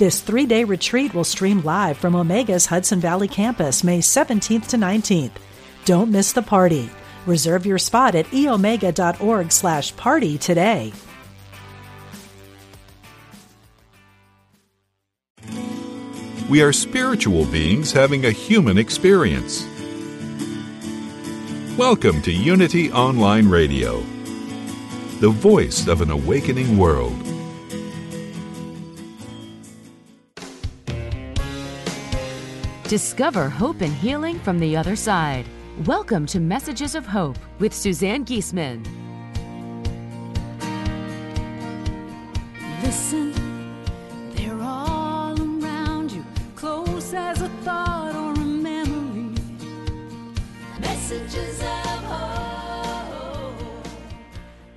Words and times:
This 0.00 0.22
three 0.22 0.46
day 0.46 0.64
retreat 0.64 1.12
will 1.12 1.24
stream 1.24 1.60
live 1.60 1.98
from 1.98 2.14
Omega's 2.14 2.64
Hudson 2.64 3.00
Valley 3.00 3.28
campus 3.28 3.84
May 3.84 3.98
17th 3.98 4.68
to 4.68 4.78
19th. 4.78 5.32
Don't 5.84 6.10
miss 6.10 6.32
the 6.32 6.40
party. 6.40 6.88
Reserve 7.26 7.66
your 7.66 7.76
spot 7.76 8.14
at 8.14 8.24
eomega.org 8.28 9.52
slash 9.52 9.94
party 9.96 10.38
today. 10.38 10.94
We 16.48 16.62
are 16.62 16.72
spiritual 16.72 17.44
beings 17.44 17.92
having 17.92 18.24
a 18.24 18.30
human 18.30 18.78
experience. 18.78 19.66
Welcome 21.76 22.22
to 22.22 22.32
Unity 22.32 22.90
Online 22.90 23.50
Radio, 23.50 24.00
the 25.20 25.28
voice 25.28 25.88
of 25.88 26.00
an 26.00 26.10
awakening 26.10 26.78
world. 26.78 27.26
Discover 32.90 33.48
hope 33.48 33.82
and 33.82 33.94
healing 33.94 34.40
from 34.40 34.58
the 34.58 34.76
other 34.76 34.96
side. 34.96 35.46
Welcome 35.86 36.26
to 36.26 36.40
Messages 36.40 36.96
of 36.96 37.06
Hope 37.06 37.38
with 37.60 37.72
Suzanne 37.72 38.24
Giesemann. 38.24 38.84
Listen, 42.82 43.32
they're 44.34 44.60
all 44.60 45.40
around 45.40 46.10
you, 46.10 46.24
close 46.56 47.14
as 47.14 47.40
a 47.40 47.48
thought 47.62 48.12
or 48.16 48.32
a 48.32 48.44
memory. 48.44 49.36
Messages 50.80 51.60
of 51.60 52.02
hope. 52.08 53.86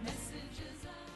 Messages 0.04 0.84
of 0.84 1.10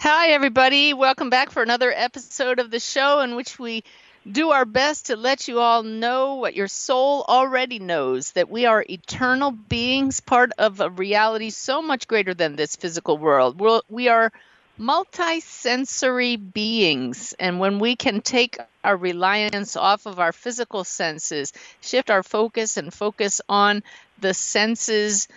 Hi, 0.00 0.28
everybody. 0.28 0.92
Welcome 0.92 1.30
back 1.30 1.50
for 1.50 1.62
another 1.62 1.90
episode 1.90 2.58
of 2.58 2.70
the 2.70 2.80
show 2.80 3.20
in 3.20 3.34
which 3.34 3.58
we 3.58 3.82
do 4.30 4.50
our 4.50 4.64
best 4.64 5.06
to 5.06 5.16
let 5.16 5.48
you 5.48 5.58
all 5.58 5.82
know 5.82 6.36
what 6.36 6.54
your 6.54 6.68
soul 6.68 7.24
already 7.28 7.78
knows 7.78 8.32
that 8.32 8.50
we 8.50 8.66
are 8.66 8.84
eternal 8.88 9.50
beings, 9.50 10.20
part 10.20 10.52
of 10.58 10.80
a 10.80 10.90
reality 10.90 11.50
so 11.50 11.82
much 11.82 12.06
greater 12.06 12.34
than 12.34 12.54
this 12.54 12.76
physical 12.76 13.18
world. 13.18 13.58
We're, 13.58 13.80
we 13.88 14.08
are 14.08 14.32
multisensory 14.78 16.52
beings, 16.52 17.34
and 17.38 17.58
when 17.58 17.78
we 17.78 17.96
can 17.96 18.20
take 18.20 18.58
our 18.84 18.96
reliance 18.96 19.76
off 19.76 20.06
of 20.06 20.18
our 20.20 20.32
physical 20.32 20.84
senses, 20.84 21.52
shift 21.80 22.10
our 22.10 22.22
focus 22.22 22.76
and 22.76 22.92
focus 22.92 23.40
on 23.48 23.82
the 24.20 24.34
senses 24.34 25.28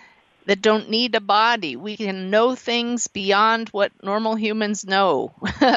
that 0.46 0.62
don't 0.62 0.88
need 0.90 1.14
a 1.16 1.20
body. 1.20 1.74
We 1.74 1.96
can 1.96 2.30
know 2.30 2.54
things 2.54 3.08
beyond 3.08 3.68
what 3.70 3.90
normal 4.02 4.36
humans 4.36 4.84
know. 4.86 5.32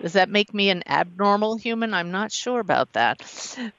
Does 0.00 0.12
that 0.12 0.28
make 0.28 0.54
me 0.54 0.70
an 0.70 0.82
abnormal 0.86 1.56
human? 1.56 1.94
I'm 1.94 2.10
not 2.10 2.32
sure 2.32 2.60
about 2.60 2.92
that. 2.92 3.22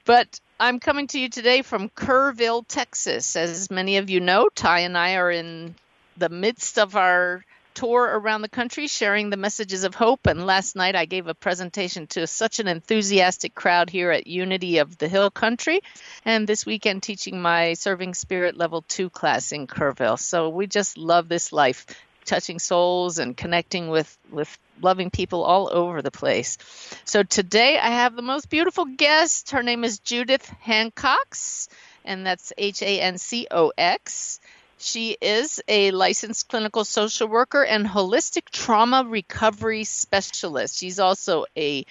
But 0.04 0.40
I'm 0.58 0.78
coming 0.80 1.06
to 1.08 1.18
you 1.18 1.28
today 1.28 1.62
from 1.62 1.88
Kerrville, 1.88 2.64
Texas. 2.68 3.36
As 3.36 3.70
many 3.70 3.96
of 3.96 4.10
you 4.10 4.20
know, 4.20 4.48
Ty 4.54 4.80
and 4.80 4.98
I 4.98 5.14
are 5.16 5.30
in 5.30 5.74
the 6.16 6.28
midst 6.28 6.78
of 6.78 6.96
our 6.96 7.44
tour 7.72 8.02
around 8.02 8.42
the 8.42 8.48
country 8.48 8.86
sharing 8.86 9.30
the 9.30 9.36
messages 9.36 9.84
of 9.84 9.94
hope. 9.94 10.26
And 10.26 10.44
last 10.44 10.76
night 10.76 10.96
I 10.96 11.06
gave 11.06 11.26
a 11.26 11.34
presentation 11.34 12.06
to 12.08 12.26
such 12.26 12.58
an 12.58 12.68
enthusiastic 12.68 13.54
crowd 13.54 13.88
here 13.88 14.10
at 14.10 14.26
Unity 14.26 14.78
of 14.78 14.98
the 14.98 15.08
Hill 15.08 15.30
Country. 15.30 15.80
And 16.24 16.46
this 16.46 16.66
weekend 16.66 17.02
teaching 17.02 17.40
my 17.40 17.74
Serving 17.74 18.14
Spirit 18.14 18.56
Level 18.56 18.82
2 18.82 19.08
class 19.08 19.52
in 19.52 19.66
Kerrville. 19.66 20.18
So 20.18 20.50
we 20.50 20.66
just 20.66 20.98
love 20.98 21.28
this 21.28 21.52
life 21.52 21.86
touching 22.26 22.58
souls 22.58 23.18
and 23.18 23.36
connecting 23.36 23.88
with 23.88 24.16
with 24.30 24.58
loving 24.82 25.10
people 25.10 25.42
all 25.42 25.70
over 25.72 26.02
the 26.02 26.10
place. 26.10 26.58
So 27.04 27.22
today 27.22 27.78
I 27.78 27.88
have 27.88 28.16
the 28.16 28.22
most 28.22 28.48
beautiful 28.48 28.84
guest. 28.84 29.50
Her 29.50 29.62
name 29.62 29.84
is 29.84 29.98
Judith 29.98 30.46
Hancox, 30.60 31.68
and 32.04 32.26
that's 32.26 32.52
H 32.56 32.82
A 32.82 33.00
N 33.00 33.18
C 33.18 33.46
O 33.50 33.72
X. 33.76 34.40
She 34.78 35.16
is 35.20 35.60
a 35.68 35.90
licensed 35.90 36.48
clinical 36.48 36.84
social 36.84 37.28
worker 37.28 37.62
and 37.62 37.86
holistic 37.86 38.48
trauma 38.50 39.04
recovery 39.06 39.84
specialist. 39.84 40.78
She's 40.78 40.98
also 40.98 41.44
a 41.56 41.84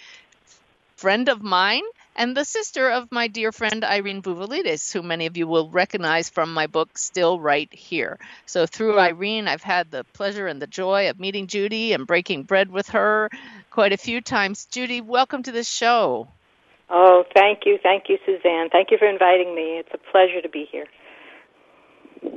friend 0.95 1.29
of 1.29 1.43
mine 1.43 1.83
and 2.19 2.35
the 2.35 2.43
sister 2.43 2.89
of 2.89 3.13
my 3.13 3.29
dear 3.29 3.53
friend 3.53 3.81
Irene 3.85 4.21
Bouvalidis, 4.21 4.91
who 4.91 5.01
many 5.01 5.25
of 5.25 5.37
you 5.37 5.47
will 5.47 5.69
recognize 5.69 6.29
from 6.29 6.53
my 6.53 6.67
book 6.67 6.97
Still 6.97 7.39
Right 7.39 7.73
Here. 7.73 8.19
So 8.45 8.65
through 8.65 8.99
Irene, 8.99 9.47
I've 9.47 9.63
had 9.63 9.89
the 9.89 10.03
pleasure 10.03 10.45
and 10.45 10.61
the 10.61 10.67
joy 10.67 11.09
of 11.09 11.17
meeting 11.17 11.47
Judy 11.47 11.93
and 11.93 12.05
breaking 12.05 12.43
bread 12.43 12.69
with 12.69 12.89
her 12.89 13.29
quite 13.71 13.93
a 13.93 13.97
few 13.97 14.19
times. 14.19 14.65
Judy, 14.65 14.99
welcome 14.99 15.43
to 15.43 15.53
the 15.53 15.63
show. 15.63 16.27
Oh, 16.89 17.23
thank 17.33 17.59
you. 17.65 17.79
Thank 17.81 18.09
you, 18.09 18.17
Suzanne. 18.25 18.67
Thank 18.69 18.91
you 18.91 18.97
for 18.97 19.07
inviting 19.07 19.55
me. 19.55 19.79
It's 19.79 19.93
a 19.93 20.11
pleasure 20.11 20.41
to 20.41 20.49
be 20.49 20.67
here. 20.69 20.87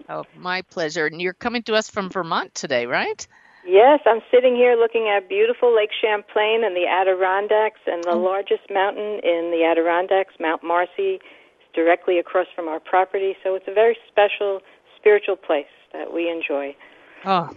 Oh, 0.08 0.24
my 0.36 0.62
pleasure. 0.62 1.06
And 1.06 1.20
you're 1.20 1.32
coming 1.32 1.64
to 1.64 1.74
us 1.74 1.90
from 1.90 2.08
Vermont 2.08 2.54
today, 2.54 2.86
right? 2.86 3.26
Yes, 3.64 4.00
I'm 4.06 4.20
sitting 4.30 4.56
here 4.56 4.74
looking 4.76 5.08
at 5.08 5.28
beautiful 5.28 5.74
Lake 5.74 5.90
Champlain 6.00 6.64
and 6.64 6.74
the 6.74 6.86
Adirondacks, 6.86 7.80
and 7.86 8.02
the 8.02 8.14
largest 8.16 8.62
mountain 8.70 9.20
in 9.22 9.50
the 9.52 9.64
Adirondacks, 9.64 10.34
Mount 10.40 10.64
Marcy, 10.64 11.14
is 11.14 11.20
directly 11.74 12.18
across 12.18 12.48
from 12.54 12.66
our 12.68 12.80
property. 12.80 13.36
So 13.44 13.54
it's 13.54 13.68
a 13.68 13.72
very 13.74 13.96
special 14.08 14.60
spiritual 14.96 15.36
place 15.36 15.66
that 15.92 16.12
we 16.12 16.28
enjoy. 16.28 16.74
Oh, 17.24 17.50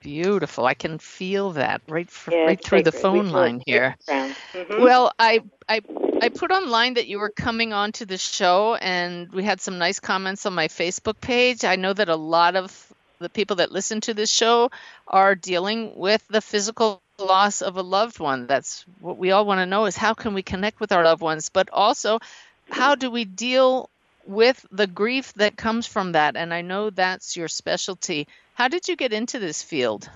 beautiful. 0.00 0.66
I 0.66 0.74
can 0.74 0.98
feel 0.98 1.52
that 1.52 1.80
right, 1.88 2.08
fr- 2.10 2.32
Yeah, 2.32 2.44
right 2.44 2.62
through 2.62 2.82
the 2.82 2.92
sacred. 2.92 3.12
We 3.12 3.18
phone 3.18 3.26
feel 3.26 3.34
line 3.40 3.62
here. 3.66 3.96
Mhm. 4.08 4.80
Well, 4.82 5.12
I, 5.18 5.42
I 5.68 5.80
I 6.20 6.28
put 6.28 6.50
online 6.50 6.94
that 6.94 7.06
you 7.06 7.18
were 7.18 7.30
coming 7.30 7.72
on 7.72 7.92
to 7.92 8.06
the 8.06 8.18
show, 8.18 8.74
and 8.74 9.32
we 9.32 9.42
had 9.44 9.60
some 9.60 9.78
nice 9.78 10.00
comments 10.00 10.44
on 10.46 10.52
my 10.54 10.68
Facebook 10.68 11.20
page. 11.20 11.64
I 11.64 11.76
know 11.76 11.92
that 11.92 12.08
a 12.08 12.16
lot 12.16 12.56
of 12.56 12.92
the 13.18 13.28
people 13.28 13.56
that 13.56 13.72
listen 13.72 14.00
to 14.02 14.14
this 14.14 14.30
show 14.30 14.70
are 15.06 15.34
dealing 15.34 15.96
with 15.96 16.26
the 16.28 16.40
physical 16.40 17.02
loss 17.18 17.62
of 17.62 17.76
a 17.76 17.82
loved 17.82 18.20
one. 18.20 18.46
That's 18.46 18.84
what 19.00 19.18
we 19.18 19.32
all 19.32 19.44
want 19.44 19.58
to 19.58 19.66
know 19.66 19.86
is 19.86 19.96
how 19.96 20.14
can 20.14 20.34
we 20.34 20.42
connect 20.42 20.80
with 20.80 20.92
our 20.92 21.04
loved 21.04 21.22
ones, 21.22 21.48
but 21.48 21.68
also 21.72 22.20
how 22.70 22.94
do 22.94 23.10
we 23.10 23.24
deal 23.24 23.90
with 24.26 24.64
the 24.70 24.86
grief 24.86 25.32
that 25.34 25.56
comes 25.56 25.86
from 25.86 26.12
that? 26.12 26.36
And 26.36 26.52
I 26.54 26.62
know 26.62 26.90
that's 26.90 27.36
your 27.36 27.48
specialty. 27.48 28.28
How 28.54 28.68
did 28.68 28.88
you 28.88 28.96
get 28.96 29.12
into 29.12 29.38
this 29.38 29.62
field? 29.62 30.08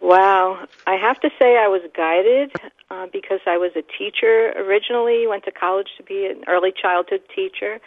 Wow. 0.00 0.66
I 0.86 0.96
have 0.96 1.20
to 1.20 1.30
say 1.38 1.56
I 1.56 1.68
was 1.68 1.82
guided 1.96 2.52
uh, 2.90 3.06
because 3.12 3.40
I 3.46 3.56
was 3.58 3.72
a 3.74 3.82
teacher 3.98 4.52
originally, 4.56 5.26
went 5.26 5.44
to 5.44 5.50
college 5.50 5.88
to 5.96 6.02
be 6.02 6.26
an 6.26 6.44
early 6.46 6.72
childhood 6.72 7.22
teacher, 7.34 7.80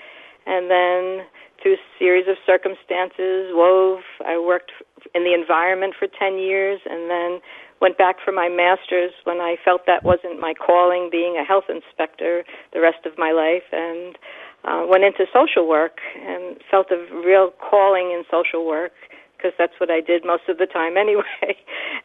and 0.45 0.69
then 0.69 1.25
through 1.67 1.75
a 1.75 1.99
series 1.99 2.27
of 2.27 2.37
circumstances, 2.45 3.51
wove, 3.51 3.99
I 4.25 4.39
worked 4.39 4.71
in 5.13 5.23
the 5.23 5.33
environment 5.33 5.95
for 5.99 6.07
10 6.07 6.37
years 6.37 6.79
and 6.89 7.09
then 7.09 7.41
went 7.81 7.97
back 7.97 8.15
for 8.23 8.31
my 8.31 8.47
master's 8.47 9.11
when 9.25 9.37
I 9.37 9.57
felt 9.65 9.81
that 9.85 10.05
wasn't 10.05 10.39
my 10.39 10.53
calling, 10.53 11.09
being 11.11 11.37
a 11.37 11.43
health 11.43 11.65
inspector 11.67 12.43
the 12.73 12.79
rest 12.79 13.05
of 13.05 13.17
my 13.17 13.31
life, 13.31 13.67
and 13.71 14.17
uh, 14.63 14.87
went 14.87 15.03
into 15.03 15.25
social 15.33 15.67
work 15.67 15.99
and 16.15 16.57
felt 16.71 16.87
a 16.91 17.03
real 17.13 17.51
calling 17.59 18.15
in 18.15 18.23
social 18.31 18.65
work 18.65 18.93
because 19.35 19.51
that's 19.57 19.73
what 19.79 19.91
I 19.91 19.99
did 19.99 20.25
most 20.25 20.43
of 20.47 20.57
the 20.57 20.65
time 20.65 20.95
anyway. 21.03 21.59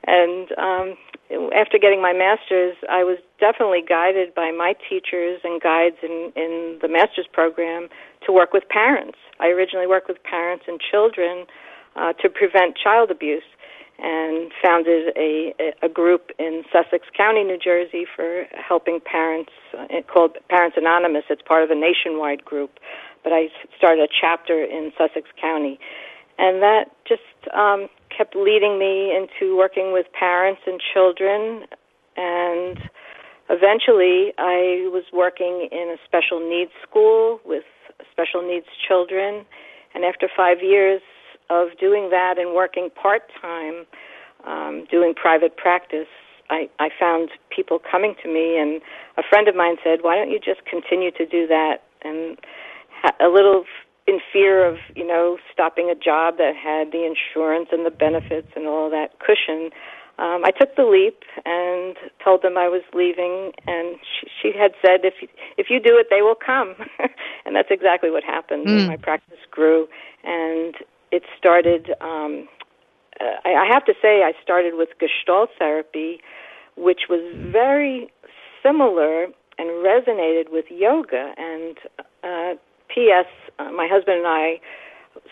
and 0.07 0.51
um, 0.59 0.97
after 1.55 1.79
getting 1.79 2.03
my 2.03 2.13
master's, 2.13 2.77
I 2.91 3.05
was 3.05 3.19
definitely 3.41 3.83
guided 3.87 4.35
by 4.35 4.51
my 4.51 4.75
teachers 4.89 5.41
and 5.45 5.61
guides 5.61 5.97
in, 6.03 6.33
in 6.37 6.79
the 6.81 6.89
master's 6.89 7.27
program 7.33 7.89
to 8.27 8.33
work 8.33 8.53
with 8.53 8.69
parents. 8.69 9.19
I 9.41 9.49
originally 9.49 9.87
worked 9.87 10.09
with 10.09 10.23
parents 10.23 10.65
and 10.69 10.81
children 10.81 11.47
uh, 11.97 12.13
to 12.15 12.29
prevent 12.29 12.77
child 12.77 13.11
abuse 13.11 13.45
and 13.99 14.51
founded 14.63 15.13
a, 15.17 15.55
a 15.83 15.89
group 15.89 16.31
in 16.39 16.65
Sussex 16.73 17.07
County, 17.17 17.45
New 17.45 17.59
Jersey 17.59 18.05
for 18.17 18.45
helping 18.53 19.01
parents 19.01 19.53
uh, 19.79 19.87
called 20.13 20.37
Parents 20.49 20.77
Anonymous. 20.77 21.25
It's 21.31 21.43
part 21.43 21.63
of 21.63 21.71
a 21.71 21.75
nationwide 21.75 22.45
group, 22.45 22.79
but 23.23 23.33
I 23.33 23.49
started 23.77 24.03
a 24.03 24.09
chapter 24.09 24.65
in 24.65 24.93
Sussex 24.99 25.29
County 25.41 25.79
and 26.39 26.63
that 26.63 26.91
just 27.07 27.23
um, 27.55 27.89
kept 28.17 28.37
leading 28.37 28.79
me 28.79 29.15
into 29.17 29.57
working 29.57 29.93
with 29.93 30.07
parents 30.13 30.61
and 30.67 30.81
children 30.93 31.67
and 32.17 32.79
eventually 33.49 34.33
I 34.39 34.89
was 34.93 35.05
working 35.13 35.69
in 35.71 35.95
a 35.95 35.99
special 36.07 36.41
needs 36.41 36.73
school 36.89 37.41
with 37.45 37.65
special 38.11 38.47
needs 38.47 38.67
children. 38.87 39.45
And 39.95 40.05
after 40.05 40.29
five 40.35 40.59
years 40.63 41.03
of 41.51 41.69
doing 41.79 42.11
that 42.11 42.39
and 42.39 42.55
working 42.55 42.89
part 42.91 43.23
time, 43.41 43.85
um, 44.47 44.87
doing 44.91 45.15
private 45.15 45.57
practice, 45.57 46.09
I, 46.51 46.69
I 46.79 46.89
found 46.99 47.31
people 47.55 47.79
coming 47.79 48.15
to 48.23 48.29
me, 48.29 48.59
and 48.59 48.83
a 49.17 49.23
friend 49.29 49.49
of 49.49 49.55
mine 49.55 49.77
said, 49.85 50.01
"Why 50.03 50.17
don't 50.17 50.31
you 50.31 50.41
just 50.41 50.65
continue 50.67 51.11
to 51.13 51.25
do 51.25 51.47
that?" 51.47 51.83
And 52.03 52.37
ha- 52.91 53.17
a 53.21 53.29
little 53.29 53.65
in 54.07 54.19
fear 54.33 54.67
of 54.67 54.79
you 54.95 55.07
know 55.07 55.39
stopping 55.53 55.91
a 55.91 55.95
job 55.95 56.39
that 56.39 56.55
had 56.57 56.93
the 56.93 57.05
insurance 57.05 57.69
and 57.73 57.87
the 57.87 57.91
benefits 57.91 58.49
and 58.57 58.67
all 58.67 58.91
that 58.91 59.19
cushion, 59.19 59.71
um, 60.19 60.45
I 60.45 60.51
took 60.51 60.77
the 60.77 60.85
leap 60.85 61.23
and 61.45 61.97
told 62.23 62.43
them 62.43 62.57
I 62.57 62.69
was 62.69 62.83
leaving, 62.93 63.53
and 63.67 63.97
she, 64.03 64.29
she 64.41 64.59
had 64.59 64.73
said, 64.85 65.05
"If 65.05 65.15
you, 65.23 65.29
if 65.57 65.67
you 65.71 65.81
do 65.81 65.97
it, 65.97 66.09
they 66.11 66.23
will 66.23 66.35
come," 66.35 66.75
and 67.45 67.57
that's 67.57 67.71
exactly 67.71 68.11
what 68.11 68.25
happened. 68.25 68.67
Mm. 68.67 68.89
My 68.89 68.97
practice 68.97 69.39
grew, 69.51 69.89
and 70.25 70.75
it 71.11 71.23
started. 71.39 71.95
Um, 72.01 72.49
uh, 73.21 73.37
I, 73.45 73.55
I 73.55 73.67
have 73.73 73.85
to 73.87 73.95
say, 74.01 74.23
I 74.23 74.33
started 74.43 74.75
with 74.77 74.89
Gestalt 74.99 75.51
therapy, 75.59 76.21
which 76.77 77.03
was 77.09 77.21
very 77.53 78.09
similar 78.63 79.27
and 79.59 79.69
resonated 79.85 80.51
with 80.51 80.65
yoga. 80.71 81.35
And 81.37 81.77
uh, 82.25 82.59
P.S. 82.93 83.27
Uh, 83.59 83.71
my 83.73 83.89
husband 83.91 84.19
and 84.19 84.27
I 84.27 84.61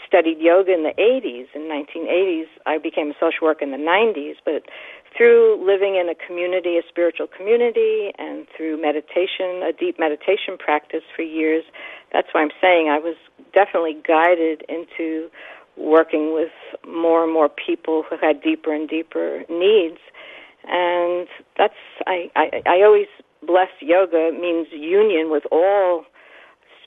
studied 0.06 0.38
yoga 0.38 0.72
in 0.72 0.82
the 0.82 0.94
80s. 0.98 1.46
In 1.54 1.62
1980s, 1.62 2.46
I 2.66 2.78
became 2.78 3.10
a 3.10 3.14
social 3.14 3.46
worker 3.46 3.64
in 3.64 3.70
the 3.70 3.78
90s. 3.78 4.36
But 4.44 4.64
through 5.16 5.64
living 5.64 5.96
in 5.96 6.08
a 6.08 6.14
community, 6.14 6.78
a 6.78 6.82
spiritual 6.88 7.26
community, 7.26 8.12
and 8.18 8.46
through 8.56 8.80
meditation, 8.80 9.62
a 9.62 9.72
deep 9.72 9.98
meditation 9.98 10.58
practice 10.58 11.02
for 11.14 11.22
years, 11.22 11.64
that's 12.12 12.28
why 12.32 12.42
I'm 12.42 12.54
saying 12.60 12.88
I 12.88 12.98
was 12.98 13.16
definitely 13.52 13.96
guided 14.06 14.62
into 14.68 15.30
working 15.76 16.34
with 16.34 16.52
more 16.86 17.24
and 17.24 17.32
more 17.32 17.48
people 17.48 18.04
who 18.08 18.16
had 18.20 18.42
deeper 18.42 18.72
and 18.74 18.88
deeper 18.88 19.44
needs. 19.48 19.98
And 20.68 21.26
that's 21.56 21.74
I, 22.06 22.30
I, 22.36 22.62
I 22.66 22.82
always 22.82 23.06
bless 23.46 23.70
yoga 23.80 24.30
means 24.38 24.68
union 24.72 25.30
with 25.30 25.44
all 25.50 26.04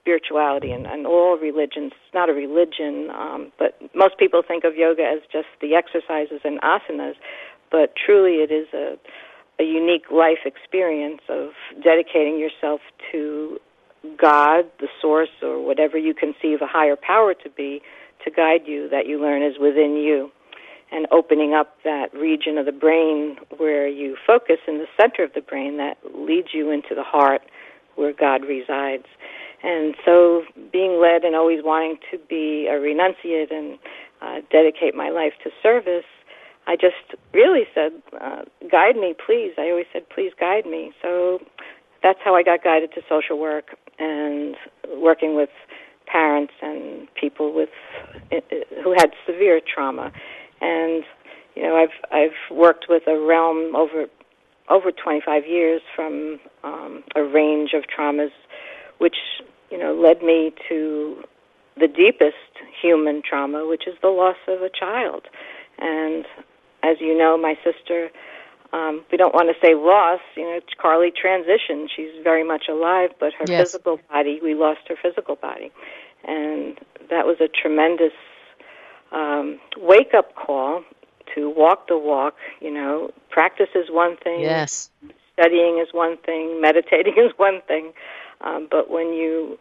spirituality 0.04 0.72
and, 0.72 0.86
and 0.86 1.08
all 1.08 1.38
religions. 1.38 1.92
It's 1.96 2.14
not 2.14 2.30
a 2.30 2.34
religion, 2.34 3.10
um, 3.16 3.52
but 3.58 3.80
most 3.96 4.18
people 4.20 4.44
think 4.46 4.66
of 4.66 4.76
yoga 4.76 5.04
as 5.04 5.20
just 5.32 5.48
the 5.62 5.76
exercises 5.76 6.42
and 6.44 6.60
asanas, 6.62 7.16
but 7.72 7.94
truly 7.96 8.44
it 8.44 8.52
is 8.52 8.68
a, 8.74 8.98
a 9.60 9.66
unique 9.66 10.12
life 10.12 10.44
experience 10.46 11.22
of 11.30 11.52
dedicating 11.82 12.38
yourself 12.38 12.82
to 13.14 13.60
God, 14.20 14.66
the 14.80 14.90
source, 15.02 15.30
or 15.42 15.66
whatever 15.66 15.98
you 15.98 16.14
conceive 16.14 16.62
a 16.62 16.68
higher 16.68 16.98
power 16.98 17.34
to 17.34 17.50
be, 17.50 17.82
to 18.26 18.32
guide 18.32 18.68
you 18.68 18.90
that 18.90 19.08
you 19.08 19.22
learn 19.22 19.42
is 19.42 19.56
within 19.60 19.96
you. 19.96 20.30
And 20.92 21.08
opening 21.12 21.54
up 21.54 21.78
that 21.84 22.14
region 22.14 22.58
of 22.60 22.66
the 22.68 22.72
brain 22.72 23.38
where 23.58 23.88
you 23.88 24.16
focus 24.28 24.58
in 24.68 24.78
the 24.78 24.86
center 25.00 25.24
of 25.24 25.34
the 25.34 25.42
brain 25.42 25.78
that 25.78 25.98
leads 26.14 26.50
you 26.54 26.70
into 26.70 26.94
the 26.94 27.04
heart 27.04 27.42
where 27.96 28.14
God 28.14 28.44
resides. 28.46 29.06
And 29.64 29.96
so 30.06 30.44
being 30.72 31.00
led 31.02 31.24
and 31.24 31.36
always 31.36 31.64
wanting 31.64 31.98
to 32.12 32.18
be 32.30 32.68
a 32.70 32.74
renunciate 32.74 33.52
and 33.52 33.80
uh, 34.22 34.46
dedicate 34.52 34.94
my 34.94 35.10
life 35.10 35.34
to 35.44 35.50
service, 35.62 36.06
I 36.68 36.76
just 36.76 37.20
really 37.34 37.64
said, 37.74 37.94
uh, 38.20 38.44
guide 38.70 38.96
me, 38.96 39.16
please. 39.26 39.54
I 39.58 39.70
always 39.70 39.86
said, 39.92 40.10
please 40.10 40.32
guide 40.40 40.66
me. 40.66 40.92
So 41.02 41.40
that's 42.02 42.20
how 42.24 42.36
I 42.36 42.44
got 42.44 42.64
guided 42.64 42.92
to 42.96 43.02
social 43.10 43.40
work 43.40 43.76
and 44.00 44.56
working 44.98 45.36
with 45.36 45.50
parents 46.08 46.54
and 46.62 47.08
people 47.20 47.54
with 47.54 47.70
who 48.84 48.92
had 48.92 49.12
severe 49.26 49.62
trauma. 49.62 50.12
And 50.62 51.04
you 51.56 51.64
know, 51.64 51.76
I've 51.76 52.12
I've 52.12 52.56
worked 52.56 52.86
with 52.90 53.04
a 53.08 53.18
realm 53.20 53.76
over 53.76 54.06
over 54.70 54.92
25 54.92 55.44
years 55.46 55.82
from 55.96 56.40
um, 56.64 57.04
a 57.16 57.24
range 57.24 57.72
of 57.74 57.84
traumas, 57.84 58.32
which 58.98 59.16
you 59.74 59.80
know 59.80 59.94
led 59.96 60.22
me 60.22 60.54
to 60.70 61.24
the 61.76 61.88
deepest 61.88 62.36
human 62.82 63.24
trauma, 63.28 63.66
which 63.68 63.88
is 63.88 63.96
the 64.04 64.10
loss 64.10 64.38
of 64.48 64.62
a 64.62 64.70
child. 64.70 65.24
And 65.80 66.26
as 66.84 66.98
you 67.02 67.18
know, 67.18 67.36
my 67.38 67.56
sister, 67.64 68.10
um, 68.72 69.04
we 69.12 69.18
don't 69.18 69.34
want 69.34 69.50
to 69.50 69.56
say 69.66 69.74
loss. 69.74 70.20
You 70.38 70.44
know, 70.44 70.60
Carly 70.80 71.12
transitioned. 71.12 71.88
She's 71.96 72.12
very 72.24 72.44
much 72.44 72.66
alive, 72.70 73.10
but 73.20 73.34
her 73.40 73.48
Yes. 73.50 73.74
physical 73.74 74.00
body, 74.12 74.40
we 74.44 74.54
lost 74.54 74.82
her 74.90 74.96
physical 75.02 75.36
body, 75.36 75.72
and 76.24 76.78
that 77.10 77.26
was 77.26 77.38
a 77.42 77.48
tremendous 77.48 78.14
um, 79.12 79.60
wake 79.78 80.14
up 80.16 80.36
call 80.36 80.84
to 81.34 81.50
walk 81.50 81.88
the 81.88 81.98
walk. 81.98 82.36
You 82.62 82.72
know, 82.72 83.12
practice 83.32 83.70
is 83.74 83.90
one 83.90 84.18
thing 84.18 84.42
Yes. 84.42 84.90
studying 85.34 85.80
is 85.80 85.90
one 85.94 86.18
thing, 86.18 86.62
meditating 86.62 87.14
is 87.18 87.32
one 87.38 87.62
thing, 87.68 87.94
um, 88.44 88.68
but 88.70 88.90
when 88.90 89.14
you 89.14 89.58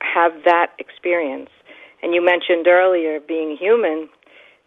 have 0.00 0.32
that 0.44 0.72
experience, 0.78 1.50
and 2.02 2.14
you 2.14 2.24
mentioned 2.24 2.66
earlier 2.66 3.20
being 3.20 3.56
human, 3.56 4.08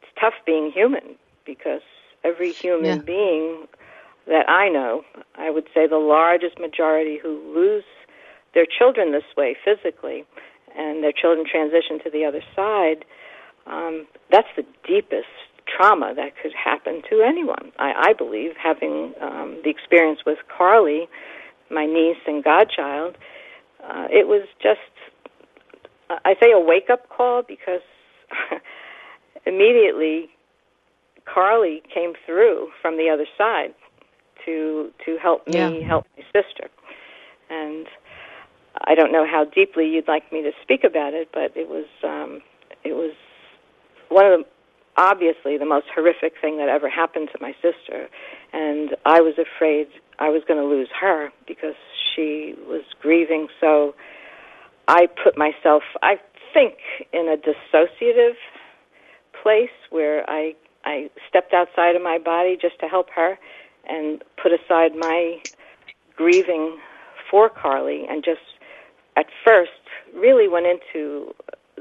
it's 0.01 0.11
tough 0.19 0.33
being 0.45 0.71
human 0.71 1.15
because 1.45 1.81
every 2.23 2.53
human 2.53 2.99
Yeah. 2.99 3.03
being 3.05 3.67
that 4.27 4.49
I 4.49 4.69
know, 4.69 5.03
I 5.35 5.51
would 5.51 5.67
say 5.73 5.87
the 5.87 5.97
largest 5.97 6.59
majority 6.59 7.17
who 7.21 7.53
lose 7.53 7.83
their 8.53 8.65
children 8.65 9.11
this 9.11 9.23
way 9.37 9.55
physically, 9.63 10.23
and 10.77 11.03
their 11.03 11.11
children 11.11 11.45
transition 11.49 11.99
to 12.03 12.09
the 12.09 12.25
other 12.25 12.41
side, 12.55 13.05
um, 13.67 14.07
that's 14.31 14.47
the 14.55 14.65
deepest 14.87 15.27
trauma 15.67 16.13
that 16.15 16.33
could 16.41 16.53
happen 16.53 17.01
to 17.09 17.21
anyone. 17.21 17.71
I, 17.77 18.09
I 18.09 18.13
believe, 18.13 18.51
having 18.61 19.13
um, 19.21 19.59
the 19.63 19.69
experience 19.69 20.19
with 20.25 20.39
Carly, 20.55 21.07
my 21.69 21.85
niece 21.85 22.17
and 22.27 22.43
godchild, 22.43 23.17
uh, 23.89 24.07
it 24.09 24.27
was 24.27 24.47
just, 24.61 24.79
I 26.09 26.35
say 26.41 26.51
a 26.51 26.59
wake 26.59 26.89
up 26.91 27.09
call 27.09 27.43
because 27.47 27.81
immediately 29.45 30.29
Carly 31.25 31.81
came 31.93 32.13
through 32.25 32.69
from 32.81 32.97
the 32.97 33.09
other 33.09 33.25
side 33.37 33.73
to 34.45 34.91
to 35.05 35.17
help 35.17 35.47
me 35.47 35.81
Yeah. 35.81 35.87
help 35.87 36.05
my 36.17 36.23
sister, 36.25 36.69
and 37.49 37.87
I 38.81 38.95
don't 38.95 39.11
know 39.11 39.25
how 39.25 39.45
deeply 39.45 39.87
you'd 39.87 40.07
like 40.07 40.31
me 40.31 40.41
to 40.43 40.51
speak 40.61 40.83
about 40.83 41.13
it, 41.13 41.29
but 41.33 41.55
it 41.55 41.67
was 41.69 41.85
um, 42.03 42.41
it 42.83 42.93
was 42.93 43.13
one 44.09 44.25
of 44.25 44.39
the 44.39 44.45
obviously 44.97 45.57
the 45.57 45.65
most 45.65 45.87
horrific 45.93 46.33
thing 46.39 46.57
that 46.57 46.69
ever 46.69 46.89
happened 46.89 47.29
to 47.33 47.37
my 47.41 47.53
sister, 47.61 48.07
and 48.53 48.95
I 49.05 49.21
was 49.21 49.35
afraid 49.37 49.87
I 50.19 50.29
was 50.29 50.43
going 50.47 50.59
to 50.59 50.67
lose 50.67 50.89
her 50.99 51.29
because 51.47 51.75
she 52.15 52.55
was 52.67 52.83
grieving 53.01 53.47
so. 53.59 53.95
I 54.87 55.07
put 55.23 55.35
myself, 55.35 55.81
I 56.03 56.17
think, 56.53 56.75
in 57.11 57.27
a 57.27 57.37
dissociative 57.37 58.35
place 59.41 59.75
where 59.89 60.29
I 60.29 60.55
I 60.85 61.09
stepped 61.27 61.53
outside 61.53 61.95
of 61.95 62.03
my 62.03 62.19
body 62.19 62.57
just 62.61 62.79
to 62.79 62.87
help 62.87 63.09
her 63.15 63.37
and 63.87 64.23
put 64.41 64.51
aside 64.51 64.95
my 64.95 65.41
grieving 66.15 66.77
for 67.29 67.49
Carly 67.49 68.05
and 68.07 68.23
just 68.23 68.41
at 69.17 69.25
first 69.45 69.71
really 70.13 70.47
went 70.47 70.65
into 70.67 71.33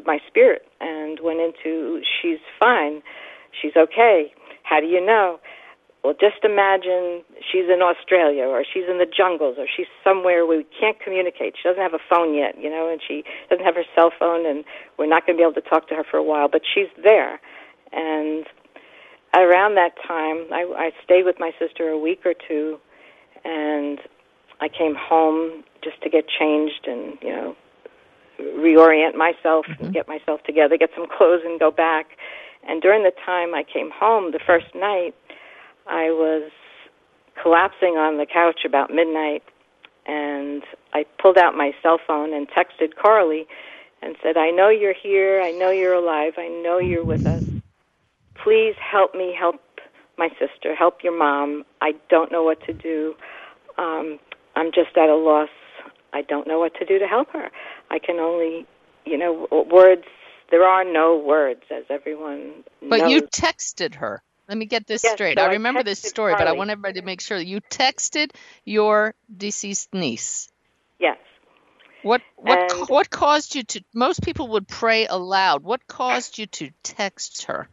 my 0.06 0.18
spirit 0.28 0.62
and 0.80 1.18
went 1.23 1.40
into 1.40 2.00
she's 2.20 2.38
fine, 2.58 3.02
she's 3.61 3.73
okay. 3.76 4.32
How 4.62 4.80
do 4.80 4.87
you 4.87 5.04
know? 5.04 5.38
Well, 6.04 6.12
just 6.12 6.44
imagine 6.44 7.25
she's 7.40 7.64
in 7.73 7.80
Australia 7.80 8.44
or 8.44 8.62
she's 8.62 8.84
in 8.90 8.99
the 8.99 9.08
jungles 9.08 9.56
or 9.58 9.64
she's 9.64 9.88
somewhere 10.04 10.44
where 10.44 10.58
we 10.58 10.66
can't 10.78 11.00
communicate. 11.00 11.54
She 11.56 11.66
doesn't 11.66 11.82
have 11.82 11.94
a 11.94 12.04
phone 12.11 12.34
yet, 12.34 12.61
you 12.61 12.68
know, 12.68 12.92
and 12.92 13.00
she 13.00 13.25
doesn't 13.49 13.64
have 13.64 13.75
her 13.75 13.88
cell 13.96 14.12
phone 14.18 14.44
and 14.44 14.64
we're 14.99 15.08
not 15.08 15.25
going 15.25 15.38
to 15.38 15.40
be 15.40 15.42
able 15.42 15.56
to 15.61 15.66
talk 15.66 15.88
to 15.88 15.94
her 15.94 16.04
for 16.04 16.18
a 16.18 16.23
while, 16.23 16.49
but 16.49 16.61
she's 16.62 16.92
there. 17.02 17.40
And 17.90 18.44
around 19.34 19.76
that 19.76 19.96
time, 20.06 20.44
I, 20.52 20.68
I 20.76 20.90
stayed 21.02 21.25
with 21.25 21.37
my 21.38 21.52
sister 21.58 21.88
a 21.88 21.99
week 21.99 22.20
or 22.26 22.34
two 22.37 22.76
and 23.42 23.99
I 24.61 24.68
came 24.68 24.94
home 24.94 25.64
just 25.82 26.02
to 26.02 26.11
get 26.11 26.25
changed 26.28 26.87
and, 26.87 27.16
you 27.23 27.30
know, 27.30 27.56
reorient 28.41 29.14
myself 29.14 29.67
and 29.81 29.93
get 29.93 30.09
myself 30.09 30.43
together, 30.45 30.76
get 30.76 30.91
some 30.97 31.07
clothes 31.07 31.43
and 31.45 31.59
go 31.61 31.71
back. 31.71 32.07
And 32.67 32.81
during 32.81 33.03
the 33.03 33.12
time 33.25 33.55
I 33.55 33.62
came 33.62 33.91
home, 33.91 34.33
the 34.33 34.41
first 34.45 34.67
night, 34.75 35.14
I 35.87 36.11
was 36.11 36.50
collapsing 37.43 37.97
on 37.97 38.19
the 38.19 38.26
couch 38.26 38.61
about 38.64 38.91
midnight 38.91 39.43
and 40.07 40.62
I 40.93 41.05
pulled 41.21 41.38
out 41.38 41.55
my 41.57 41.73
cell 41.83 41.99
phone 42.07 42.33
and 42.33 42.49
texted 42.49 42.95
Carly 43.00 43.47
and 44.03 44.17
said, 44.23 44.37
I 44.37 44.50
know 44.50 44.69
you're 44.69 44.95
here. 44.95 45.41
I 45.41 45.50
know 45.50 45.71
you're 45.71 45.95
alive. 45.95 46.35
I 46.37 46.49
know 46.49 46.79
you're 46.79 47.05
with 47.05 47.26
us. 47.26 47.43
Please 48.43 48.75
help 48.79 49.14
me 49.14 49.35
help 49.38 49.61
my 50.19 50.29
sister, 50.38 50.75
help 50.75 50.99
your 51.03 51.17
mom. 51.17 51.64
I 51.81 51.93
don't 52.09 52.31
know 52.31 52.43
what 52.43 52.64
to 52.67 52.73
do. 52.73 53.14
Um, 53.79 54.19
I'm 54.55 54.67
just 54.67 54.97
at 54.97 55.09
a 55.09 55.17
loss. 55.17 55.49
I 56.12 56.23
don't 56.23 56.47
know 56.47 56.59
what 56.59 56.75
to 56.76 56.85
do 56.85 56.99
to 56.99 57.07
help 57.07 57.31
her. 57.33 57.50
I 57.91 57.99
can 57.99 58.19
only, 58.19 58.67
you 59.05 59.19
know, 59.19 59.49
words. 59.71 60.05
There 60.50 60.64
are 60.64 60.85
no 60.85 61.17
words, 61.17 61.62
as 61.71 61.85
everyone 61.91 62.64
But 62.83 63.00
knows. 63.00 63.11
you 63.11 63.23
texted 63.23 63.95
her. 63.97 64.23
Let 64.49 64.59
me 64.59 64.67
get 64.67 64.87
this 64.87 65.03
Yes, 65.03 65.14
straight. 65.14 65.38
so 65.38 65.45
I 65.45 65.49
I 65.49 65.53
remember 65.53 65.83
this 65.83 66.03
texted 66.03 66.09
story, 66.09 66.35
but 66.37 66.47
I 66.47 66.53
want 66.53 66.71
everybody 66.71 67.00
to 67.00 67.07
make 67.07 67.21
sure 67.23 67.38
that 67.38 67.47
you 67.47 67.61
texted 67.62 68.31
your 68.64 69.14
deceased 69.35 69.93
niece. 69.95 70.50
yes. 70.99 71.19
What 72.03 72.21
what 72.37 72.59
And- 72.59 72.88
what 72.91 73.09
caused 73.09 73.55
you 73.55 73.62
to 73.62 73.83
most 73.95 74.23
people 74.23 74.49
would 74.49 74.69
pray 74.69 75.07
aloud. 75.07 75.62
What 75.64 75.87
caused 75.87 76.38
you 76.38 76.45
to 76.47 76.71
text 76.83 77.45
her? 77.45 77.69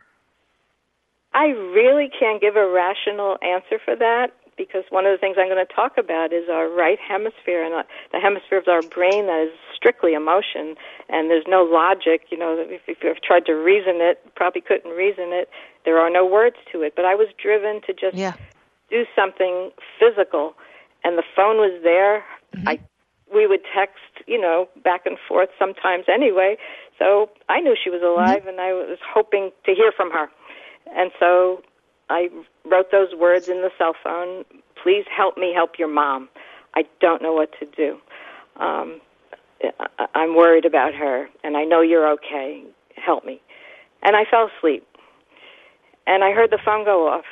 I 1.34 1.48
really 1.48 2.10
can't 2.18 2.40
give 2.42 2.56
a 2.56 2.68
rational 2.70 3.38
answer 3.42 3.80
for 3.84 3.96
that 3.98 4.32
because 4.62 4.86
one 4.94 5.10
of 5.10 5.12
the 5.12 5.18
things 5.18 5.38
I'm 5.40 5.50
going 5.50 5.66
to 5.66 5.74
talk 5.74 5.98
about 5.98 6.30
is 6.32 6.46
our 6.46 6.70
right 6.70 7.00
hemisphere 7.02 7.66
and 7.66 7.74
uh, 7.74 7.84
the 8.14 8.20
hemisphere 8.20 8.60
of 8.62 8.68
our 8.68 8.84
brain 8.86 9.26
that 9.26 9.50
is 9.50 9.54
strictly 9.74 10.14
emotion 10.14 10.78
and 11.10 11.34
there's 11.34 11.50
no 11.50 11.64
logic. 11.66 12.30
You 12.30 12.38
know, 12.38 12.54
if, 12.62 12.82
if 12.86 12.98
you've 13.02 13.22
tried 13.26 13.50
to 13.50 13.54
reason 13.54 13.98
it, 13.98 14.22
probably 14.36 14.62
couldn't 14.62 14.92
reason 14.94 15.34
it. 15.34 15.50
There 15.84 15.98
are 15.98 16.12
no 16.12 16.26
words 16.26 16.58
to 16.72 16.84
it. 16.84 16.94
But 16.96 17.06
I 17.06 17.16
was 17.16 17.28
driven 17.42 17.82
to 17.88 17.94
just 17.94 18.14
Yeah. 18.14 18.38
do 18.92 19.06
something 19.16 19.72
physical, 19.98 20.54
and 21.04 21.18
the 21.18 21.24
phone 21.36 21.58
was 21.58 21.82
there. 21.82 22.24
I 22.68 22.78
we 23.34 23.48
would 23.48 23.62
text, 23.74 24.28
you 24.28 24.40
know, 24.40 24.68
back 24.84 25.06
and 25.06 25.18
forth 25.28 25.50
sometimes 25.58 26.06
anyway. 26.12 26.58
So 27.00 27.30
I 27.48 27.62
knew 27.62 27.76
she 27.82 27.90
was 27.90 28.04
alive, 28.04 28.46
and 28.46 28.60
I 28.60 28.74
was 28.74 29.00
hoping 29.02 29.52
to 29.66 29.74
hear 29.74 29.94
from 29.96 30.12
her. 30.12 30.28
And 30.94 31.12
so 31.18 31.64
I 32.12 32.30
wrote 32.66 32.92
those 32.92 33.16
words 33.16 33.48
in 33.48 33.62
the 33.62 33.72
cell 33.78 33.94
phone. 34.04 34.44
Please 34.82 35.06
help 35.10 35.38
me 35.38 35.54
help 35.54 35.80
your 35.80 35.88
mom. 35.88 36.30
I 36.76 36.84
don't 37.00 37.22
know 37.22 37.34
what 37.34 37.52
to 37.60 37.66
do. 37.66 38.00
Um, 38.58 39.02
I- 40.00 40.08
I'm 40.16 40.36
worried 40.36 40.66
about 40.66 40.94
her, 40.94 41.30
and 41.44 41.58
I 41.58 41.64
know 41.64 41.82
you're 41.82 42.08
okay. 42.10 42.64
Help 42.96 43.26
me. 43.26 43.42
And 44.04 44.16
I 44.16 44.26
fell 44.26 44.50
asleep. 44.58 44.86
And 46.08 46.24
I 46.24 46.32
heard 46.32 46.52
the 46.52 46.58
phone 46.58 46.84
go 46.84 47.08
off 47.08 47.26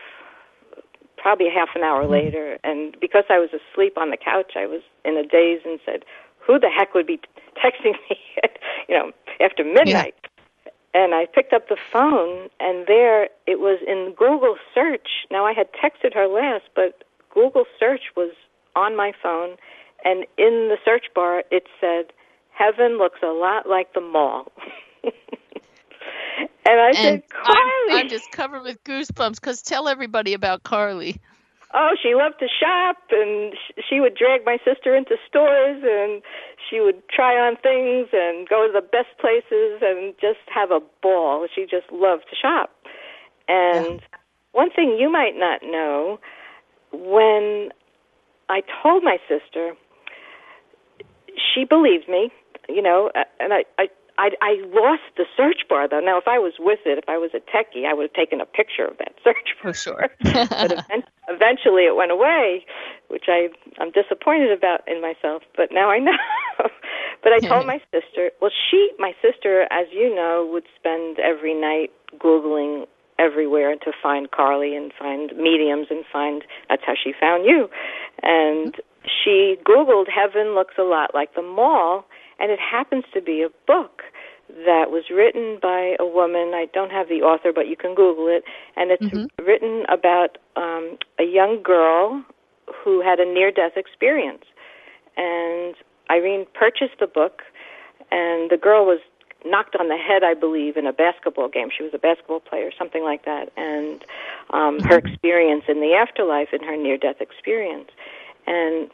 probably 1.18 1.48
a 1.48 1.52
half 1.52 1.70
an 1.76 1.84
hour 1.84 2.08
later. 2.08 2.58
And 2.64 2.98
because 3.00 3.26
I 3.30 3.40
was 3.40 3.50
asleep 3.52 3.98
on 3.98 4.10
the 4.10 4.18
couch, 4.18 4.54
I 4.56 4.66
was 4.66 4.82
in 5.04 5.18
a 5.18 5.24
daze 5.24 5.62
and 5.66 5.80
said, 5.86 6.06
"Who 6.40 6.60
the 6.60 6.70
heck 6.70 6.94
would 6.94 7.08
be 7.08 7.20
texting 7.58 7.94
me, 8.10 8.18
at, 8.44 8.58
you 8.88 8.96
know, 8.96 9.12
after 9.42 9.64
midnight?" 9.64 10.16
And 10.94 11.14
I 11.14 11.28
picked 11.28 11.54
up 11.54 11.70
the 11.70 11.78
phone, 11.94 12.50
and 12.60 12.88
there 12.88 13.26
it 13.46 13.60
was 13.60 13.80
in 13.88 14.16
Google 14.18 14.56
search. 14.74 15.08
Now 15.30 15.46
I 15.46 15.54
had 15.54 15.68
texted 15.74 16.14
her 16.16 16.28
last, 16.28 16.66
but 16.76 17.04
Google 17.34 17.66
search 17.80 18.02
was 18.18 18.32
on 18.76 18.96
my 18.96 19.12
phone, 19.22 19.56
and 20.04 20.26
in 20.38 20.70
the 20.70 20.78
search 20.84 21.06
bar 21.14 21.44
it 21.52 21.64
said, 21.80 22.12
"Heaven 22.52 22.98
looks 22.98 23.20
a 23.22 23.28
lot 23.28 23.70
like 23.70 23.94
the 23.94 24.02
mall." 24.02 24.52
and 25.04 25.14
I 26.66 26.90
And 26.90 26.98
said, 26.98 27.24
I'm, 27.44 27.98
I'm 27.98 28.10
just 28.10 28.32
covered 28.32 28.64
with 28.64 28.84
goosebumps 28.84 29.36
because 29.36 29.62
tell 29.62 29.88
everybody 29.88 30.34
about 30.34 30.64
Carly. 30.64 31.20
Oh, 31.72 31.92
she 32.02 32.16
loved 32.16 32.40
to 32.40 32.48
shop, 32.48 32.98
and 33.12 33.54
sh- 33.54 33.82
she 33.88 34.00
would 34.00 34.16
drag 34.16 34.44
my 34.44 34.58
sister 34.66 34.96
into 34.96 35.18
stores, 35.28 35.84
and 35.86 36.24
she 36.68 36.80
would 36.80 37.08
try 37.10 37.36
on 37.36 37.58
things 37.58 38.10
and 38.12 38.48
go 38.50 38.66
to 38.66 38.74
the 38.74 38.82
best 38.82 39.14
places 39.20 39.82
and 39.82 40.16
just 40.20 40.40
have 40.54 40.72
a 40.72 40.80
ball. 41.04 41.48
She 41.54 41.64
just 41.70 41.92
loved 41.92 42.24
to 42.32 42.36
shop. 42.36 42.72
And 43.48 44.02
one 44.52 44.72
thing 44.72 44.98
you 45.00 45.12
might 45.12 45.36
not 45.36 45.62
know, 45.62 46.20
when 46.92 47.70
I 48.50 48.62
told 48.82 49.04
my 49.04 49.18
sister, 49.28 49.74
she 51.38 51.66
believed 51.66 52.10
me, 52.10 52.32
you 52.68 52.82
know, 52.82 53.12
and 53.40 53.54
I, 53.54 53.66
I, 53.78 53.90
I, 54.20 54.32
I 54.42 54.62
lost 54.68 55.08
the 55.16 55.24
search 55.38 55.64
bar 55.70 55.88
though. 55.88 56.02
Now, 56.02 56.18
if 56.18 56.28
I 56.28 56.38
was 56.40 56.54
with 56.60 56.80
it, 56.86 56.98
if 56.98 57.08
I 57.08 57.18
was 57.18 57.32
a 57.34 57.40
techie, 57.40 57.88
I 57.88 57.94
would 57.94 58.04
have 58.12 58.14
taken 58.14 58.42
a 58.42 58.46
picture 58.46 58.84
of 58.84 58.98
that 58.98 59.16
search 59.24 59.56
bar. 59.64 59.72
For 59.72 59.74
sure. 59.74 60.10
but 60.20 60.72
event- 60.74 61.08
eventually 61.30 61.84
it 61.88 61.96
went 61.96 62.12
away, 62.12 62.66
which 63.08 63.26
I 63.30 63.48
I'm 63.80 63.92
disappointed 63.92 64.52
about 64.52 64.86
in 64.88 65.02
myself. 65.02 65.44
But 65.56 65.72
now 65.72 65.90
I 65.90 66.00
know. 66.04 66.18
but 67.24 67.32
I 67.32 67.40
told 67.40 67.66
my 67.66 67.80
sister. 67.96 68.32
Well, 68.42 68.52
she, 68.70 68.92
my 69.00 69.14
sister, 69.22 69.64
as 69.72 69.88
you 69.94 70.14
know, 70.14 70.48
would 70.52 70.66
spend 70.78 71.20
every 71.20 71.54
night 71.54 71.92
googling 72.20 72.88
everywhere 73.18 73.76
to 73.76 73.92
find 74.04 74.32
Carly 74.32 74.76
and 74.76 74.92
find 75.00 75.32
mediums 75.38 75.88
and 75.90 76.04
find. 76.12 76.44
That's 76.68 76.84
how 76.86 76.94
she 77.02 77.14
found 77.18 77.46
you, 77.46 77.70
and 78.22 78.76
she 79.08 79.56
googled 79.64 80.08
"Heaven 80.10 80.56
looks 80.56 80.76
a 80.78 80.84
lot 80.84 81.16
like 81.16 81.36
the 81.36 81.42
mall," 81.42 82.04
and 82.40 82.52
it 82.52 82.60
happens 82.60 83.06
to 83.14 83.22
be 83.22 83.42
a 83.42 83.50
book 83.68 84.04
that 84.66 84.90
was 84.90 85.06
written 85.12 85.60
by 85.62 85.96
a 86.00 86.06
woman. 86.06 86.54
I 86.56 86.68
don't 86.74 86.92
have 86.92 87.08
the 87.08 87.22
author, 87.22 87.52
but 87.54 87.68
you 87.68 87.76
can 87.76 87.94
Google 87.94 88.28
it. 88.28 88.44
And 88.76 88.92
it's 88.92 89.06
written 89.40 89.86
about 89.90 90.38
um, 90.56 90.98
a 91.20 91.24
young 91.24 91.62
girl 91.62 92.24
who 92.84 93.02
had 93.02 93.20
a 93.20 93.26
near 93.26 93.52
death 93.52 93.74
experience. 93.76 94.44
And 95.18 95.76
Irene 96.10 96.48
purchased 96.54 97.00
the 97.00 97.08
book, 97.08 97.44
and 98.12 98.50
the 98.50 98.58
girl 98.58 98.86
was 98.86 99.00
knocked 99.46 99.76
on 99.80 99.88
the 99.88 99.98
head, 99.98 100.24
I 100.24 100.34
believe, 100.34 100.78
in 100.78 100.86
a 100.86 100.94
basketball 100.94 101.48
game. 101.48 101.70
She 101.76 101.84
was 101.84 101.94
a 101.94 102.00
basketball 102.00 102.40
player, 102.40 102.72
something 102.78 103.04
like 103.04 103.26
that. 103.26 103.52
And 103.56 104.04
um, 104.50 104.80
her 104.82 104.98
experience 104.98 105.66
in 105.68 105.80
the 105.80 105.94
afterlife 105.94 106.50
and 106.52 106.64
her 106.64 106.76
near 106.76 106.98
death 106.98 107.22
experience. 107.22 107.90
And 108.48 108.90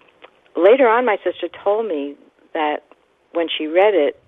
later 0.56 0.88
on, 0.88 1.06
my 1.06 1.18
sister 1.24 1.48
told 1.64 1.88
me 1.88 2.16
that 2.54 2.85
when 3.36 3.48
she 3.50 3.68
read 3.68 3.94
it, 3.94 4.22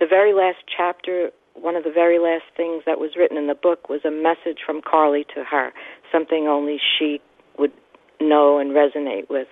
the 0.00 0.06
very 0.06 0.32
last 0.34 0.58
chapter, 0.74 1.30
one 1.54 1.76
of 1.76 1.84
the 1.84 1.90
very 1.90 2.18
last 2.18 2.44
things 2.56 2.82
that 2.86 2.98
was 2.98 3.16
written 3.16 3.36
in 3.36 3.46
the 3.46 3.54
book 3.54 3.88
was 3.88 4.00
a 4.04 4.10
message 4.10 4.60
from 4.64 4.80
Carly 4.82 5.24
to 5.34 5.44
her, 5.44 5.72
something 6.12 6.46
only 6.48 6.78
she 6.98 7.20
would 7.58 7.72
know 8.20 8.58
and 8.58 8.70
resonate 8.72 9.28
with. 9.28 9.48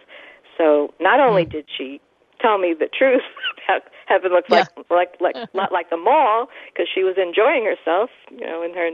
So 0.57 0.95
not 1.01 1.21
only 1.21 1.45
did 1.45 1.67
she 1.77 2.01
tell 2.41 2.59
me 2.59 2.75
the 2.79 2.89
truth 2.89 3.23
about 3.69 3.83
heaven 4.07 4.33
looks 4.33 4.51
Yeah. 4.51 4.65
like 4.65 4.69
like 4.91 5.15
like 5.21 5.37
not 5.55 5.73
like 5.73 5.91
the 5.91 5.97
mall 5.97 6.49
because 6.73 6.89
she 6.93 7.03
was 7.03 7.17
enjoying 7.19 7.65
herself, 7.65 8.11
you 8.31 8.47
know, 8.47 8.63
in 8.63 8.75
her 8.75 8.91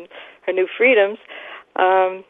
her 0.46 0.52
new 0.52 0.66
freedoms. 0.76 1.18
Um, 1.76 2.24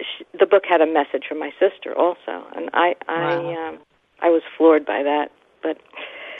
sh 0.00 0.22
the 0.38 0.46
book 0.46 0.64
had 0.68 0.80
a 0.80 0.86
message 0.86 1.24
from 1.28 1.38
my 1.38 1.50
sister 1.58 1.96
also, 1.96 2.44
and 2.54 2.70
I 2.74 2.94
I 3.08 3.22
Wow. 3.22 3.68
um, 3.68 3.78
I 4.20 4.30
was 4.30 4.42
floored 4.56 4.84
by 4.84 5.02
that. 5.02 5.30
But 5.62 5.78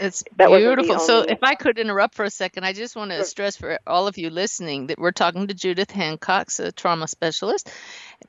It's 0.00 0.24
That 0.36 0.48
beautiful. 0.48 0.98
So, 0.98 1.20
if 1.20 1.38
I 1.42 1.54
could 1.54 1.78
interrupt 1.78 2.14
for 2.14 2.24
a 2.24 2.30
second, 2.30 2.64
I 2.64 2.72
just 2.72 2.96
want 2.96 3.10
to 3.10 3.18
Sure. 3.18 3.24
stress 3.24 3.56
for 3.56 3.78
all 3.86 4.08
of 4.08 4.18
you 4.18 4.30
listening 4.30 4.88
that 4.88 4.98
we're 4.98 5.12
talking 5.12 5.46
to 5.46 5.54
Judith 5.54 5.90
Hancox 5.90 6.58
a 6.60 6.72
trauma 6.72 7.06
specialist, 7.06 7.70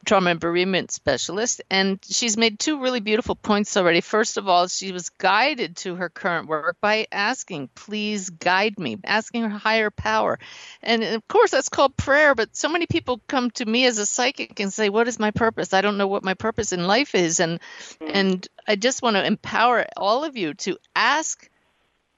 trauma 0.06 0.32
and 0.32 0.40
bereavement 0.40 0.92
specialist, 0.92 1.62
and 1.72 2.00
she's 2.10 2.38
made 2.38 2.60
two 2.60 2.82
really 2.82 3.00
beautiful 3.00 3.36
points 3.36 3.76
already. 3.78 4.02
First 4.02 4.38
of 4.38 4.48
all, 4.48 4.68
she 4.68 4.92
was 4.92 5.10
guided 5.10 5.78
to 5.78 5.96
her 5.96 6.10
current 6.10 6.48
work 6.48 6.78
by 6.82 7.08
asking, 7.12 7.70
"Please 7.76 8.30
guide 8.30 8.78
me," 8.80 8.98
asking 9.04 9.44
her 9.44 9.58
higher 9.58 9.90
power, 9.90 10.40
and 10.82 11.04
of 11.04 11.28
course 11.28 11.52
that's 11.52 11.70
called 11.70 11.96
prayer. 11.98 12.36
But 12.36 12.56
so 12.56 12.70
many 12.70 12.86
people 12.86 13.22
come 13.28 13.52
to 13.52 13.66
me 13.66 13.86
as 13.86 13.98
a 13.98 14.06
psychic 14.06 14.60
and 14.60 14.72
say, 14.72 14.90
"What 14.90 15.08
is 15.08 15.20
my 15.20 15.32
purpose? 15.32 15.74
I 15.74 15.82
don't 15.82 15.98
know 15.98 16.08
what 16.08 16.24
my 16.24 16.34
purpose 16.34 16.72
in 16.74 16.86
life 16.88 17.16
is," 17.16 17.40
and 17.40 17.60
and 18.02 18.48
I 18.68 18.76
just 18.76 19.02
want 19.02 19.16
to 19.16 19.26
empower 19.26 19.86
all 19.98 20.24
of 20.24 20.38
you 20.38 20.54
to 20.56 20.78
ask 20.96 21.50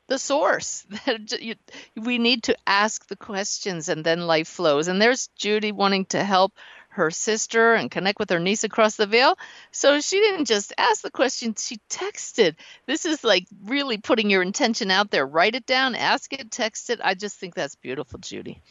the 0.07 0.17
source. 0.17 0.85
That 1.05 1.25
j- 1.25 1.41
you, 1.41 1.55
we 1.95 2.17
need 2.17 2.43
to 2.43 2.57
ask 2.67 3.07
the 3.07 3.15
questions 3.15 3.89
and 3.89 4.03
then 4.03 4.27
life 4.27 4.47
flows. 4.47 4.87
And 4.87 5.01
there's 5.01 5.29
judy 5.35 5.71
wanting 5.71 6.05
to 6.07 6.23
help 6.23 6.53
her 6.89 7.11
sister 7.11 7.73
and 7.73 7.91
connect 7.91 8.19
with 8.19 8.29
her 8.29 8.39
niece 8.39 8.63
across 8.63 8.95
the 8.95 9.05
veil. 9.05 9.37
So 9.71 9.99
she 9.99 10.19
didn't 10.19 10.45
just 10.45 10.71
ask 10.77 11.01
the 11.01 11.11
question 11.11 11.53
she 11.55 11.79
texted. 11.89 12.55
This 12.85 13.05
is 13.05 13.23
like 13.23 13.47
really 13.65 13.97
putting 13.97 14.29
your 14.29 14.41
intention 14.41 14.91
out 14.91 15.11
there. 15.11 15.25
Write 15.25 15.55
it 15.55 15.65
down 15.65 15.95
ask 15.95 16.31
it 16.31 16.49
text 16.51 16.89
it. 16.89 17.01
I 17.03 17.13
just 17.13 17.37
think 17.37 17.53
that's 17.53 17.75
beautiful 17.75 18.19
judy. 18.19 18.61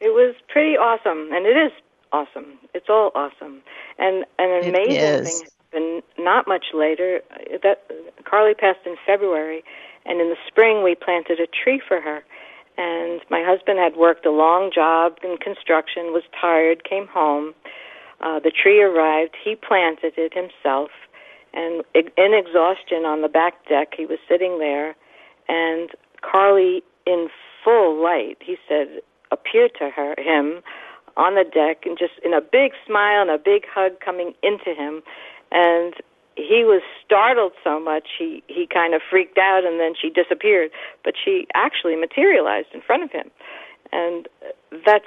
It 0.00 0.10
was 0.10 0.34
pretty 0.48 0.76
awesome, 0.76 1.32
and 1.32 1.46
it 1.46 1.56
is 1.56 1.72
awesome. 2.12 2.58
It's 2.74 2.90
all 2.90 3.10
awesome, 3.14 3.62
and 3.98 4.26
an 4.38 4.68
amazing 4.68 5.24
thing 5.24 5.46
happened 5.74 6.02
not 6.18 6.46
much 6.46 6.66
later. 6.74 7.20
That 7.62 7.84
Carly 8.24 8.54
passed 8.54 8.80
in 8.86 8.96
February, 9.06 9.62
and 10.06 10.20
in 10.20 10.28
the 10.28 10.36
spring 10.46 10.82
we 10.82 10.94
planted 10.94 11.40
a 11.40 11.46
tree 11.46 11.80
for 11.86 12.00
her. 12.00 12.22
And 12.76 13.20
my 13.30 13.42
husband 13.44 13.78
had 13.78 13.96
worked 13.96 14.26
a 14.26 14.30
long 14.30 14.70
job 14.74 15.18
in 15.22 15.36
construction, 15.36 16.12
was 16.12 16.24
tired, 16.40 16.82
came 16.88 17.06
home. 17.06 17.54
Uh, 18.20 18.40
the 18.40 18.50
tree 18.50 18.82
arrived. 18.82 19.34
He 19.42 19.54
planted 19.54 20.14
it 20.16 20.32
himself, 20.34 20.90
and 21.52 21.84
in 21.94 22.34
exhaustion 22.34 23.04
on 23.04 23.22
the 23.22 23.28
back 23.28 23.68
deck, 23.68 23.94
he 23.96 24.06
was 24.06 24.18
sitting 24.28 24.58
there, 24.58 24.96
and 25.48 25.90
Carly, 26.22 26.82
in 27.06 27.28
full 27.62 28.02
light, 28.02 28.38
he 28.40 28.56
said, 28.68 29.00
appeared 29.30 29.72
to 29.78 29.90
her 29.90 30.14
him 30.18 30.62
on 31.16 31.34
the 31.34 31.44
deck 31.44 31.86
and 31.86 31.98
just 31.98 32.14
in 32.24 32.34
a 32.34 32.40
big 32.40 32.72
smile 32.86 33.22
and 33.22 33.30
a 33.30 33.38
big 33.38 33.62
hug 33.72 34.00
coming 34.04 34.32
into 34.42 34.74
him. 34.74 35.02
And 35.54 35.94
he 36.36 36.64
was 36.64 36.82
startled 37.04 37.52
so 37.62 37.78
much 37.78 38.08
he 38.18 38.42
he 38.48 38.66
kind 38.66 38.92
of 38.94 39.00
freaked 39.08 39.38
out 39.38 39.64
and 39.64 39.78
then 39.80 39.94
she 40.00 40.10
disappeared. 40.10 40.70
But 41.04 41.14
she 41.22 41.46
actually 41.54 41.96
materialized 41.96 42.68
in 42.74 42.82
front 42.82 43.04
of 43.04 43.10
him. 43.10 43.30
And 43.92 44.28
that 44.84 45.02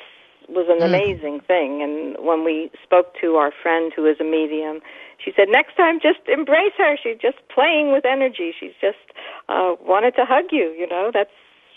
was 0.47 0.67
an 0.69 0.79
mm. 0.79 0.85
amazing 0.85 1.41
thing. 1.41 1.83
And 1.83 2.15
when 2.25 2.45
we 2.45 2.71
spoke 2.81 3.13
to 3.19 3.35
our 3.35 3.51
friend 3.51 3.91
who 3.95 4.05
is 4.05 4.17
a 4.19 4.23
medium 4.23 4.79
she 5.23 5.33
said 5.35 5.49
next 5.49 5.75
time 5.75 5.99
just 5.99 6.19
embrace 6.27 6.73
her. 6.77 6.95
She's 7.01 7.17
just 7.21 7.37
playing 7.53 7.91
with 7.91 8.05
energy. 8.05 8.53
She's 8.57 8.75
just 8.79 8.97
uh 9.49 9.75
wanted 9.81 10.15
to 10.15 10.25
hug 10.25 10.45
you 10.51 10.73
you 10.77 10.87
know? 10.87 11.11
That's 11.13 11.31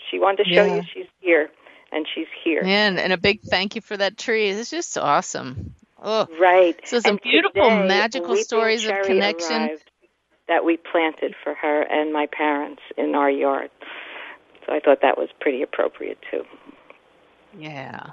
she 0.09 0.17
wanted 0.17 0.45
to 0.45 0.53
show 0.53 0.65
yeah. 0.65 0.75
you 0.77 0.83
she's 0.93 1.07
here 1.19 1.51
and 1.91 2.07
she's 2.13 2.27
here. 2.41 2.61
And, 2.63 2.97
and 2.97 3.11
a 3.11 3.17
big 3.17 3.41
thank 3.41 3.75
you 3.75 3.81
for 3.81 3.97
that 3.97 4.17
tree. 4.17 4.49
It's 4.49 4.69
just 4.69 4.97
awesome 4.97 5.75
oh 6.01 6.27
right. 6.39 6.79
So 6.85 6.99
some 6.99 7.11
and 7.11 7.21
beautiful 7.21 7.63
today, 7.63 7.87
magical 7.87 8.35
stories 8.37 8.85
of 8.85 8.93
connection. 9.03 9.77
that 10.47 10.65
we 10.65 10.77
planted 10.77 11.35
for 11.43 11.53
her 11.55 11.83
and 11.83 12.11
my 12.11 12.27
parents 12.27 12.81
in 12.97 13.15
our 13.15 13.29
yard. 13.29 13.71
So 14.65 14.73
i 14.73 14.79
thought 14.79 14.99
that 15.01 15.17
was 15.17 15.29
pretty 15.39 15.61
appropriate 15.61 16.19
too. 16.29 16.43
Yeah 17.57 18.11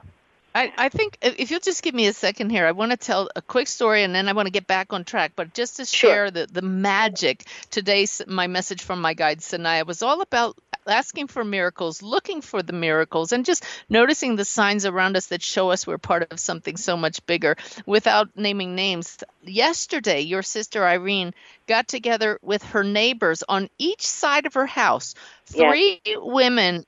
I, 0.55 0.73
I 0.76 0.88
think 0.88 1.19
if 1.21 1.50
you'll 1.50 1.61
just 1.61 1.83
give 1.83 1.95
me 1.95 2.07
a 2.07 2.12
second 2.12 2.50
here, 2.50 2.67
I 2.67 2.73
want 2.73 2.90
to 2.90 2.97
tell 2.97 3.28
a 3.37 3.43
quick 3.43 3.69
story 3.69 4.02
and 4.02 4.14
then 4.14 4.28
I 4.28 4.33
want 4.33 4.47
to 4.47 4.52
get 4.52 4.67
back 4.67 4.93
on 4.93 5.05
track. 5.05 5.33
But 5.37 5.55
just 5.55 5.76
to 5.76 5.85
share 5.85 6.26
sure. 6.26 6.31
the, 6.31 6.47
the 6.50 6.62
magic, 6.62 7.45
today's 7.71 8.23
my 8.26 8.47
message 8.47 8.83
from 8.83 9.00
my 9.00 9.14
guide, 9.14 9.40
Sanaya, 9.40 9.87
was 9.87 10.02
all 10.02 10.21
about 10.21 10.57
asking 10.87 11.26
for 11.26 11.45
miracles, 11.45 12.02
looking 12.02 12.40
for 12.40 12.62
the 12.62 12.73
miracles, 12.73 13.33
and 13.33 13.45
just 13.45 13.64
noticing 13.88 14.37
the 14.37 14.45
signs 14.45 14.87
around 14.87 15.17
us 15.17 15.26
that 15.26 15.43
show 15.43 15.71
us 15.71 15.87
we're 15.87 15.99
part 15.99 16.26
of 16.31 16.40
something 16.40 16.76
so 16.76 16.97
much 16.97 17.25
bigger 17.26 17.57
without 17.87 18.28
naming 18.37 18.75
names. 18.75 19.19
Yesterday, 19.45 20.21
your 20.23 20.43
sister 20.43 20.85
Irene 20.85 21.35
got 21.67 21.88
together 21.88 22.38
with 22.43 22.62
her 22.64 22.85
neighbors 22.85 23.45
on 23.49 23.69
each 23.78 24.07
side 24.07 24.47
of 24.47 24.55
her 24.55 24.67
house. 24.67 25.14
Three 25.47 26.00
yes. 26.05 26.19
women 26.21 26.85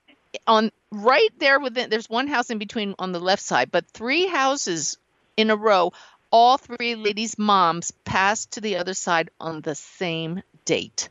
on 0.47 0.71
right 0.91 1.29
there 1.39 1.59
within 1.59 1.89
there's 1.89 2.09
one 2.09 2.27
house 2.27 2.49
in 2.49 2.57
between 2.57 2.95
on 2.99 3.11
the 3.11 3.19
left 3.19 3.41
side 3.41 3.71
but 3.71 3.85
three 3.87 4.27
houses 4.27 4.97
in 5.37 5.49
a 5.49 5.55
row 5.55 5.91
all 6.31 6.57
three 6.57 6.95
ladies 6.95 7.37
moms 7.37 7.91
passed 8.03 8.51
to 8.51 8.61
the 8.61 8.77
other 8.77 8.93
side 8.93 9.29
on 9.39 9.61
the 9.61 9.75
same 9.75 10.43
date 10.65 11.09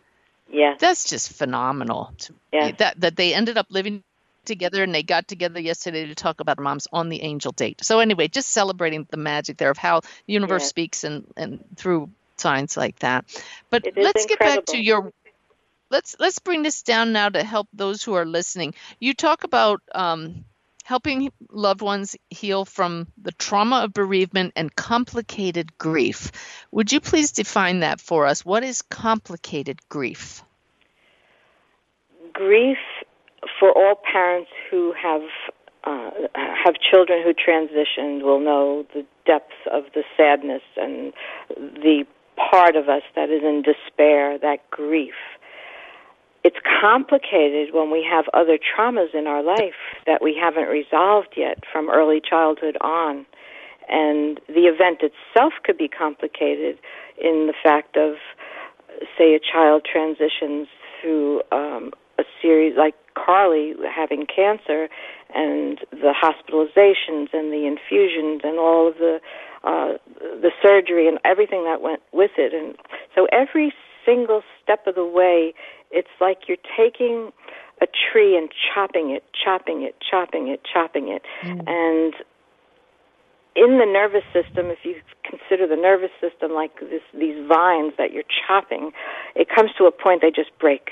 yeah 0.50 0.74
that's 0.78 1.08
just 1.08 1.32
phenomenal 1.32 2.12
yeah. 2.52 2.72
that 2.72 3.00
that 3.00 3.16
they 3.16 3.34
ended 3.34 3.56
up 3.56 3.66
living 3.70 4.02
together 4.44 4.82
and 4.82 4.94
they 4.94 5.02
got 5.02 5.28
together 5.28 5.60
yesterday 5.60 6.06
to 6.06 6.14
talk 6.14 6.40
about 6.40 6.58
moms 6.58 6.86
on 6.92 7.08
the 7.08 7.22
angel 7.22 7.52
date 7.52 7.82
so 7.82 8.00
anyway 8.00 8.28
just 8.28 8.50
celebrating 8.50 9.06
the 9.10 9.16
magic 9.16 9.56
there 9.56 9.70
of 9.70 9.78
how 9.78 10.00
the 10.00 10.32
universe 10.32 10.62
yeah. 10.62 10.68
speaks 10.68 11.04
and 11.04 11.26
and 11.36 11.64
through 11.76 12.10
signs 12.36 12.76
like 12.76 12.98
that 13.00 13.24
but 13.68 13.84
let's 13.96 14.24
incredible. 14.24 14.26
get 14.26 14.38
back 14.38 14.64
to 14.64 14.78
your 14.78 15.12
let's 15.90 16.16
let's 16.18 16.38
bring 16.38 16.62
this 16.62 16.82
down 16.82 17.12
now 17.12 17.28
to 17.28 17.42
help 17.42 17.68
those 17.72 18.02
who 18.02 18.14
are 18.14 18.24
listening. 18.24 18.74
You 18.98 19.14
talk 19.14 19.44
about 19.44 19.82
um, 19.94 20.44
helping 20.84 21.32
loved 21.50 21.82
ones 21.82 22.16
heal 22.30 22.64
from 22.64 23.08
the 23.20 23.32
trauma 23.32 23.84
of 23.84 23.92
bereavement 23.92 24.52
and 24.56 24.74
complicated 24.74 25.76
grief. 25.78 26.32
Would 26.70 26.92
you 26.92 27.00
please 27.00 27.32
define 27.32 27.80
that 27.80 28.00
for 28.00 28.26
us? 28.26 28.44
What 28.44 28.64
is 28.64 28.82
complicated 28.82 29.80
grief? 29.88 30.42
Grief 32.32 32.78
for 33.58 33.70
all 33.72 34.00
parents 34.12 34.50
who 34.70 34.92
have 35.00 35.22
uh, 35.84 36.10
have 36.34 36.74
children 36.90 37.22
who 37.24 37.32
transitioned 37.32 38.22
will 38.22 38.40
know 38.40 38.86
the 38.94 39.04
depth 39.26 39.52
of 39.72 39.84
the 39.94 40.02
sadness 40.16 40.62
and 40.76 41.12
the 41.56 42.04
part 42.36 42.76
of 42.76 42.88
us 42.88 43.02
that 43.14 43.30
is 43.30 43.42
in 43.42 43.62
despair, 43.62 44.38
that 44.38 44.58
grief 44.70 45.14
it's 46.42 46.56
complicated 46.80 47.74
when 47.74 47.90
we 47.90 48.06
have 48.10 48.24
other 48.32 48.58
traumas 48.58 49.14
in 49.14 49.26
our 49.26 49.42
life 49.42 49.74
that 50.06 50.22
we 50.22 50.34
haven't 50.40 50.68
resolved 50.68 51.34
yet 51.36 51.58
from 51.70 51.90
early 51.90 52.20
childhood 52.20 52.76
on. 52.80 53.26
And 53.88 54.40
the 54.46 54.66
event 54.66 55.02
itself 55.02 55.52
could 55.64 55.76
be 55.76 55.88
complicated 55.88 56.78
in 57.20 57.46
the 57.48 57.54
fact 57.62 57.96
of, 57.96 58.14
say, 59.18 59.34
a 59.34 59.40
child 59.40 59.86
transitions 59.90 60.68
through 61.00 61.42
um, 61.52 61.92
a 62.18 62.24
series 62.40 62.76
like 62.76 62.94
Carly 63.14 63.74
having 63.94 64.26
cancer 64.26 64.88
and 65.34 65.78
the 65.90 66.14
hospitalizations 66.14 67.28
and 67.32 67.52
the 67.52 67.66
infusions 67.66 68.42
and 68.44 68.58
all 68.58 68.88
of 68.88 68.94
the 68.94 69.20
uh, 69.62 69.98
the 70.16 70.50
surgery 70.62 71.06
and 71.06 71.18
everything 71.24 71.64
that 71.64 71.82
went 71.82 72.00
with 72.12 72.30
it. 72.38 72.54
And 72.54 72.76
so 73.14 73.26
every 73.30 73.74
single 74.04 74.42
step 74.62 74.86
of 74.86 74.94
the 74.94 75.04
way 75.04 75.54
it's 75.90 76.08
like 76.20 76.48
you're 76.48 76.56
taking 76.76 77.32
a 77.82 77.86
tree 77.86 78.36
and 78.36 78.50
chopping 78.52 79.10
it, 79.10 79.24
chopping 79.32 79.82
it, 79.82 79.96
chopping 80.00 80.48
it, 80.48 80.60
chopping 80.70 81.08
it. 81.08 81.22
Mm. 81.42 81.64
And 81.66 82.14
in 83.56 83.78
the 83.78 83.86
nervous 83.86 84.24
system, 84.32 84.66
if 84.66 84.78
you 84.84 84.96
consider 85.28 85.66
the 85.66 85.80
nervous 85.80 86.10
system 86.20 86.52
like 86.52 86.78
this, 86.80 87.02
these 87.18 87.36
vines 87.48 87.94
that 87.98 88.12
you're 88.12 88.28
chopping, 88.46 88.92
it 89.34 89.48
comes 89.48 89.70
to 89.78 89.84
a 89.84 89.92
point 89.92 90.22
they 90.22 90.30
just 90.30 90.56
break. 90.60 90.90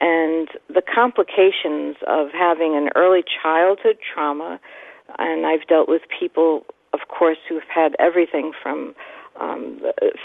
And 0.00 0.48
the 0.68 0.82
complications 0.82 1.96
of 2.06 2.28
having 2.32 2.76
an 2.76 2.90
early 2.94 3.24
childhood 3.42 3.98
trauma, 3.98 4.60
and 5.18 5.46
I've 5.46 5.66
dealt 5.66 5.88
with 5.88 6.02
people, 6.20 6.66
of 6.92 7.00
course, 7.08 7.38
who've 7.48 7.66
had 7.68 7.96
everything 7.98 8.52
from 8.62 8.94
um, 9.40 9.80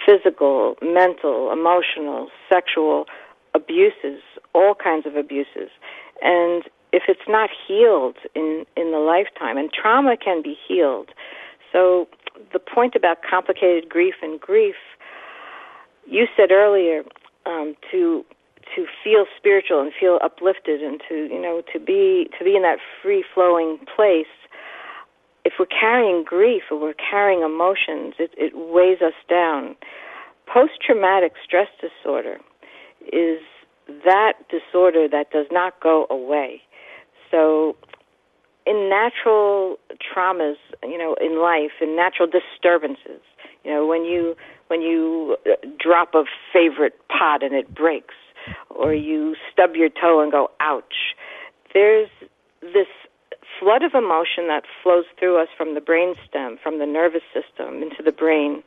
physical, 0.05 0.75
mental, 0.81 1.51
emotional, 1.51 2.29
sexual 2.51 3.05
abuses, 3.53 4.21
all 4.53 4.75
kinds 4.75 5.05
of 5.05 5.15
abuses. 5.15 5.69
And 6.21 6.63
if 6.91 7.03
it's 7.07 7.27
not 7.27 7.49
healed 7.67 8.17
in, 8.35 8.65
in 8.77 8.91
the 8.91 8.99
lifetime, 8.99 9.57
and 9.57 9.71
trauma 9.71 10.15
can 10.17 10.41
be 10.41 10.55
healed. 10.67 11.09
So 11.71 12.07
the 12.51 12.59
point 12.59 12.95
about 12.95 13.17
complicated 13.27 13.89
grief 13.89 14.15
and 14.21 14.39
grief, 14.39 14.75
you 16.05 16.27
said 16.37 16.51
earlier 16.51 17.03
um, 17.45 17.75
to 17.91 18.23
to 18.75 18.85
feel 19.03 19.25
spiritual 19.37 19.81
and 19.81 19.91
feel 19.99 20.19
uplifted 20.23 20.81
and 20.81 21.01
to 21.09 21.27
you 21.31 21.41
know 21.41 21.61
to 21.73 21.79
be 21.79 22.29
to 22.37 22.45
be 22.45 22.55
in 22.55 22.61
that 22.61 22.79
free 23.01 23.23
flowing 23.33 23.77
place 23.93 24.31
if 25.45 25.53
we're 25.59 25.65
carrying 25.65 26.23
grief 26.23 26.63
or 26.71 26.79
we're 26.79 26.93
carrying 26.93 27.41
emotions 27.41 28.15
it, 28.19 28.31
it 28.37 28.53
weighs 28.55 29.01
us 29.01 29.13
down 29.29 29.75
post 30.51 30.73
traumatic 30.85 31.33
stress 31.43 31.67
disorder 31.79 32.37
is 33.11 33.39
that 34.05 34.33
disorder 34.49 35.07
that 35.09 35.31
does 35.31 35.47
not 35.51 35.79
go 35.81 36.07
away. 36.09 36.61
So, 37.29 37.75
in 38.65 38.89
natural 38.89 39.77
traumas, 39.99 40.55
you 40.83 40.97
know, 40.97 41.15
in 41.19 41.41
life, 41.41 41.71
in 41.81 41.95
natural 41.95 42.29
disturbances, 42.29 43.21
you 43.65 43.71
know, 43.71 43.85
when 43.85 44.05
you 44.05 44.35
when 44.67 44.81
you 44.81 45.37
uh, 45.45 45.55
drop 45.79 46.15
a 46.15 46.23
favorite 46.53 46.97
pot 47.09 47.43
and 47.43 47.53
it 47.53 47.73
breaks, 47.73 48.15
or 48.69 48.93
you 48.93 49.35
stub 49.51 49.75
your 49.75 49.89
toe 49.89 50.21
and 50.21 50.31
go 50.31 50.49
ouch, 50.59 51.15
there's 51.73 52.09
this 52.61 52.87
flood 53.59 53.83
of 53.83 53.93
emotion 53.93 54.47
that 54.47 54.63
flows 54.81 55.05
through 55.19 55.41
us 55.41 55.47
from 55.57 55.75
the 55.75 55.81
brain 55.81 56.15
stem, 56.27 56.57
from 56.61 56.79
the 56.79 56.85
nervous 56.85 57.23
system 57.33 57.81
into 57.81 58.03
the 58.03 58.11
brain, 58.11 58.63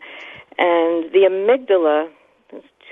and 0.59 1.13
the 1.13 1.29
amygdala 1.29 2.09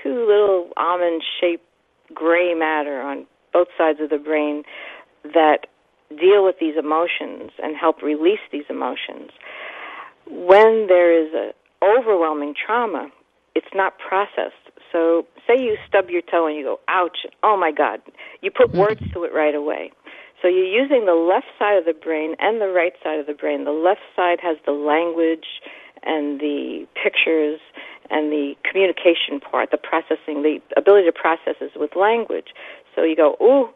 two 0.05 0.25
little 0.27 0.69
almond 0.77 1.23
shaped 1.41 1.65
gray 2.13 2.53
matter 2.53 3.01
on 3.01 3.25
both 3.51 3.67
sides 3.77 3.99
of 3.99 4.09
the 4.09 4.17
brain 4.17 4.63
that 5.23 5.67
deal 6.09 6.45
with 6.45 6.55
these 6.59 6.75
emotions 6.77 7.51
and 7.63 7.75
help 7.75 8.01
release 8.01 8.39
these 8.51 8.65
emotions. 8.69 9.31
When 10.27 10.85
there 10.87 11.11
is 11.11 11.33
an 11.33 11.51
overwhelming 11.81 12.53
trauma, 12.53 13.09
it's 13.55 13.73
not 13.73 13.93
processed. 13.97 14.53
So, 14.91 15.25
say 15.47 15.61
you 15.61 15.77
stub 15.87 16.09
your 16.09 16.21
toe 16.21 16.47
and 16.47 16.55
you 16.55 16.63
go, 16.63 16.79
ouch, 16.87 17.25
oh 17.43 17.57
my 17.57 17.71
God. 17.71 18.01
You 18.41 18.51
put 18.51 18.69
mm-hmm. 18.69 18.79
words 18.79 19.01
to 19.13 19.23
it 19.23 19.33
right 19.33 19.55
away. 19.55 19.91
So, 20.45 20.49
you're 20.49 20.69
using 20.69 21.07
the 21.07 21.17
left 21.17 21.47
side 21.57 21.75
of 21.75 21.85
the 21.85 21.97
brain 21.97 22.35
and 22.37 22.61
the 22.61 22.69
right 22.69 22.93
side 23.03 23.17
of 23.17 23.25
the 23.25 23.33
brain. 23.33 23.63
The 23.65 23.71
left 23.71 24.05
side 24.15 24.37
has 24.43 24.57
the 24.63 24.77
language 24.77 25.57
and 26.03 26.39
the 26.39 26.85
pictures 26.93 27.59
and 28.11 28.31
the 28.31 28.53
communication 28.61 29.41
part, 29.41 29.71
the 29.71 29.81
processing, 29.81 30.45
the 30.45 30.61
ability 30.77 31.07
to 31.07 31.11
process 31.11 31.55
is 31.61 31.71
with 31.75 31.95
language. 31.95 32.53
So 32.93 33.01
you 33.01 33.15
go, 33.15 33.33
ooh, 33.41 33.73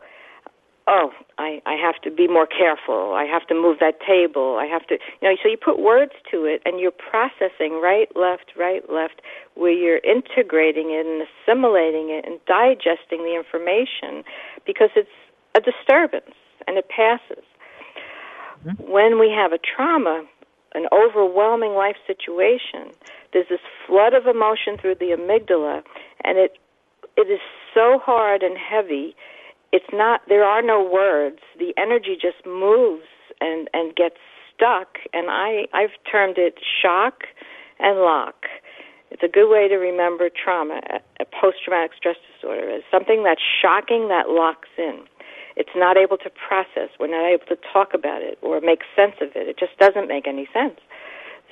oh, 0.86 1.10
I, 1.40 1.60
I 1.66 1.74
have 1.74 2.00
to 2.04 2.12
be 2.12 2.28
more 2.28 2.46
careful. 2.46 3.18
I 3.18 3.26
have 3.26 3.48
to 3.48 3.56
move 3.56 3.78
that 3.80 3.98
table. 4.06 4.62
I 4.62 4.68
have 4.68 4.86
to, 4.94 5.00
you 5.22 5.28
know, 5.28 5.34
so 5.42 5.50
you 5.50 5.58
put 5.58 5.80
words 5.82 6.14
to 6.30 6.46
it 6.46 6.62
and 6.66 6.80
you're 6.80 6.94
processing 6.94 7.82
right, 7.82 8.14
left, 8.16 8.54
right, 8.56 8.86
left, 8.94 9.26
where 9.56 9.74
you're 9.74 10.06
integrating 10.06 10.94
it 10.94 11.10
and 11.10 11.26
assimilating 11.26 12.14
it 12.14 12.30
and 12.30 12.38
digesting 12.46 13.26
the 13.26 13.34
information 13.34 14.22
because 14.68 14.94
it's 14.96 15.10
a 15.58 15.62
disturbance 15.62 16.38
and 16.68 16.78
it 16.78 16.88
passes. 16.90 17.44
Mm-hmm. 18.66 18.92
When 18.92 19.20
we 19.20 19.30
have 19.30 19.54
a 19.54 19.60
trauma, 19.60 20.24
an 20.74 20.86
overwhelming 20.92 21.74
life 21.74 21.96
situation, 22.06 22.92
there's 23.34 23.50
this 23.50 23.60
flood 23.88 24.14
of 24.14 24.28
emotion 24.28 24.78
through 24.80 24.96
the 24.96 25.16
amygdala, 25.18 25.84
and 26.24 26.38
it 26.38 26.58
it 27.18 27.28
is 27.32 27.40
so 27.74 28.00
hard 28.02 28.44
and 28.44 28.58
heavy. 28.58 29.16
It's 29.72 29.92
not. 29.92 30.22
There 30.28 30.44
are 30.44 30.62
no 30.62 30.84
words. 30.84 31.40
The 31.58 31.74
energy 31.78 32.18
just 32.20 32.46
moves 32.46 33.08
and 33.40 33.70
and 33.74 33.96
gets 33.96 34.18
stuck. 34.54 34.98
And 35.14 35.28
I 35.30 35.68
I've 35.74 35.96
termed 36.10 36.38
it 36.38 36.56
shock 36.82 37.24
and 37.80 38.00
lock. 38.00 38.46
It's 39.12 39.24
a 39.24 39.28
good 39.28 39.50
way 39.50 39.68
to 39.68 39.76
remember 39.76 40.30
trauma, 40.30 40.82
a 41.20 41.26
post-traumatic 41.26 41.92
stress 41.98 42.18
disorder, 42.36 42.70
as 42.70 42.84
something 42.92 43.24
that's 43.24 43.42
shocking 43.42 44.08
that 44.10 44.30
locks 44.30 44.70
in. 44.78 45.02
It's 45.60 45.76
not 45.76 45.98
able 45.98 46.18
to 46.18 46.30
process. 46.32 46.90
We're 47.00 47.12
not 47.12 47.30
able 47.30 47.46
to 47.48 47.58
talk 47.72 47.94
about 47.94 48.24
it 48.24 48.40
or 48.42 48.62
make 48.62 48.80
sense 48.96 49.16
of 49.22 49.36
it. 49.36 49.48
It 49.48 49.60
just 49.60 49.78
doesn't 49.78 50.08
make 50.08 50.26
any 50.26 50.48
sense. 50.54 50.80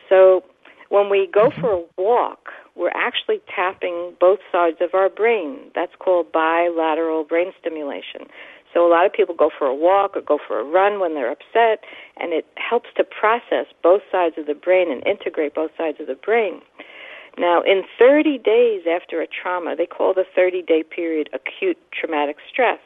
So 0.10 0.44
when 0.90 1.10
we 1.10 1.28
go 1.32 1.50
mm-hmm. 1.50 1.62
for 1.62 1.72
a 1.74 1.84
walk, 2.02 2.50
we're 2.76 2.96
actually 2.96 3.42
tapping 3.54 4.16
both 4.20 4.40
sides 4.52 4.78
of 4.80 4.94
our 4.94 5.10
brain. 5.10 5.72
That's 5.76 5.92
called 6.00 6.32
bilateral 6.32 7.26
brain 7.26 7.52
stimulation. 7.60 8.32
So 8.74 8.88
a 8.88 8.90
lot 8.90 9.06
of 9.06 9.12
people 9.12 9.36
go 9.36 9.50
for 9.58 9.68
a 9.68 9.76
walk 9.76 10.16
or 10.16 10.22
go 10.22 10.40
for 10.46 10.60
a 10.60 10.64
run 10.64 11.00
when 11.00 11.14
they're 11.14 11.32
upset, 11.32 11.84
and 12.18 12.34
it 12.34 12.46
helps 12.56 12.90
to 12.98 13.04
process 13.04 13.66
both 13.84 14.02
sides 14.12 14.36
of 14.38 14.46
the 14.46 14.54
brain 14.54 14.92
and 14.92 15.06
integrate 15.06 15.56
both 15.56 15.72
sides 15.78 16.00
of 16.00 16.08
the 16.08 16.16
brain. 16.16 16.62
Now, 17.38 17.62
in 17.62 17.84
30 18.00 18.40
days 18.40 18.84
after 18.90 19.22
a 19.22 19.28
trauma, 19.28 19.76
they 19.76 19.86
call 19.86 20.14
the 20.14 20.26
30 20.36 20.62
day 20.64 20.84
period 20.84 21.30
acute 21.34 21.78
traumatic 21.94 22.38
stress, 22.50 22.80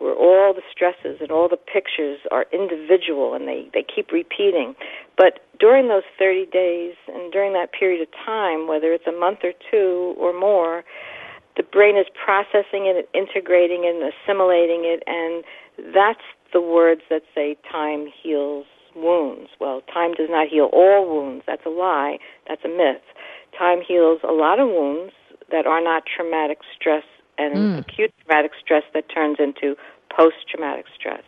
where 0.00 0.14
all 0.14 0.54
the 0.54 0.62
stresses 0.72 1.20
and 1.20 1.30
all 1.30 1.48
the 1.48 1.58
pictures 1.58 2.18
are 2.30 2.46
individual 2.52 3.34
and 3.34 3.46
they, 3.46 3.68
they 3.72 3.84
keep 3.84 4.10
repeating. 4.10 4.74
But 5.16 5.40
during 5.60 5.88
those 5.88 6.08
30 6.18 6.46
days 6.46 6.94
and 7.06 7.30
during 7.30 7.52
that 7.52 7.72
period 7.72 8.00
of 8.00 8.08
time, 8.24 8.66
whether 8.66 8.92
it's 8.92 9.06
a 9.06 9.12
month 9.12 9.40
or 9.44 9.52
two 9.70 10.14
or 10.18 10.32
more, 10.32 10.82
the 11.56 11.62
brain 11.62 11.96
is 11.98 12.06
processing 12.16 12.88
it, 12.88 13.08
integrating 13.12 13.84
it, 13.84 13.94
and 13.94 14.10
assimilating 14.10 14.88
it, 14.88 15.02
and 15.06 15.44
that's 15.94 16.24
the 16.52 16.60
words 16.60 17.02
that 17.10 17.22
say 17.34 17.56
time 17.70 18.06
heals 18.22 18.64
wounds. 18.96 19.50
Well, 19.60 19.82
time 19.92 20.14
does 20.14 20.28
not 20.30 20.48
heal 20.48 20.70
all 20.72 21.06
wounds. 21.06 21.44
That's 21.46 21.64
a 21.66 21.70
lie. 21.70 22.18
That's 22.48 22.64
a 22.64 22.68
myth. 22.68 23.02
Time 23.56 23.80
heals 23.86 24.20
a 24.26 24.32
lot 24.32 24.58
of 24.58 24.68
wounds 24.68 25.12
that 25.50 25.66
are 25.66 25.82
not 25.82 26.04
traumatic 26.06 26.58
stress 26.74 27.04
and 27.38 27.56
mm. 27.56 27.78
acute 27.80 28.12
traumatic 28.22 28.52
stress 28.62 28.82
that 28.94 29.04
turns 29.12 29.36
into 29.38 29.76
post 30.14 30.36
traumatic 30.50 30.86
stress. 30.98 31.22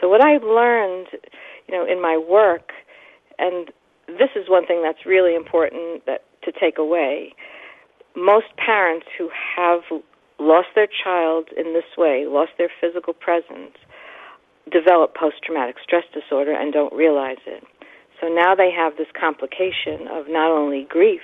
So 0.00 0.08
what 0.08 0.24
I've 0.24 0.42
learned, 0.42 1.08
you 1.66 1.74
know, 1.74 1.84
in 1.84 2.00
my 2.00 2.16
work, 2.16 2.70
and 3.38 3.68
this 4.06 4.30
is 4.36 4.48
one 4.48 4.66
thing 4.66 4.82
that's 4.82 5.04
really 5.04 5.34
important 5.34 6.06
that 6.06 6.24
to 6.44 6.52
take 6.52 6.78
away. 6.78 7.34
Most 8.16 8.46
parents 8.56 9.06
who 9.16 9.28
have 9.56 9.80
lost 10.38 10.68
their 10.74 10.86
child 10.86 11.48
in 11.56 11.74
this 11.74 11.96
way, 11.96 12.26
lost 12.26 12.52
their 12.58 12.70
physical 12.80 13.12
presence, 13.12 13.76
develop 14.70 15.14
post 15.14 15.36
traumatic 15.44 15.76
stress 15.82 16.04
disorder 16.14 16.52
and 16.52 16.72
don't 16.72 16.92
realize 16.92 17.42
it. 17.46 17.64
So 18.20 18.28
now 18.28 18.54
they 18.54 18.70
have 18.70 18.96
this 18.96 19.08
complication 19.18 20.08
of 20.10 20.26
not 20.28 20.50
only 20.50 20.86
grief, 20.88 21.22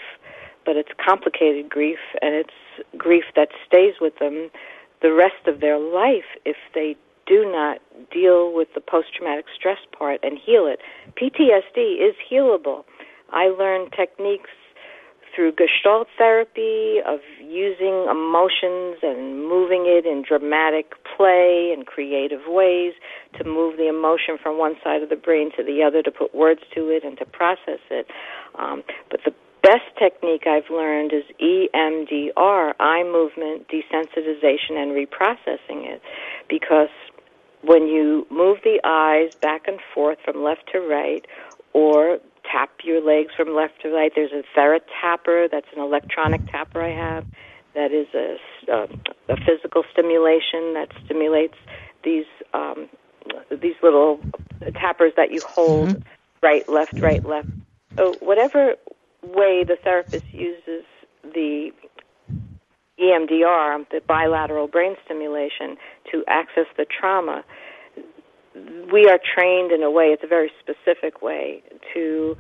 but 0.65 0.77
it's 0.77 0.91
complicated 1.05 1.69
grief, 1.69 1.99
and 2.23 2.35
it's 2.35 2.55
grief 2.97 3.25
that 3.37 3.49
stays 3.67 3.95
with 4.01 4.19
them 4.19 4.51
the 5.05 5.13
rest 5.13 5.47
of 5.47 5.61
their 5.61 5.79
life 5.79 6.25
if 6.47 6.57
they 6.75 6.97
do 7.27 7.45
not 7.45 7.79
deal 8.11 8.53
with 8.53 8.69
the 8.75 8.81
post 8.81 9.09
traumatic 9.15 9.45
stress 9.55 9.79
part 9.97 10.19
and 10.23 10.39
heal 10.39 10.67
it. 10.67 10.81
PTSD 11.21 12.01
is 12.01 12.17
healable. 12.33 12.85
I 13.31 13.49
learned 13.49 13.93
techniques 13.93 14.49
through 15.35 15.53
Gestalt 15.53 16.07
therapy 16.17 16.99
of 17.05 17.21
using 17.41 18.07
emotions 18.09 18.97
and 19.03 19.45
moving 19.45 19.85
it 19.85 20.07
in 20.07 20.25
dramatic 20.27 20.93
play 21.17 21.75
and 21.77 21.87
creative 21.87 22.41
ways 22.47 22.95
to 23.37 23.45
move 23.45 23.77
the 23.77 23.89
emotion 23.89 24.39
from 24.41 24.59
one 24.59 24.77
side 24.83 25.03
of 25.03 25.11
the 25.11 25.17
brain 25.17 25.51
to 25.57 25.63
the 25.63 25.83
other 25.83 26.03
to 26.03 26.11
put 26.11 26.35
words 26.35 26.61
to 26.75 26.89
it 26.89 27.05
and 27.05 27.19
to 27.19 27.27
process 27.27 27.83
it. 27.91 28.07
Um, 28.55 28.83
but 29.11 29.21
the 29.25 29.33
best 29.65 29.97
technique 29.99 30.47
I've 30.47 30.69
learned 30.71 31.13
is 31.13 31.25
EMDR, 31.41 32.75
eye 32.79 33.03
movement 33.03 33.67
desensitization 33.69 34.77
and 34.77 34.93
reprocessing 34.93 35.89
it 35.91 36.03
because 36.49 36.91
when 37.63 37.87
you 37.87 38.27
move 38.31 38.59
the 38.63 38.79
eyes 38.85 39.35
back 39.37 39.67
and 39.67 39.81
forth 39.95 40.19
from 40.23 40.45
left 40.45 40.71
to 40.73 40.81
right 40.81 41.25
or 41.73 42.19
tap 42.51 42.71
your 42.85 43.01
legs 43.01 43.33
from 43.35 43.55
left 43.55 43.81
to 43.83 43.91
right. 43.91 44.13
There's 44.15 44.33
a 44.33 44.45
TheraTapper. 44.59 45.51
That's 45.51 45.67
an 45.75 45.81
electronic 45.81 46.47
tapper 46.51 46.83
I 46.83 46.91
have. 46.91 47.27
That 47.75 47.91
is 47.91 48.07
a, 48.15 48.37
a, 48.71 48.83
a 49.33 49.37
physical 49.45 49.83
stimulation 49.93 50.75
that 50.75 50.89
stimulates 51.05 51.57
these 52.05 52.27
um, 52.53 52.89
these 53.51 53.75
little 53.83 54.21
tappers 54.75 55.13
that 55.17 55.33
you 55.33 55.41
hold 55.47 55.89
mm-hmm. 55.89 56.03
right, 56.43 56.69
left, 56.69 57.01
right, 57.01 57.25
left. 57.25 57.49
So 57.97 58.15
whatever 58.21 58.75
way 59.35 59.65
the 59.65 59.77
therapist 59.83 60.25
uses 60.33 60.85
the 61.23 61.71
EMDR, 63.01 63.85
the 63.91 64.01
bilateral 64.07 64.69
brain 64.69 64.95
stimulation, 65.05 65.77
to 66.13 66.25
access 66.29 66.67
the 66.77 66.87
trauma, 66.87 67.45
we 68.93 69.09
are 69.09 69.19
trained 69.19 69.73
in 69.73 69.83
a 69.83 69.91
way, 69.91 70.07
it's 70.07 70.23
a 70.23 70.29
very 70.29 70.51
specific 70.61 71.23
way, 71.23 71.63
to 71.93 72.37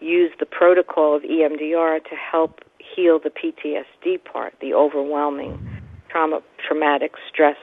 use 0.00 0.30
the 0.38 0.46
protocol 0.46 1.16
of 1.16 1.22
EMDR 1.22 2.02
to 2.04 2.14
help 2.14 2.60
heal 2.78 3.18
the 3.18 3.30
PTSD 3.30 4.22
part, 4.24 4.54
the 4.60 4.72
overwhelming 4.72 5.58
trauma, 6.08 6.40
traumatic 6.66 7.12
stress 7.28 7.56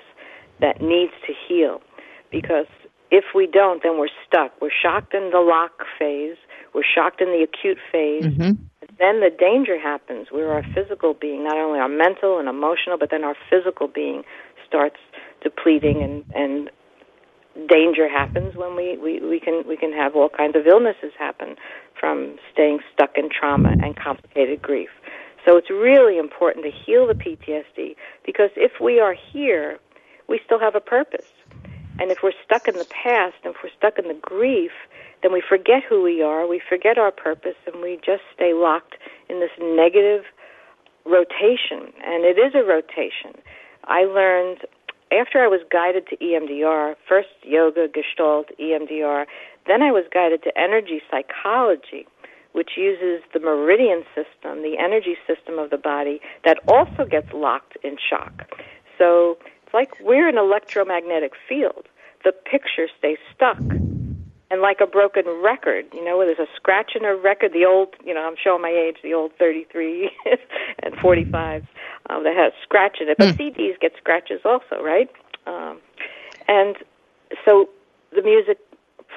that 0.59 0.81
needs 0.81 1.13
to 1.25 1.33
heal. 1.47 1.81
Because 2.31 2.67
if 3.11 3.23
we 3.33 3.47
don't, 3.47 3.81
then 3.81 3.97
we're 3.97 4.09
stuck. 4.27 4.51
We're 4.61 4.69
shocked 4.69 5.13
in 5.13 5.31
the 5.31 5.39
lock 5.39 5.85
phase, 5.97 6.37
we're 6.75 6.83
shocked 6.83 7.21
in 7.21 7.29
the 7.29 7.41
acute 7.41 7.77
phase. 7.89 8.25
Mm-hmm. 8.25 8.61
Then 8.99 9.21
the 9.21 9.31
danger 9.31 9.79
happens 9.79 10.27
where 10.29 10.51
our 10.51 10.63
physical 10.75 11.13
being, 11.13 11.43
not 11.43 11.57
only 11.57 11.79
our 11.79 11.89
mental 11.89 12.37
and 12.37 12.49
emotional, 12.49 12.97
but 12.99 13.09
then 13.09 13.23
our 13.23 13.35
physical 13.49 13.87
being 13.87 14.23
starts 14.67 14.97
depleting 15.41 16.03
and, 16.03 16.25
and 16.35 16.69
danger 17.69 18.09
happens 18.09 18.55
when 18.55 18.75
we, 18.75 18.97
we, 18.97 19.21
we 19.21 19.39
can 19.39 19.63
we 19.65 19.77
can 19.77 19.93
have 19.93 20.15
all 20.15 20.27
kinds 20.27 20.57
of 20.57 20.67
illnesses 20.67 21.13
happen 21.17 21.55
from 21.97 22.35
staying 22.51 22.79
stuck 22.93 23.17
in 23.17 23.29
trauma 23.29 23.73
and 23.81 23.95
complicated 23.95 24.61
grief. 24.61 24.89
So 25.45 25.55
it's 25.55 25.69
really 25.69 26.17
important 26.17 26.65
to 26.65 26.71
heal 26.71 27.07
the 27.07 27.13
PTSD 27.13 27.95
because 28.25 28.49
if 28.57 28.81
we 28.81 28.99
are 28.99 29.15
here, 29.31 29.79
we 30.27 30.39
still 30.43 30.59
have 30.59 30.75
a 30.75 30.81
purpose. 30.81 31.31
And 31.99 32.11
if 32.11 32.17
we're 32.23 32.33
stuck 32.43 32.67
in 32.67 32.75
the 32.75 32.85
past 32.85 33.35
and 33.45 33.55
if 33.55 33.63
we're 33.63 33.69
stuck 33.77 33.97
in 33.97 34.09
the 34.09 34.19
grief, 34.21 34.71
then 35.25 35.33
we 35.33 35.41
forget 35.41 35.81
who 35.89 36.03
we 36.03 36.21
are, 36.21 36.45
we 36.45 36.61
forget 36.69 36.99
our 36.99 37.09
purpose, 37.09 37.55
and 37.65 37.81
we 37.81 37.95
just 38.05 38.21
stay 38.35 38.53
locked 38.53 38.93
in 39.27 39.39
this 39.39 39.49
negative 39.59 40.23
rotation. 41.03 41.91
And 42.05 42.23
it 42.23 42.37
is 42.37 42.53
a 42.53 42.63
rotation. 42.63 43.33
I 43.85 44.01
learned 44.01 44.59
after 45.11 45.43
I 45.43 45.47
was 45.47 45.61
guided 45.71 46.05
to 46.09 46.17
EMDR, 46.17 46.93
first 47.09 47.29
yoga, 47.41 47.87
Gestalt, 47.87 48.51
EMDR, 48.59 49.25
then 49.65 49.81
I 49.81 49.91
was 49.91 50.05
guided 50.13 50.43
to 50.43 50.55
energy 50.55 51.01
psychology, 51.09 52.05
which 52.51 52.77
uses 52.77 53.23
the 53.33 53.39
meridian 53.39 54.03
system, 54.13 54.61
the 54.61 54.77
energy 54.77 55.17
system 55.25 55.57
of 55.57 55.71
the 55.71 55.77
body, 55.77 56.21
that 56.43 56.59
also 56.67 57.03
gets 57.03 57.33
locked 57.33 57.79
in 57.83 57.97
shock. 57.97 58.47
So 58.99 59.39
it's 59.63 59.73
like 59.73 59.99
we're 60.01 60.27
an 60.29 60.37
electromagnetic 60.37 61.31
field. 61.49 61.87
The 62.23 62.31
picture 62.31 62.87
stays 62.99 63.17
stuck. 63.33 63.57
And 64.51 64.61
like 64.61 64.77
a 64.79 64.85
broken 64.85 65.23
record, 65.43 65.85
you 65.91 66.05
know, 66.05 66.17
where 66.17 66.27
there's 66.27 66.47
a 66.47 66.51
scratch 66.55 66.91
in 66.95 67.03
a 67.03 67.15
record, 67.15 67.51
the 67.51 67.65
old, 67.65 67.95
you 68.05 68.13
know, 68.13 68.21
I'm 68.21 68.35
showing 68.41 68.61
my 68.61 68.69
age, 68.69 68.97
the 69.01 69.13
old 69.13 69.31
33 69.39 70.11
and 70.83 70.93
45s 70.95 71.65
um, 72.09 72.23
that 72.23 72.35
has 72.35 72.53
scratch 72.61 72.97
in 73.01 73.09
it. 73.09 73.17
But 73.17 73.35
mm. 73.35 73.37
CDs 73.37 73.79
get 73.79 73.93
scratches 73.97 74.41
also, 74.45 74.83
right? 74.83 75.09
Um, 75.47 75.79
and 76.47 76.75
so 77.43 77.69
the 78.11 78.21
music 78.21 78.59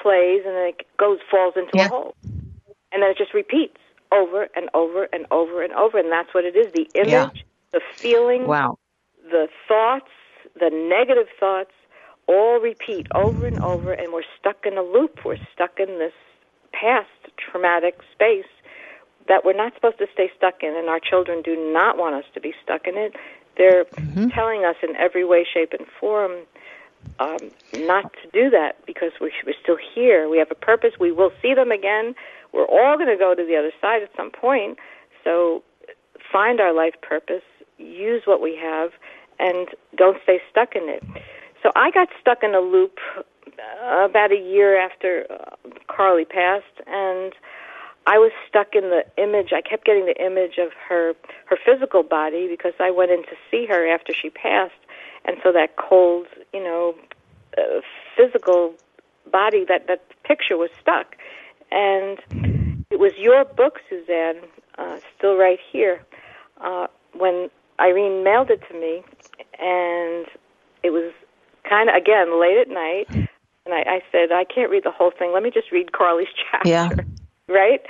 plays 0.03 0.43
and 0.45 0.55
then 0.55 0.69
it 0.69 0.87
goes 0.97 1.19
falls 1.31 1.55
into 1.57 1.71
yeah. 1.75 1.87
a 1.87 1.89
hole, 1.89 2.15
and 2.93 3.03
then 3.03 3.11
it 3.11 3.19
just 3.19 3.35
repeats 3.35 3.79
over 4.13 4.49
and 4.57 4.69
over 4.75 5.09
and 5.13 5.27
over 5.31 5.63
and 5.63 5.73
over, 5.75 5.99
and 5.99 6.11
that's 6.11 6.33
what 6.33 6.45
it 6.45 6.57
is: 6.57 6.73
the 6.73 6.89
image, 6.95 7.11
yeah. 7.11 7.31
the 7.73 7.81
feeling, 7.95 8.47
wow, 8.47 8.79
the 9.31 9.49
thoughts, 9.67 10.11
the 10.55 10.71
negative 10.71 11.29
thoughts, 11.39 11.73
all 12.29 12.61
repeat 12.61 13.07
over 13.15 13.47
and 13.47 13.59
over, 13.61 13.93
and 13.93 14.13
we're 14.13 14.23
stuck 14.39 14.67
in 14.67 14.77
a 14.79 14.83
loop. 14.83 15.25
We're 15.25 15.39
stuck 15.53 15.81
in 15.81 15.99
this 15.99 16.13
past 16.73 17.09
traumatic 17.37 17.99
space 18.13 18.45
that 19.29 19.45
we're 19.45 19.57
not 19.57 19.75
supposed 19.75 19.99
to 19.99 20.07
stay 20.13 20.31
stuck 20.37 20.63
in, 20.63 20.77
and 20.77 20.89
our 20.89 21.01
children 21.01 21.43
do 21.43 21.57
not 21.73 21.99
want 21.99 22.15
us 22.15 22.25
to 22.35 22.41
be 22.41 22.55
stuck 22.63 22.87
in 22.87 22.97
it. 22.97 23.15
They're 23.57 23.85
mm-hmm. 23.85 24.29
telling 24.29 24.65
us 24.65 24.77
in 24.83 24.95
every 24.97 25.25
way, 25.25 25.47
shape, 25.53 25.73
and 25.73 25.87
form 26.01 26.33
um, 27.19 27.39
not 27.75 28.13
to 28.23 28.31
do 28.33 28.51
that 28.51 28.77
because 28.87 29.13
we're, 29.21 29.31
we're 29.45 29.55
still 29.63 29.79
here. 29.95 30.29
We 30.29 30.39
have 30.39 30.51
a 30.51 30.55
purpose. 30.55 30.93
We 30.99 31.13
will 31.13 31.33
see 31.43 31.55
them 31.55 31.73
again. 31.73 32.15
we're 32.53 32.67
all 32.67 32.97
going 32.97 33.09
to 33.09 33.17
go 33.17 33.35
to 33.35 33.45
the 33.45 33.57
other 33.57 33.73
side 33.81 34.03
at 34.03 34.11
some 34.17 34.31
point. 34.31 34.79
So 35.25 35.63
find 36.33 36.61
our 36.61 36.73
life 36.73 36.95
purpose, 37.03 37.43
use 37.79 38.23
what 38.25 38.41
we 38.41 38.57
have, 38.57 38.91
and 39.39 39.69
don't 39.97 40.19
stay 40.23 40.41
stuck 40.51 40.75
in 40.75 40.89
it. 40.89 41.03
So 41.69 41.73
I 41.77 41.91
got 41.91 42.09
stuck 42.19 42.43
in 42.43 42.55
a 42.55 42.61
loop 42.61 42.99
uh, 43.15 44.07
about 44.09 44.33
a 44.33 44.41
year 44.41 44.81
after 44.81 45.27
uh, 45.29 45.69
Carly 45.87 46.25
passed, 46.25 46.65
and 46.87 47.35
I 48.07 48.17
was 48.17 48.33
stuck 48.49 48.69
in 48.75 48.85
the 48.85 49.05
image. 49.23 49.53
I 49.53 49.61
kept 49.61 49.85
getting 49.85 50.07
the 50.07 50.17
image 50.19 50.57
of 50.57 50.73
her 50.89 51.13
her 51.45 51.59
physical 51.63 52.03
body 52.03 52.49
because 52.49 52.73
I 52.81 52.91
went 52.91 53.11
in 53.11 53.23
to 53.25 53.37
see 53.51 53.67
her 53.67 53.87
after 53.87 54.15
she 54.15 54.31
passed, 54.31 54.81
and 55.27 55.37
so 55.43 55.53
that 55.53 55.77
cold, 55.77 56.27
you 56.55 56.65
know, 56.65 56.95
uh, 57.59 57.83
physical 58.17 58.73
body 59.31 59.67
that 59.69 59.89
that 59.89 60.01
picture 60.25 60.57
was 60.57 60.71
stuck, 60.81 61.17
and 61.71 62.19
it 62.91 62.99
was 62.99 63.13
your 63.19 63.45
book, 63.45 63.81
Suzanne, 63.91 64.41
uh, 64.79 65.01
still 65.19 65.37
right 65.37 65.61
here. 65.71 66.01
Uh, 66.63 66.87
when 67.13 67.51
Irene 67.79 68.25
mailed 68.25 68.49
it 68.49 68.63
to 68.69 68.75
me, 68.75 69.03
and 69.61 70.27
it 70.83 70.93
was 70.93 71.13
kind 71.69 71.89
of 71.89 71.95
again 71.95 72.41
late 72.41 72.59
at 72.59 72.69
night, 72.69 73.29
and 73.65 73.75
I, 73.75 73.81
I 73.81 74.01
said 74.11 74.33
I 74.33 74.45
can't 74.45 74.71
read 74.71 74.85
the 74.85 74.91
whole 74.91 75.13
thing. 75.17 75.33
Let 75.33 75.43
me 75.43 75.51
just 75.51 75.71
read 75.73 75.93
Carly's 75.93 76.29
chapter. 76.51 76.69
Yeah. 76.69 76.91
Right. 77.49 77.81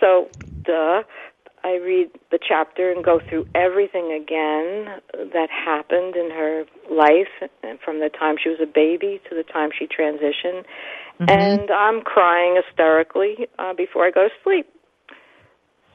So, 0.00 0.28
duh. 0.62 1.02
I 1.64 1.76
read 1.76 2.10
the 2.30 2.38
chapter 2.38 2.92
and 2.92 3.04
go 3.04 3.20
through 3.28 3.46
everything 3.54 4.12
again 4.12 5.00
that 5.32 5.48
happened 5.50 6.14
in 6.14 6.30
her 6.30 6.64
life 6.88 7.50
from 7.84 7.98
the 7.98 8.10
time 8.10 8.36
she 8.40 8.48
was 8.48 8.58
a 8.62 8.66
baby 8.66 9.20
to 9.28 9.34
the 9.34 9.42
time 9.42 9.70
she 9.76 9.86
transitioned. 9.86 10.64
Mm-hmm. 11.20 11.28
And 11.28 11.70
I'm 11.70 12.02
crying 12.02 12.62
hysterically 12.64 13.48
uh, 13.58 13.74
before 13.74 14.06
I 14.06 14.12
go 14.12 14.28
to 14.28 14.34
sleep. 14.44 14.68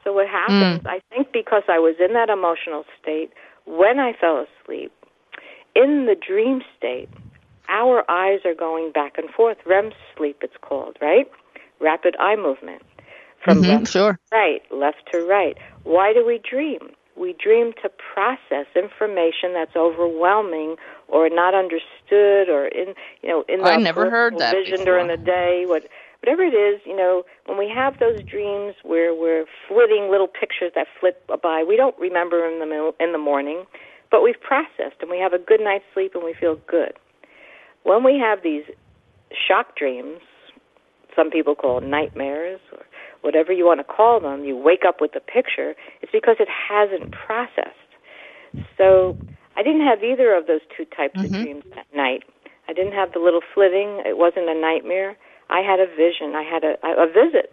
So 0.04 0.12
what 0.12 0.28
happens, 0.28 0.82
mm. 0.82 0.86
I 0.86 1.00
think 1.08 1.32
because 1.32 1.62
I 1.66 1.78
was 1.78 1.96
in 1.98 2.12
that 2.12 2.28
emotional 2.28 2.84
state, 3.00 3.30
when 3.64 3.98
I 3.98 4.12
fell 4.12 4.44
asleep, 4.44 4.92
in 5.74 6.04
the 6.04 6.14
dream 6.14 6.60
state, 6.76 7.08
our 7.68 8.08
eyes 8.10 8.40
are 8.44 8.54
going 8.54 8.92
back 8.92 9.18
and 9.18 9.30
forth. 9.30 9.58
REM 9.66 9.92
sleep, 10.16 10.38
it's 10.42 10.56
called, 10.60 10.96
right? 11.00 11.30
Rapid 11.80 12.16
eye 12.18 12.36
movement. 12.36 12.82
From 13.44 13.62
mm-hmm, 13.62 13.70
left 13.70 13.88
sure. 13.88 14.12
to 14.14 14.18
right, 14.32 14.62
left 14.70 15.02
to 15.12 15.26
right. 15.26 15.56
Why 15.82 16.14
do 16.14 16.24
we 16.24 16.40
dream? 16.48 16.90
We 17.16 17.34
dream 17.34 17.72
to 17.82 17.90
process 17.90 18.66
information 18.74 19.52
that's 19.52 19.76
overwhelming 19.76 20.76
or 21.08 21.28
not 21.28 21.54
understood 21.54 22.48
or 22.48 22.66
in 22.66 22.94
you 23.22 23.28
know 23.28 23.44
in 23.48 23.60
the 23.60 23.70
I 23.70 23.76
never 23.76 24.10
heard 24.10 24.38
that 24.38 24.54
vision 24.54 24.78
before. 24.78 24.84
during 24.86 25.08
the 25.08 25.22
day. 25.22 25.64
What 25.66 25.84
whatever 26.24 26.42
it 26.42 26.56
is, 26.56 26.80
you 26.86 26.96
know, 26.96 27.22
when 27.44 27.58
we 27.58 27.68
have 27.68 27.98
those 28.00 28.18
dreams 28.24 28.74
where 28.82 29.14
we're 29.14 29.44
flitting 29.68 30.08
little 30.10 30.26
pictures 30.28 30.72
that 30.74 30.86
flit 30.98 31.22
by, 31.42 31.62
we 31.68 31.76
don't 31.76 31.96
remember 31.98 32.48
in 32.48 32.60
the 32.60 32.92
in 32.98 33.12
the 33.12 33.18
morning, 33.18 33.64
but 34.10 34.22
we've 34.22 34.40
processed 34.40 34.96
and 35.02 35.10
we 35.10 35.18
have 35.18 35.34
a 35.34 35.38
good 35.38 35.60
night's 35.60 35.84
sleep 35.92 36.14
and 36.14 36.24
we 36.24 36.34
feel 36.38 36.56
good. 36.66 36.94
When 37.84 38.02
we 38.02 38.18
have 38.18 38.42
these 38.42 38.64
shock 39.46 39.76
dreams, 39.76 40.20
some 41.14 41.30
people 41.30 41.54
call 41.54 41.80
nightmares 41.80 42.60
or 42.72 42.84
whatever 43.20 43.52
you 43.52 43.64
want 43.64 43.80
to 43.80 43.84
call 43.84 44.20
them, 44.20 44.44
you 44.44 44.56
wake 44.56 44.82
up 44.86 45.00
with 45.00 45.12
the 45.12 45.20
picture, 45.20 45.74
it's 46.02 46.12
because 46.12 46.36
it 46.40 46.48
hasn't 46.48 47.12
processed. 47.12 47.70
So 48.76 49.16
I 49.56 49.62
didn't 49.62 49.86
have 49.86 50.02
either 50.02 50.34
of 50.34 50.46
those 50.46 50.60
two 50.76 50.84
types 50.84 51.16
mm-hmm. 51.16 51.34
of 51.34 51.42
dreams 51.42 51.64
that 51.74 51.86
night. 51.94 52.24
I 52.68 52.72
didn't 52.72 52.92
have 52.92 53.12
the 53.12 53.20
little 53.20 53.42
flitting. 53.54 54.02
It 54.04 54.16
wasn't 54.16 54.48
a 54.48 54.54
nightmare. 54.54 55.16
I 55.50 55.60
had 55.60 55.80
a 55.80 55.86
vision. 55.86 56.34
I 56.34 56.42
had 56.42 56.64
a, 56.64 56.76
a 56.82 57.06
visit. 57.06 57.52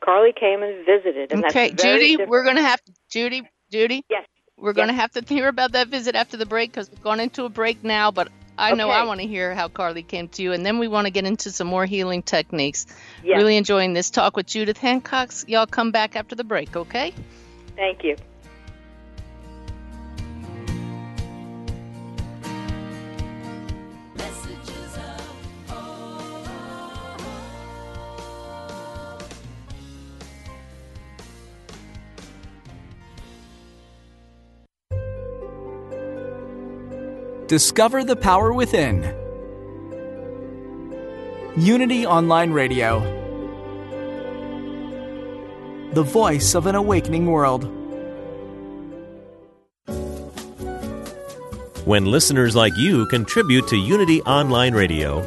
Carly 0.00 0.32
came 0.38 0.62
and 0.62 0.84
visited, 0.84 1.32
and 1.32 1.44
okay, 1.46 1.70
Judy, 1.70 2.10
different. 2.10 2.30
we're 2.30 2.44
going 2.44 2.56
to 2.56 2.62
have 2.62 2.80
Judy, 3.10 3.42
Judy. 3.72 4.04
Yes. 4.10 4.26
We're 4.58 4.70
Yes. 4.70 4.76
going 4.76 4.88
to 4.88 4.94
have 4.94 5.10
to 5.12 5.22
hear 5.22 5.48
about 5.48 5.72
that 5.72 5.88
visit 5.88 6.14
after 6.14 6.36
the 6.36 6.46
break 6.46 6.70
because 6.70 6.90
we're 6.90 7.02
going 7.02 7.20
into 7.20 7.44
a 7.44 7.48
break 7.48 7.82
now. 7.82 8.10
But 8.10 8.28
I 8.58 8.74
know 8.74 8.88
Okay. 8.88 8.96
I 8.96 9.04
want 9.04 9.20
to 9.20 9.26
hear 9.26 9.54
how 9.54 9.68
Carly 9.68 10.02
came 10.02 10.28
to 10.28 10.42
you, 10.42 10.52
and 10.52 10.64
then 10.64 10.78
we 10.78 10.88
want 10.88 11.06
to 11.06 11.10
get 11.10 11.24
into 11.24 11.50
some 11.50 11.66
more 11.66 11.86
healing 11.86 12.22
techniques. 12.22 12.86
Yes. 13.22 13.36
Really 13.36 13.56
enjoying 13.56 13.92
this 13.92 14.10
talk 14.10 14.36
with 14.36 14.46
Judith 14.46 14.78
Hancox. 14.78 15.44
Y'all 15.48 15.66
come 15.66 15.90
back 15.90 16.16
after 16.16 16.34
the 16.34 16.44
break, 16.44 16.76
okay? 16.76 17.12
Thank 17.76 18.04
you. 18.04 18.16
Discover 37.48 38.02
the 38.02 38.16
power 38.16 38.52
within. 38.52 39.04
Unity 41.56 42.04
Online 42.04 42.50
Radio. 42.50 42.98
The 45.92 46.02
voice 46.02 46.56
of 46.56 46.66
an 46.66 46.74
awakening 46.74 47.26
world. 47.26 47.70
When 51.86 52.06
listeners 52.06 52.56
like 52.56 52.76
you 52.76 53.06
contribute 53.06 53.68
to 53.68 53.76
Unity 53.76 54.22
Online 54.22 54.74
Radio, 54.74 55.22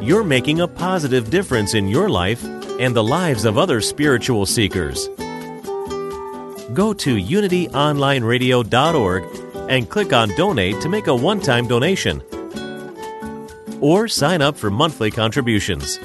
you're 0.00 0.22
making 0.22 0.60
a 0.60 0.68
positive 0.68 1.30
difference 1.30 1.74
in 1.74 1.88
your 1.88 2.08
life 2.08 2.44
and 2.78 2.94
the 2.94 3.02
lives 3.02 3.44
of 3.44 3.58
other 3.58 3.80
spiritual 3.80 4.46
seekers. 4.46 5.08
Go 6.72 6.94
to 6.94 7.16
unityonlineradio.org 7.16 9.45
and 9.68 9.88
click 9.88 10.12
on 10.12 10.28
Donate 10.36 10.80
to 10.80 10.88
make 10.88 11.06
a 11.06 11.14
one 11.14 11.40
time 11.40 11.66
donation. 11.66 12.22
Or 13.80 14.08
sign 14.08 14.42
up 14.42 14.56
for 14.56 14.70
monthly 14.70 15.10
contributions. 15.10 15.98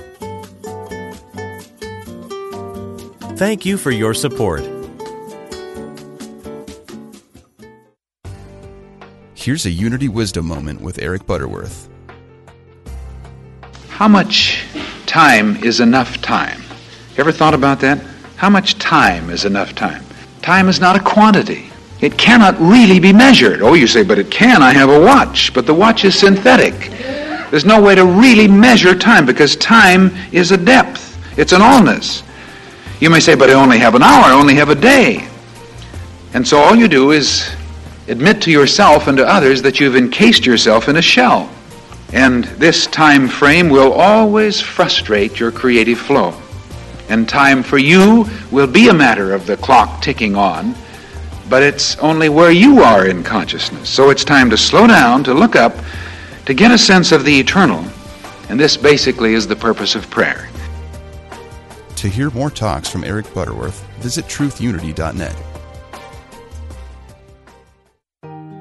Thank 3.38 3.65
you 3.65 3.78
for 3.78 3.91
your 3.91 4.13
support. 4.13 4.62
Here's 9.34 9.65
a 9.65 9.71
Unity 9.71 10.08
Wisdom 10.08 10.45
moment 10.45 10.82
with 10.82 11.00
Eric 11.00 11.26
Butterworth. 11.26 11.89
How 13.88 14.08
much 14.08 14.63
time 15.08 15.56
is 15.63 15.80
enough 15.80 16.21
time? 16.21 16.62
You 17.15 17.21
ever 17.21 17.32
thought 17.32 17.56
about 17.56 17.80
that? 17.80 18.00
How 18.36 18.52
much 18.52 18.78
time 18.78 19.32
is 19.32 19.43
enough 19.43 19.74
time? 19.74 20.04
Time 20.43 20.69
is 20.69 20.80
not 20.80 20.95
a 20.95 21.00
quantity. 21.00 21.70
It 22.01 22.17
cannot 22.17 22.59
really 22.59 22.99
be 22.99 23.13
measured. 23.13 23.61
Oh, 23.61 23.75
you 23.75 23.85
say, 23.85 24.03
but 24.03 24.17
it 24.17 24.31
can. 24.31 24.63
I 24.63 24.73
have 24.73 24.89
a 24.89 24.99
watch, 24.99 25.53
but 25.53 25.67
the 25.67 25.73
watch 25.73 26.03
is 26.03 26.17
synthetic. 26.17 26.73
There's 27.51 27.65
no 27.65 27.81
way 27.81 27.95
to 27.95 28.05
really 28.05 28.47
measure 28.47 28.95
time 28.95 29.25
because 29.25 29.55
time 29.55 30.11
is 30.31 30.51
a 30.51 30.57
depth. 30.57 31.17
It's 31.37 31.51
an 31.51 31.61
allness. 31.61 32.23
You 32.99 33.09
may 33.09 33.19
say, 33.19 33.35
but 33.35 33.49
I 33.49 33.53
only 33.53 33.77
have 33.79 33.95
an 33.95 34.03
hour, 34.03 34.25
I 34.25 34.31
only 34.31 34.55
have 34.55 34.69
a 34.69 34.75
day. 34.75 35.27
And 36.33 36.47
so 36.47 36.57
all 36.57 36.75
you 36.75 36.87
do 36.87 37.11
is 37.11 37.53
admit 38.07 38.41
to 38.43 38.51
yourself 38.51 39.07
and 39.07 39.17
to 39.17 39.25
others 39.25 39.61
that 39.61 39.79
you've 39.79 39.95
encased 39.95 40.45
yourself 40.45 40.87
in 40.87 40.95
a 40.97 41.01
shell. 41.01 41.49
And 42.13 42.43
this 42.43 42.87
time 42.87 43.27
frame 43.27 43.69
will 43.69 43.93
always 43.93 44.59
frustrate 44.59 45.39
your 45.39 45.51
creative 45.51 45.99
flow. 45.99 46.33
And 47.09 47.27
time 47.27 47.63
for 47.63 47.77
you 47.77 48.25
will 48.51 48.67
be 48.67 48.87
a 48.89 48.93
matter 48.93 49.33
of 49.33 49.45
the 49.45 49.57
clock 49.57 50.01
ticking 50.01 50.35
on, 50.35 50.75
but 51.51 51.61
it's 51.61 51.97
only 51.97 52.29
where 52.29 52.49
you 52.49 52.81
are 52.81 53.05
in 53.05 53.23
consciousness. 53.23 53.89
So 53.89 54.09
it's 54.09 54.23
time 54.23 54.49
to 54.51 54.57
slow 54.57 54.87
down, 54.87 55.21
to 55.25 55.33
look 55.33 55.57
up, 55.57 55.75
to 56.45 56.53
get 56.53 56.71
a 56.71 56.77
sense 56.77 57.11
of 57.11 57.25
the 57.25 57.39
eternal. 57.39 57.83
And 58.47 58.57
this 58.57 58.77
basically 58.77 59.33
is 59.33 59.47
the 59.47 59.55
purpose 59.57 59.93
of 59.93 60.09
prayer. 60.09 60.47
To 61.97 62.07
hear 62.07 62.29
more 62.31 62.49
talks 62.49 62.87
from 62.87 63.03
Eric 63.03 63.31
Butterworth, 63.33 63.85
visit 63.97 64.25
truthunity.net. 64.25 65.35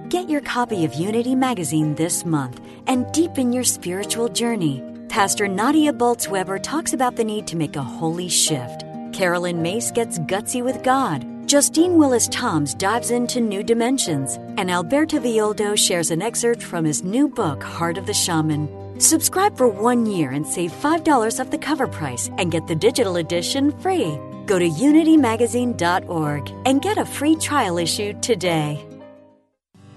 Get 0.09 0.29
your 0.29 0.40
copy 0.40 0.85
of 0.85 0.92
Unity 0.94 1.37
Magazine 1.37 1.94
this 1.94 2.24
month 2.24 2.61
and 2.88 3.11
deepen 3.12 3.53
your 3.53 3.62
spiritual 3.62 4.29
journey. 4.29 4.83
Pastor 5.09 5.46
Nadia 5.46 5.92
Bolz-Weber 5.92 6.59
talks 6.59 6.92
about 6.92 7.14
the 7.14 7.22
need 7.22 7.46
to 7.46 7.57
make 7.57 7.76
a 7.76 7.83
holy 7.83 8.29
shift. 8.29 8.83
Caroline 9.12 9.62
Myss 9.62 9.92
gets 9.92 10.18
gutsy 10.18 10.62
with 10.62 10.83
God. 10.83 11.30
Justine 11.51 11.99
Willis 11.99 12.29
Toms 12.29 12.75
dives 12.75 13.11
into 13.11 13.41
new 13.41 13.65
dimensions. 13.65 14.37
And 14.57 14.71
Alberto 14.71 15.19
Villoldo 15.19 15.77
shares 15.77 16.13
an 16.13 16.23
excerpt 16.23 16.63
from 16.63 16.85
his 16.85 17.03
new 17.03 17.27
book, 17.27 17.61
Heart 17.61 17.99
of 17.99 18.07
the 18.07 18.15
Shaman. 18.15 18.69
Subscribe 19.01 19.59
for 19.59 19.67
one 19.67 20.07
year 20.07 20.31
and 20.31 20.47
save 20.47 20.71
$5 20.71 21.41
off 21.41 21.51
the 21.51 21.59
cover 21.59 21.89
price 21.89 22.31
and 22.39 22.53
get 22.53 22.69
the 22.69 22.77
digital 22.77 23.17
edition 23.17 23.77
free. 23.81 24.17
Go 24.47 24.61
to 24.61 24.69
unitymagazine.org 24.69 26.53
and 26.67 26.83
get 26.83 26.99
a 26.99 27.05
free 27.05 27.35
trial 27.35 27.79
issue 27.79 28.13
today. 28.21 28.87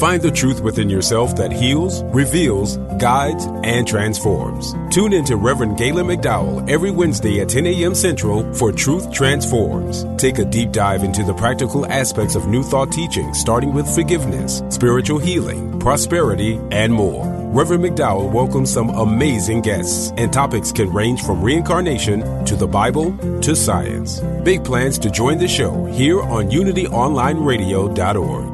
Find 0.00 0.20
the 0.20 0.32
truth 0.32 0.60
within 0.60 0.90
yourself 0.90 1.36
that 1.36 1.52
heals, 1.52 2.02
reveals, 2.04 2.78
guides, 2.98 3.46
and 3.62 3.86
transforms. 3.86 4.74
Tune 4.90 5.12
in 5.12 5.24
to 5.26 5.36
Reverend 5.36 5.78
Galen 5.78 6.08
McDowell 6.08 6.68
every 6.68 6.90
Wednesday 6.90 7.40
at 7.40 7.48
10 7.48 7.64
a.m. 7.68 7.94
Central 7.94 8.52
for 8.54 8.72
Truth 8.72 9.12
Transforms. 9.12 10.04
Take 10.16 10.38
a 10.38 10.44
deep 10.44 10.72
dive 10.72 11.04
into 11.04 11.22
the 11.22 11.34
practical 11.34 11.86
aspects 11.86 12.34
of 12.34 12.48
New 12.48 12.64
Thought 12.64 12.90
teaching, 12.90 13.32
starting 13.34 13.72
with 13.72 13.86
forgiveness, 13.94 14.64
spiritual 14.68 15.20
healing, 15.20 15.78
prosperity, 15.78 16.58
and 16.72 16.92
more. 16.92 17.24
Reverend 17.52 17.84
McDowell 17.84 18.32
welcomes 18.32 18.72
some 18.72 18.90
amazing 18.90 19.60
guests, 19.60 20.12
and 20.16 20.32
topics 20.32 20.72
can 20.72 20.92
range 20.92 21.22
from 21.22 21.40
reincarnation 21.40 22.44
to 22.46 22.56
the 22.56 22.66
Bible 22.66 23.16
to 23.42 23.54
science. 23.54 24.18
Big 24.42 24.64
plans 24.64 24.98
to 24.98 25.08
join 25.08 25.38
the 25.38 25.46
show 25.46 25.84
here 25.84 26.20
on 26.20 26.50
UnityOnlineRadio.org. 26.50 28.53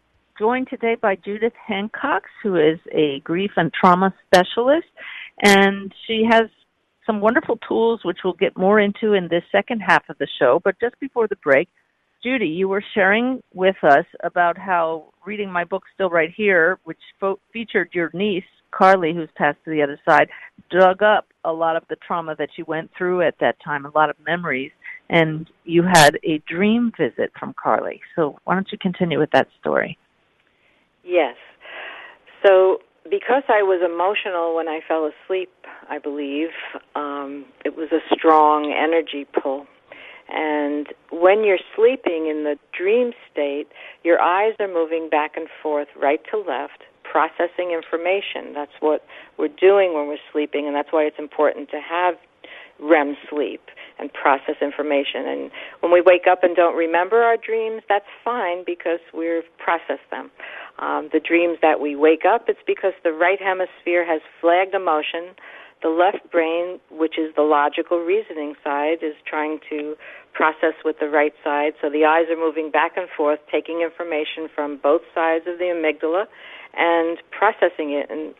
joined 0.41 0.67
today 0.71 0.95
by 0.99 1.15
Judith 1.15 1.53
Hancox, 1.67 2.27
who 2.41 2.55
is 2.55 2.79
a 2.91 3.19
grief 3.19 3.51
and 3.57 3.71
trauma 3.71 4.11
specialist, 4.25 4.87
and 5.43 5.93
she 6.07 6.23
has 6.27 6.49
some 7.05 7.21
wonderful 7.21 7.59
tools 7.67 7.99
which 8.03 8.17
we'll 8.23 8.33
get 8.33 8.57
more 8.57 8.79
into 8.79 9.13
in 9.13 9.27
this 9.27 9.43
second 9.51 9.81
half 9.81 10.01
of 10.09 10.17
the 10.17 10.27
show. 10.39 10.59
But 10.63 10.79
just 10.81 10.99
before 10.99 11.27
the 11.27 11.35
break, 11.35 11.69
Judy, 12.23 12.47
you 12.47 12.67
were 12.67 12.83
sharing 12.95 13.43
with 13.53 13.75
us 13.83 14.05
about 14.23 14.57
how 14.57 15.13
reading 15.27 15.51
my 15.51 15.63
book, 15.63 15.83
Still 15.93 16.09
Right 16.09 16.33
Here, 16.35 16.79
which 16.85 16.97
fo- 17.19 17.39
featured 17.53 17.89
your 17.93 18.09
niece, 18.11 18.43
Carly, 18.71 19.13
who's 19.13 19.29
passed 19.35 19.59
to 19.65 19.69
the 19.69 19.83
other 19.83 19.99
side, 20.09 20.29
dug 20.71 21.03
up 21.03 21.27
a 21.45 21.53
lot 21.53 21.75
of 21.75 21.83
the 21.87 21.97
trauma 21.97 22.35
that 22.39 22.49
you 22.57 22.65
went 22.65 22.89
through 22.97 23.21
at 23.21 23.35
that 23.41 23.57
time, 23.63 23.85
a 23.85 23.91
lot 23.93 24.09
of 24.09 24.15
memories, 24.25 24.71
and 25.07 25.47
you 25.65 25.83
had 25.83 26.17
a 26.23 26.41
dream 26.47 26.91
visit 26.97 27.31
from 27.39 27.53
Carly. 27.61 28.01
So 28.15 28.39
why 28.45 28.55
don't 28.55 28.71
you 28.71 28.79
continue 28.79 29.19
with 29.19 29.29
that 29.33 29.47
story? 29.59 29.99
Yes. 31.03 31.35
So, 32.45 32.79
because 33.09 33.43
I 33.49 33.63
was 33.63 33.81
emotional 33.83 34.55
when 34.55 34.67
I 34.67 34.79
fell 34.87 35.09
asleep, 35.09 35.49
I 35.89 35.97
believe, 35.97 36.49
um, 36.95 37.45
it 37.65 37.75
was 37.75 37.89
a 37.91 37.99
strong 38.13 38.71
energy 38.71 39.25
pull. 39.25 39.65
And 40.29 40.87
when 41.11 41.43
you're 41.43 41.59
sleeping 41.75 42.27
in 42.27 42.45
the 42.45 42.57
dream 42.77 43.11
state, 43.31 43.67
your 44.03 44.21
eyes 44.21 44.53
are 44.59 44.67
moving 44.67 45.09
back 45.09 45.35
and 45.35 45.47
forth, 45.61 45.89
right 45.99 46.21
to 46.31 46.37
left, 46.37 46.83
processing 47.03 47.71
information. 47.71 48.53
That's 48.53 48.71
what 48.79 49.03
we're 49.37 49.49
doing 49.49 49.93
when 49.93 50.07
we're 50.07 50.23
sleeping, 50.31 50.67
and 50.67 50.75
that's 50.75 50.91
why 50.91 51.03
it's 51.03 51.19
important 51.19 51.69
to 51.71 51.81
have 51.81 52.15
REM 52.81 53.15
sleep 53.29 53.61
and 53.99 54.11
process 54.13 54.55
information. 54.61 55.27
And 55.27 55.51
when 55.81 55.91
we 55.91 56.01
wake 56.01 56.25
up 56.29 56.43
and 56.43 56.55
don't 56.55 56.75
remember 56.75 57.21
our 57.21 57.37
dreams, 57.37 57.83
that's 57.87 58.09
fine 58.25 58.63
because 58.65 58.99
we've 59.13 59.45
processed 59.57 60.09
them. 60.09 60.31
Um, 60.79 61.09
the 61.13 61.19
dreams 61.19 61.59
that 61.61 61.79
we 61.79 61.95
wake 61.95 62.25
up, 62.25 62.45
it's 62.47 62.65
because 62.65 62.93
the 63.03 63.13
right 63.13 63.39
hemisphere 63.39 64.05
has 64.05 64.21
flagged 64.41 64.73
emotion. 64.73 65.35
The 65.83 65.89
left 65.89 66.31
brain, 66.31 66.79
which 66.91 67.17
is 67.17 67.33
the 67.35 67.41
logical 67.41 67.99
reasoning 67.99 68.55
side, 68.63 69.01
is 69.01 69.15
trying 69.25 69.59
to 69.69 69.95
process 70.33 70.73
with 70.85 70.97
the 70.99 71.09
right 71.09 71.33
side. 71.43 71.73
So 71.81 71.89
the 71.89 72.05
eyes 72.05 72.25
are 72.29 72.37
moving 72.37 72.71
back 72.71 72.97
and 72.97 73.07
forth, 73.15 73.39
taking 73.51 73.81
information 73.81 74.47
from 74.53 74.79
both 74.81 75.01
sides 75.13 75.45
of 75.47 75.57
the 75.57 75.65
amygdala 75.65 76.25
and 76.73 77.17
processing 77.31 77.91
it 77.91 78.09
and 78.09 78.33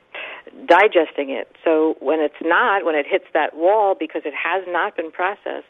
digesting 0.67 1.29
it. 1.29 1.47
So 1.63 1.95
when 1.99 2.19
it's 2.19 2.41
not, 2.41 2.85
when 2.85 2.95
it 2.95 3.05
hits 3.09 3.25
that 3.33 3.55
wall 3.55 3.95
because 3.97 4.23
it 4.25 4.33
has 4.33 4.63
not 4.67 4.95
been 4.95 5.11
processed, 5.11 5.69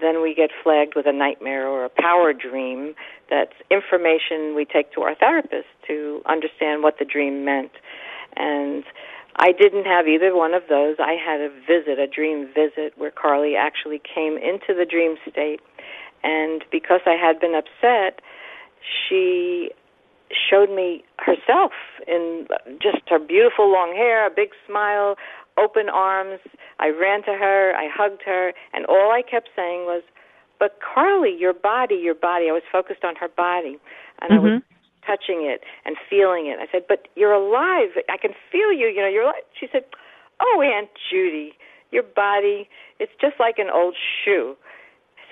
then 0.00 0.22
we 0.22 0.34
get 0.34 0.50
flagged 0.62 0.94
with 0.96 1.06
a 1.06 1.12
nightmare 1.12 1.68
or 1.68 1.84
a 1.84 1.90
power 1.90 2.32
dream 2.32 2.94
that's 3.28 3.52
information 3.70 4.54
we 4.54 4.64
take 4.64 4.92
to 4.92 5.02
our 5.02 5.14
therapist 5.14 5.68
to 5.86 6.22
understand 6.26 6.82
what 6.82 6.98
the 6.98 7.04
dream 7.04 7.44
meant. 7.44 7.72
And 8.36 8.84
I 9.36 9.52
didn't 9.52 9.84
have 9.84 10.08
either 10.08 10.34
one 10.34 10.54
of 10.54 10.62
those. 10.68 10.96
I 10.98 11.12
had 11.14 11.40
a 11.40 11.48
visit, 11.48 11.98
a 11.98 12.06
dream 12.06 12.48
visit, 12.54 12.92
where 12.96 13.10
Carly 13.10 13.56
actually 13.56 14.00
came 14.00 14.36
into 14.36 14.74
the 14.76 14.86
dream 14.88 15.16
state. 15.30 15.60
And 16.22 16.64
because 16.70 17.00
I 17.06 17.16
had 17.16 17.40
been 17.40 17.54
upset, 17.54 18.20
she 19.08 19.70
showed 20.34 20.70
me 20.70 21.04
herself 21.18 21.72
in 22.06 22.46
just 22.80 23.08
her 23.08 23.18
beautiful 23.18 23.70
long 23.70 23.94
hair, 23.94 24.26
a 24.26 24.30
big 24.30 24.50
smile, 24.66 25.16
open 25.58 25.88
arms. 25.88 26.40
I 26.80 26.88
ran 26.88 27.22
to 27.24 27.34
her, 27.34 27.74
I 27.74 27.88
hugged 27.92 28.22
her, 28.24 28.52
and 28.72 28.86
all 28.86 29.12
I 29.12 29.22
kept 29.22 29.50
saying 29.54 29.84
was, 29.84 30.02
"But 30.58 30.78
Carly, 30.80 31.34
your 31.38 31.52
body, 31.52 31.96
your 31.96 32.14
body." 32.14 32.48
I 32.48 32.52
was 32.52 32.62
focused 32.70 33.04
on 33.04 33.16
her 33.16 33.28
body, 33.28 33.78
and 34.20 34.30
mm-hmm. 34.30 34.34
I 34.34 34.38
was 34.38 34.62
mm-hmm. 34.62 35.06
touching 35.06 35.44
it 35.44 35.62
and 35.84 35.96
feeling 36.08 36.46
it. 36.46 36.58
I 36.58 36.66
said, 36.70 36.86
"But 36.88 37.08
you're 37.14 37.32
alive. 37.32 37.90
I 38.08 38.16
can 38.16 38.34
feel 38.50 38.72
you. 38.72 38.88
You 38.88 39.02
know, 39.02 39.08
you're 39.08 39.24
alive." 39.24 39.44
She 39.58 39.68
said, 39.70 39.84
"Oh, 40.40 40.62
Aunt 40.62 40.90
Judy, 41.10 41.54
your 41.90 42.04
body, 42.04 42.68
it's 42.98 43.12
just 43.20 43.38
like 43.38 43.58
an 43.58 43.70
old 43.72 43.96
shoe." 43.96 44.56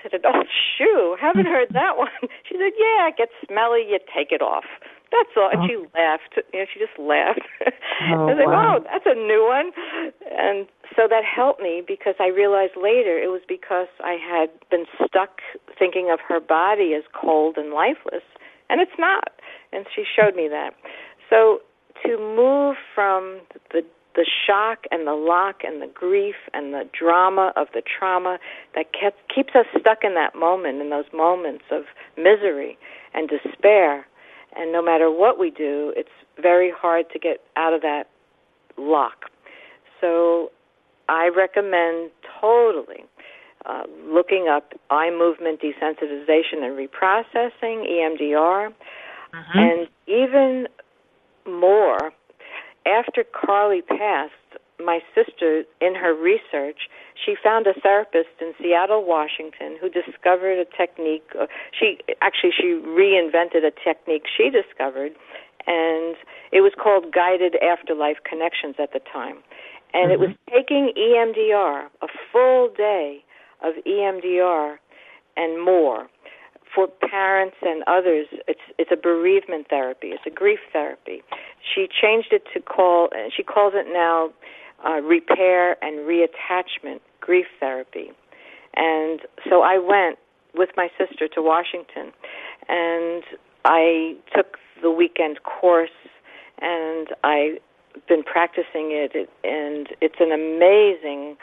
Said, 0.03 0.21
oh, 0.25 0.29
"An 0.29 0.35
old 0.35 0.47
shoe? 0.77 1.15
Haven't 1.19 1.45
heard 1.45 1.69
that 1.71 1.97
one." 1.97 2.09
She 2.47 2.57
said, 2.57 2.73
"Yeah, 2.77 3.07
it 3.09 3.17
gets 3.17 3.31
smelly. 3.47 3.85
You 3.87 3.99
take 4.13 4.31
it 4.31 4.41
off." 4.41 4.65
That's 5.11 5.29
all. 5.35 5.49
And 5.51 5.63
oh. 5.63 5.67
she 5.67 5.75
laughed. 5.93 6.39
You 6.53 6.59
know, 6.59 6.65
she 6.71 6.79
just 6.79 6.97
laughed. 6.97 7.45
Oh, 8.01 8.25
I 8.25 8.33
was 8.33 8.37
like, 8.39 8.47
oh, 8.47 8.51
wow. 8.51 8.77
oh, 8.79 8.83
that's 8.89 9.05
a 9.05 9.13
new 9.13 9.45
one. 9.45 9.69
And 10.25 10.65
so 10.95 11.05
that 11.07 11.21
helped 11.21 11.61
me 11.61 11.83
because 11.85 12.15
I 12.19 12.33
realized 12.33 12.73
later 12.73 13.13
it 13.21 13.29
was 13.29 13.41
because 13.47 13.93
I 14.03 14.17
had 14.17 14.49
been 14.71 14.85
stuck 15.05 15.37
thinking 15.77 16.09
of 16.11 16.17
her 16.27 16.39
body 16.39 16.95
as 16.97 17.03
cold 17.13 17.57
and 17.57 17.73
lifeless, 17.73 18.25
and 18.71 18.81
it's 18.81 18.97
not. 18.97 19.37
And 19.71 19.85
she 19.93 20.01
showed 20.01 20.35
me 20.35 20.47
that. 20.49 20.73
So 21.29 21.61
to 22.03 22.17
move 22.17 22.75
from 22.95 23.41
the 23.71 23.85
the 24.15 24.25
shock 24.45 24.85
and 24.91 25.07
the 25.07 25.13
lock 25.13 25.61
and 25.63 25.81
the 25.81 25.87
grief 25.87 26.35
and 26.53 26.73
the 26.73 26.83
drama 26.97 27.53
of 27.55 27.67
the 27.73 27.81
trauma 27.81 28.39
that 28.75 28.87
kept, 28.93 29.17
keeps 29.33 29.55
us 29.55 29.65
stuck 29.79 30.03
in 30.03 30.15
that 30.15 30.35
moment, 30.35 30.81
in 30.81 30.89
those 30.89 31.05
moments 31.13 31.63
of 31.71 31.83
misery 32.17 32.77
and 33.13 33.29
despair, 33.29 34.05
and 34.55 34.71
no 34.71 34.81
matter 34.81 35.09
what 35.09 35.39
we 35.39 35.49
do, 35.49 35.93
it's 35.95 36.09
very 36.41 36.71
hard 36.71 37.09
to 37.11 37.19
get 37.19 37.41
out 37.55 37.73
of 37.73 37.81
that 37.81 38.05
lock. 38.77 39.29
So 39.99 40.51
I 41.07 41.29
recommend 41.35 42.11
totally 42.39 43.05
uh, 43.65 43.83
looking 44.07 44.47
up 44.47 44.73
eye 44.89 45.11
movement 45.11 45.61
desensitization 45.61 46.63
and 46.63 46.77
reprocessing, 46.77 47.87
EMDR, 47.87 48.73
mm-hmm. 49.33 49.59
and 49.59 49.87
even 50.07 50.67
more, 51.45 52.11
after 52.85 53.23
Carly 53.23 53.81
passed, 53.81 54.33
my 54.79 54.99
sister, 55.13 55.63
in 55.79 55.95
her 55.95 56.13
research, 56.13 56.89
she 57.13 57.35
found 57.41 57.67
a 57.67 57.73
therapist 57.73 58.29
in 58.39 58.53
Seattle, 58.59 59.05
Washington, 59.05 59.77
who 59.79 59.89
discovered 59.89 60.57
a 60.57 60.65
technique. 60.65 61.27
Uh, 61.39 61.45
she 61.71 61.99
actually 62.21 62.51
she 62.57 62.81
reinvented 62.81 63.63
a 63.63 63.71
technique 63.83 64.23
she 64.25 64.49
discovered, 64.49 65.13
and 65.67 66.15
it 66.51 66.61
was 66.61 66.73
called 66.81 67.13
guided 67.13 67.55
afterlife 67.61 68.17
connections 68.27 68.75
at 68.79 68.91
the 68.93 69.01
time. 69.11 69.37
And 69.93 70.09
mm-hmm. 70.09 70.11
it 70.11 70.19
was 70.19 70.29
mm-hmm. 70.29 70.55
taking 70.55 70.93
EMDR, 70.97 71.87
a 72.01 72.07
full 72.31 72.69
day 72.75 73.23
of 73.63 73.75
EMDR 73.85 74.77
and 75.37 75.63
more 75.63 76.07
for 76.73 76.87
parents 76.87 77.55
and 77.61 77.83
others, 77.87 78.27
it's 78.47 78.61
it's 78.77 78.91
a 78.91 78.95
bereavement 78.95 79.67
therapy. 79.69 80.07
It's 80.07 80.23
a 80.25 80.29
grief 80.29 80.59
therapy. 80.71 81.21
She 81.73 81.87
changed 81.87 82.29
it 82.31 82.43
to 82.53 82.59
call. 82.61 83.09
She 83.35 83.43
calls 83.43 83.73
it 83.75 83.87
now 83.91 84.31
uh, 84.85 85.01
repair 85.01 85.81
and 85.83 85.99
reattachment 85.99 86.99
grief 87.19 87.45
therapy. 87.59 88.11
And 88.75 89.21
so 89.49 89.61
I 89.61 89.77
went 89.77 90.17
with 90.55 90.69
my 90.75 90.89
sister 90.97 91.27
to 91.29 91.41
Washington, 91.41 92.11
and 92.67 93.23
I 93.65 94.15
took 94.35 94.57
the 94.81 94.91
weekend 94.91 95.43
course, 95.43 95.89
and 96.59 97.07
I've 97.23 97.59
been 98.07 98.23
practicing 98.23 98.91
it, 98.91 99.29
and 99.43 99.87
it's 100.01 100.15
an 100.19 100.31
amazing 100.31 101.37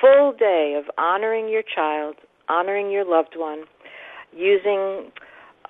full 0.00 0.32
day 0.32 0.74
of 0.78 0.90
honoring 0.98 1.48
your 1.48 1.62
child, 1.62 2.16
honoring 2.48 2.90
your 2.90 3.04
loved 3.04 3.34
one, 3.36 3.64
using 4.34 5.10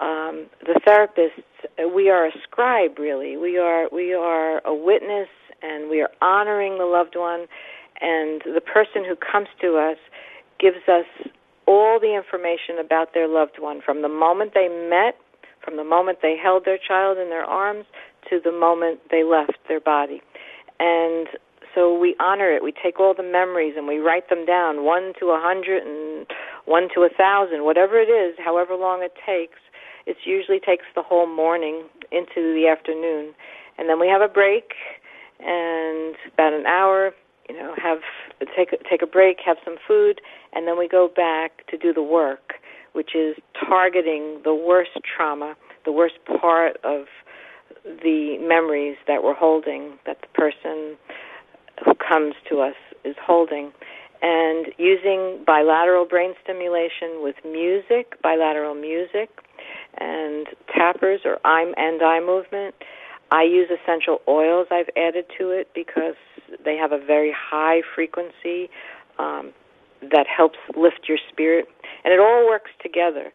um, 0.01 0.47
the 0.65 0.81
therapist. 0.85 1.35
Uh, 1.79 1.89
we 1.89 2.11
are 2.11 2.27
a 2.27 2.31
scribe, 2.43 2.99
really. 2.99 3.37
We 3.37 3.59
are 3.59 3.89
we 3.93 4.15
are 4.15 4.61
a 4.67 4.75
witness, 4.75 5.29
and 5.63 5.91
we 5.91 6.01
are 6.01 6.11
honoring 6.21 6.79
the 6.79 6.85
loved 6.85 7.17
one. 7.17 7.47
And 8.01 8.41
the 8.45 8.63
person 8.63 9.05
who 9.05 9.15
comes 9.17 9.49
to 9.61 9.77
us 9.77 9.99
gives 10.59 10.89
us 10.89 11.07
all 11.67 12.01
the 12.01 12.15
information 12.17 12.79
about 12.79 13.15
their 13.15 13.29
loved 13.29 13.59
one 13.59 13.81
from 13.85 14.03
the 14.03 14.09
moment 14.09 14.53
they 14.55 14.69
met, 14.69 15.17
from 15.63 15.77
the 15.77 15.85
moment 15.85 16.19
they 16.23 16.37
held 16.41 16.65
their 16.65 16.79
child 16.79 17.19
in 17.19 17.29
their 17.29 17.45
arms, 17.45 17.85
to 18.29 18.41
the 18.43 18.53
moment 18.53 19.01
they 19.11 19.23
left 19.23 19.59
their 19.69 19.81
body. 19.81 20.23
And 20.79 21.29
so 21.75 21.97
we 21.97 22.17
honor 22.19 22.51
it. 22.51 22.65
We 22.65 22.73
take 22.73 22.99
all 22.99 23.15
the 23.15 23.23
memories 23.23 23.75
and 23.77 23.87
we 23.87 23.99
write 23.99 24.29
them 24.29 24.45
down, 24.45 24.85
one 24.85 25.13
to 25.21 25.27
a 25.27 25.41
hundred 25.41 25.87
and 25.87 26.27
one 26.65 26.89
to 26.95 27.03
a 27.03 27.09
thousand, 27.09 27.65
whatever 27.65 28.01
it 28.01 28.09
is, 28.11 28.37
however 28.43 28.75
long 28.75 29.03
it 29.03 29.13
takes. 29.25 29.59
It 30.11 30.17
usually 30.25 30.59
takes 30.59 30.87
the 30.97 31.03
whole 31.03 31.29
morning 31.29 31.85
into 32.11 32.53
the 32.53 32.67
afternoon, 32.67 33.33
and 33.79 33.89
then 33.89 34.01
we 34.01 34.09
have 34.09 34.21
a 34.21 34.27
break 34.27 34.73
and 35.39 36.17
about 36.35 36.53
an 36.53 36.67
hour. 36.67 37.13
You 37.49 37.57
know, 37.57 37.77
have 37.81 37.99
take 38.57 38.71
take 38.91 39.03
a 39.03 39.07
break, 39.07 39.39
have 39.47 39.57
some 39.65 39.77
food, 39.87 40.21
and 40.53 40.67
then 40.67 40.77
we 40.77 40.89
go 40.89 41.09
back 41.15 41.65
to 41.69 41.79
do 41.79 41.93
the 41.93 42.03
work, 42.03 42.55
which 42.93 43.15
is 43.15 43.37
targeting 43.55 44.41
the 44.43 44.53
worst 44.53 44.99
trauma, 45.17 45.55
the 45.85 45.93
worst 45.93 46.17
part 46.41 46.77
of 46.83 47.07
the 47.85 48.37
memories 48.41 48.97
that 49.07 49.23
we're 49.23 49.35
holding 49.35 49.97
that 50.07 50.21
the 50.23 50.29
person 50.35 50.97
who 51.85 51.95
comes 51.95 52.35
to 52.49 52.61
us 52.61 52.75
is 53.05 53.15
holding 53.25 53.71
and 54.23 54.67
using 54.77 55.43
bilateral 55.47 56.05
brain 56.05 56.35
stimulation 56.43 57.23
with 57.23 57.37
music, 57.45 58.21
bilateral 58.23 58.75
music, 58.75 59.31
and 59.99 60.47
tappers 60.75 61.21
or 61.25 61.39
eye 61.45 61.73
and 61.77 62.03
eye 62.03 62.21
movement. 62.21 62.75
I 63.33 63.43
use 63.43 63.69
essential 63.71 64.21
oils 64.27 64.67
I've 64.71 64.91
added 64.97 65.27
to 65.39 65.51
it 65.51 65.69
because 65.75 66.17
they 66.65 66.77
have 66.77 66.93
a 66.93 66.99
very 66.99 67.33
high 67.37 67.83
frequency 67.95 68.71
um, 69.19 69.53
that 70.03 70.27
helps 70.27 70.59
lift 70.77 71.09
your 71.09 71.19
spirit. 71.31 71.67
And 72.05 72.13
it 72.13 72.19
all 72.19 72.47
works 72.49 72.71
together 72.83 73.33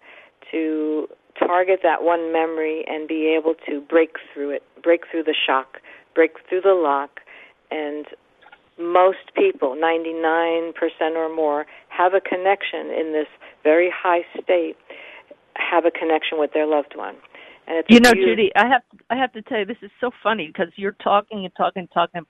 to 0.51 1.07
target 1.39 1.79
that 1.83 2.03
one 2.03 2.31
memory 2.31 2.83
and 2.87 3.07
be 3.07 3.35
able 3.37 3.55
to 3.67 3.81
break 3.81 4.15
through 4.33 4.51
it, 4.51 4.63
break 4.81 5.01
through 5.09 5.23
the 5.23 5.35
shock, 5.45 5.79
break 6.13 6.31
through 6.49 6.61
the 6.61 6.73
lock, 6.73 7.21
and 7.71 8.05
most 8.77 9.33
people, 9.35 9.75
99% 9.75 10.73
or 11.15 11.33
more, 11.33 11.65
have 11.89 12.13
a 12.13 12.21
connection 12.21 12.91
in 12.91 13.13
this 13.13 13.27
very 13.63 13.91
high 13.93 14.25
state, 14.41 14.77
have 15.55 15.85
a 15.85 15.91
connection 15.91 16.39
with 16.39 16.51
their 16.53 16.65
loved 16.67 16.95
one. 16.95 17.15
And 17.67 17.77
it's 17.79 17.87
you 17.89 17.99
know, 17.99 18.11
huge- 18.13 18.27
Judy, 18.27 18.51
I 18.55 18.67
have 18.67 18.83
I 19.09 19.15
have 19.15 19.33
to 19.33 19.41
tell 19.41 19.57
you, 19.59 19.65
this 19.65 19.81
is 19.81 19.89
so 19.99 20.11
funny 20.21 20.47
because 20.47 20.67
you're 20.75 20.95
talking 21.03 21.45
and 21.45 21.55
talking 21.55 21.81
and 21.81 21.91
talking. 21.91 22.19
And 22.19 22.27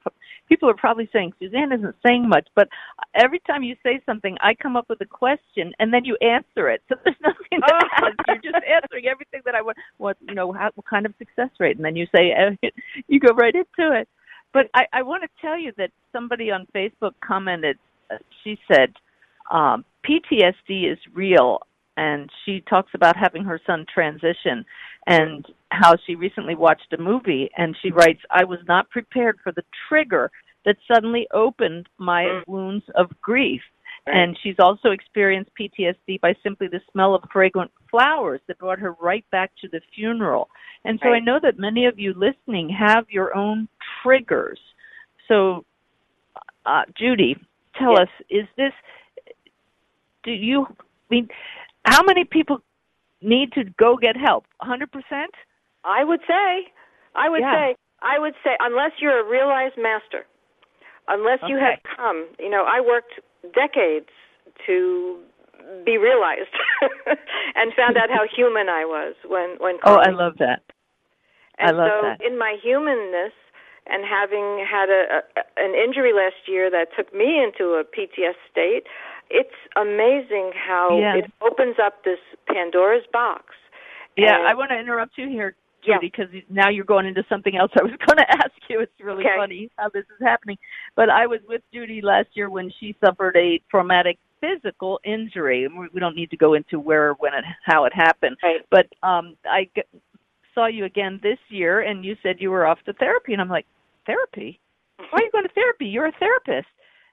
People 0.47 0.69
are 0.69 0.75
probably 0.75 1.09
saying 1.11 1.33
Suzanne 1.39 1.73
isn't 1.73 1.95
saying 2.05 2.29
much, 2.29 2.47
but 2.55 2.69
every 3.13 3.39
time 3.39 3.61
you 3.63 3.75
say 3.83 3.99
something, 4.05 4.37
I 4.41 4.53
come 4.53 4.77
up 4.77 4.85
with 4.87 5.01
a 5.01 5.05
question 5.05 5.73
and 5.79 5.93
then 5.93 6.05
you 6.05 6.15
answer 6.21 6.69
it. 6.69 6.81
So 6.89 6.95
there's 7.03 7.17
nothing 7.21 7.59
to 7.59 7.73
Oh. 7.73 7.79
ask. 7.97 8.15
You're 8.27 8.53
just 8.53 8.63
answering 8.65 9.07
everything 9.07 9.41
that 9.45 9.55
I 9.55 9.61
want. 9.61 9.77
What 9.97 10.15
you 10.21 10.35
know, 10.35 10.53
how, 10.53 10.71
what 10.75 10.85
kind 10.85 11.05
of 11.05 11.13
success 11.17 11.49
rate? 11.59 11.75
And 11.75 11.83
then 11.85 11.97
you 11.97 12.07
say 12.15 12.31
uh, 12.33 12.51
you 13.09 13.19
go 13.19 13.33
right 13.33 13.53
into 13.55 13.91
it. 13.99 14.07
But 14.53 14.67
I, 14.73 14.85
I 14.93 15.01
want 15.01 15.23
to 15.23 15.29
tell 15.41 15.59
you 15.59 15.73
that 15.77 15.91
somebody 16.13 16.49
on 16.49 16.65
Facebook 16.73 17.13
commented. 17.19 17.77
Uh, 18.09 18.17
she 18.43 18.57
said, 18.71 18.93
um, 19.51 19.83
"PTSD 20.07 20.89
is 20.89 20.97
real." 21.13 21.59
And 21.97 22.29
she 22.43 22.61
talks 22.69 22.91
about 22.93 23.15
having 23.15 23.43
her 23.43 23.59
son 23.65 23.85
transition 23.93 24.65
and 25.07 25.45
how 25.69 25.95
she 26.05 26.15
recently 26.15 26.55
watched 26.55 26.91
a 26.93 27.01
movie 27.01 27.49
and 27.57 27.75
she 27.81 27.91
writes 27.91 28.21
i 28.31 28.43
was 28.43 28.59
not 28.67 28.89
prepared 28.89 29.37
for 29.43 29.51
the 29.51 29.63
trigger 29.87 30.31
that 30.65 30.77
suddenly 30.91 31.27
opened 31.33 31.87
my 31.97 32.41
wounds 32.47 32.83
of 32.95 33.09
grief. 33.21 33.61
And 34.07 34.37
she's 34.43 34.57
also 34.59 34.89
experienced 34.91 35.49
ptsd 35.59 36.21
by 36.21 36.35
simply 36.43 36.67
the 36.67 36.81
smell 36.91 37.15
of 37.15 37.23
fragrant 37.33 37.71
flowers 37.89 38.39
that 38.47 38.59
brought 38.59 38.77
her 38.77 38.95
right 39.01 39.25
back 39.31 39.51
to 39.61 39.67
the 39.67 39.81
funeral. 39.95 40.49
And 40.83 40.99
so 41.01 41.09
i 41.09 41.19
know 41.19 41.39
that 41.41 41.57
many 41.57 41.85
of 41.85 41.97
you 41.97 42.13
listening 42.13 42.69
have 42.69 43.09
your 43.09 43.35
own 43.35 43.67
triggers. 44.03 44.59
So 45.27 45.65
uh, 46.67 46.83
judy 46.95 47.35
tell 47.79 47.93
Yes. 47.93 48.01
us 48.01 48.25
is 48.29 48.47
this 48.57 48.73
do 50.23 50.31
you 50.31 50.67
I 50.69 50.75
mean 51.09 51.27
how 51.85 52.03
many 52.03 52.25
people 52.25 52.59
need 53.21 53.53
to 53.53 53.63
go 53.77 53.97
get 53.97 54.15
help? 54.17 54.45
100%? 54.61 54.87
I 55.83 56.03
would 56.03 56.21
say, 56.27 56.67
I 57.15 57.29
would 57.29 57.41
Yeah. 57.41 57.53
say, 57.53 57.75
I 58.01 58.19
would 58.19 58.33
say, 58.43 58.51
unless 58.59 58.91
you're 58.99 59.19
a 59.19 59.29
realized 59.29 59.77
master, 59.77 60.25
unless 61.07 61.39
you 61.47 61.57
have 61.57 61.79
come, 61.95 62.27
you 62.39 62.49
know, 62.49 62.65
I 62.67 62.81
worked 62.81 63.19
decades 63.53 64.09
to 64.65 65.19
be 65.85 65.97
realized 65.97 66.53
and 67.55 67.73
found 67.73 67.97
out 67.97 68.09
how 68.09 68.25
human 68.35 68.69
I 68.69 68.85
was 68.85 69.15
when 69.27 69.55
when 69.59 69.77
Oh, 69.85 69.95
I 69.95 70.11
love 70.11 70.33
that. 70.39 70.61
And 71.57 71.69
I 71.69 71.71
love 71.71 71.91
so 71.91 72.01
that. 72.01 72.25
in 72.25 72.37
my 72.37 72.57
humanness 72.61 73.33
and 73.87 74.03
having 74.03 74.65
had 74.65 74.89
a, 74.89 75.21
a 75.37 75.41
an 75.57 75.73
injury 75.75 76.13
last 76.13 76.47
year 76.47 76.69
that 76.69 76.89
took 76.97 77.13
me 77.13 77.41
into 77.41 77.75
a 77.79 77.83
PTS 77.83 78.35
state, 78.51 78.83
it's 79.29 79.55
amazing 79.75 80.51
how 80.55 80.97
Yeah. 80.99 81.15
it 81.17 81.31
opens 81.41 81.75
up 81.83 82.03
this 82.03 82.19
Pandora's 82.47 83.05
box. 83.11 83.45
Yeah, 84.17 84.37
I 84.45 84.53
want 84.53 84.69
to 84.71 84.77
interrupt 84.79 85.17
you 85.17 85.27
here. 85.27 85.55
Judy, 85.83 86.09
because 86.11 86.29
now 86.49 86.69
you're 86.69 86.83
going 86.83 87.05
into 87.05 87.23
something 87.29 87.55
else 87.55 87.71
I 87.79 87.83
was 87.83 87.91
going 88.07 88.17
to 88.17 88.31
ask 88.31 88.51
you. 88.69 88.79
It's 88.79 88.91
really 88.99 89.23
Okay. 89.23 89.35
funny 89.37 89.69
how 89.77 89.89
this 89.89 90.03
is 90.05 90.17
happening. 90.25 90.57
But 90.95 91.09
I 91.11 91.27
was 91.27 91.41
with 91.47 91.61
Judy 91.71 92.01
last 92.01 92.29
year 92.33 92.49
when 92.49 92.71
she 92.79 92.95
suffered 93.05 93.35
a 93.37 93.61
traumatic 93.69 94.17
physical 94.41 94.99
injury. 95.03 95.67
We 95.67 95.87
we 95.93 95.99
don't 95.99 96.15
need 96.15 96.31
to 96.31 96.37
go 96.37 96.55
into 96.55 96.79
where, 96.79 97.13
when, 97.19 97.33
and 97.35 97.45
how 97.65 97.85
it 97.85 97.93
happened. 97.93 98.37
Right. 98.41 98.61
But 98.71 98.87
um, 99.03 99.35
I 99.45 99.69
g- 99.75 99.83
saw 100.55 100.65
you 100.65 100.85
again 100.85 101.19
this 101.21 101.37
year, 101.49 101.81
and 101.81 102.03
you 102.03 102.15
said 102.23 102.37
you 102.39 102.49
were 102.49 102.65
off 102.65 102.79
to 102.85 102.93
therapy, 102.93 103.33
and 103.33 103.41
I'm 103.41 103.49
like, 103.49 103.67
therapy? 104.07 104.59
Why 104.97 105.19
are 105.19 105.23
you 105.23 105.31
going 105.31 105.43
to 105.47 105.53
therapy? 105.53 105.85
You're 105.85 106.07
a 106.07 106.11
therapist. 106.19 106.67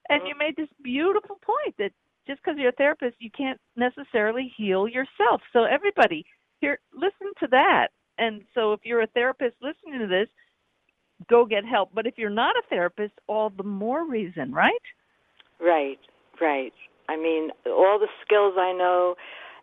And 0.08 0.26
you 0.26 0.34
made 0.38 0.56
this 0.56 0.68
beautiful 0.82 1.38
point 1.42 1.76
that 1.78 1.92
just 2.26 2.40
because 2.42 2.58
you're 2.58 2.70
a 2.70 2.72
therapist, 2.72 3.16
you 3.18 3.30
can't 3.30 3.60
necessarily 3.76 4.52
heal 4.56 4.88
yourself. 4.88 5.40
So 5.52 5.64
everybody 5.64 6.24
here, 6.60 6.78
listen 6.94 7.32
to 7.40 7.48
that. 7.48 7.88
And 8.18 8.42
so 8.54 8.72
if 8.72 8.80
you're 8.84 9.02
a 9.02 9.06
therapist 9.08 9.56
listening 9.60 10.00
to 10.00 10.06
this, 10.06 10.28
go 11.28 11.44
get 11.44 11.64
help. 11.64 11.90
But 11.94 12.06
if 12.06 12.14
you're 12.16 12.30
not 12.30 12.56
a 12.56 12.62
therapist, 12.68 13.14
all 13.26 13.50
the 13.50 13.62
more 13.62 14.08
reason, 14.08 14.52
right? 14.52 14.72
Right, 15.60 15.98
right. 16.40 16.72
I 17.08 17.16
mean, 17.16 17.50
all 17.66 17.98
the 17.98 18.08
skills 18.24 18.54
I 18.56 18.72
know, 18.72 19.16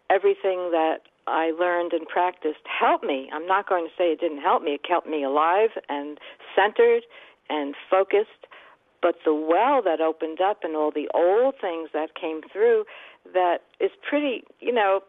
everything 0.10 0.72
that 0.72 1.00
I 1.28 1.52
learned 1.52 1.94
and 1.94 2.08
practiced 2.08 2.66
helped 2.66 3.04
me. 3.04 3.30
I'm 3.34 3.46
not 3.46 3.70
going 3.70 3.86
to 3.86 3.92
say 3.98 4.12
it 4.12 4.20
didn't 4.20 4.42
help 4.42 4.64
me. 4.64 4.72
It 4.72 4.82
kept 4.88 5.08
me 5.08 5.24
alive 5.24 5.70
and 5.88 6.18
centered 6.56 7.04
and 7.50 7.76
focused. 7.90 8.48
But 9.02 9.16
the 9.26 9.34
well 9.34 9.82
that 9.82 10.02
opened 10.02 10.42
up 10.42 10.60
and 10.64 10.76
all 10.76 10.92
the 10.92 11.10
old 11.14 11.56
things 11.60 11.90
that 11.94 12.16
came 12.20 12.42
through, 12.52 12.86
that 13.34 13.60
is 13.80 13.92
pretty. 14.08 14.44
You 14.60 14.74
know, 14.74 15.02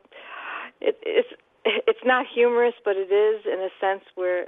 it, 0.80 0.96
it's 1.02 1.28
it's 1.64 2.04
not 2.04 2.26
humorous, 2.32 2.74
but 2.84 2.96
it 2.96 3.12
is 3.12 3.44
in 3.44 3.60
a 3.60 3.70
sense 3.80 4.04
where 4.14 4.46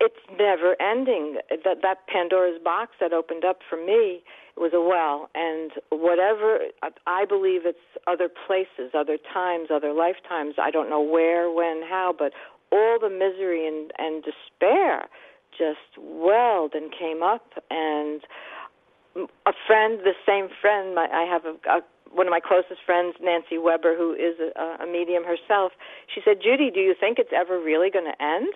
it's 0.00 0.18
never 0.38 0.80
ending. 0.80 1.36
That 1.50 1.82
that 1.82 2.06
Pandora's 2.08 2.60
box 2.62 2.92
that 3.00 3.12
opened 3.12 3.44
up 3.44 3.58
for 3.68 3.76
me 3.76 4.22
was 4.56 4.72
a 4.74 4.80
well, 4.80 5.30
and 5.34 5.70
whatever 5.90 6.58
I 7.06 7.24
believe 7.24 7.62
it's 7.64 7.78
other 8.06 8.28
places, 8.28 8.92
other 8.94 9.18
times, 9.32 9.68
other 9.72 9.92
lifetimes. 9.92 10.54
I 10.60 10.70
don't 10.70 10.90
know 10.90 11.00
where, 11.00 11.50
when, 11.50 11.82
how, 11.88 12.14
but 12.16 12.32
all 12.72 12.98
the 13.00 13.10
misery 13.10 13.66
and 13.66 13.92
and 13.98 14.24
despair 14.24 15.08
just 15.56 15.98
welled 15.98 16.74
and 16.74 16.92
came 16.92 17.22
up 17.22 17.46
and 17.70 18.22
a 19.16 19.52
friend, 19.66 20.00
the 20.04 20.14
same 20.26 20.48
friend, 20.60 20.94
my, 20.94 21.08
I 21.12 21.24
have 21.24 21.44
a, 21.44 21.54
a 21.68 21.80
one 22.12 22.26
of 22.26 22.30
my 22.30 22.40
closest 22.40 22.82
friends, 22.84 23.14
Nancy 23.22 23.56
Weber, 23.58 23.94
who 23.96 24.14
is 24.14 24.34
a, 24.40 24.82
a 24.82 24.86
medium 24.86 25.22
herself, 25.24 25.72
she 26.12 26.20
said, 26.24 26.38
Judy, 26.42 26.70
do 26.70 26.80
you 26.80 26.94
think 26.98 27.18
it's 27.18 27.30
ever 27.34 27.60
really 27.60 27.90
going 27.90 28.06
to 28.06 28.22
end? 28.22 28.52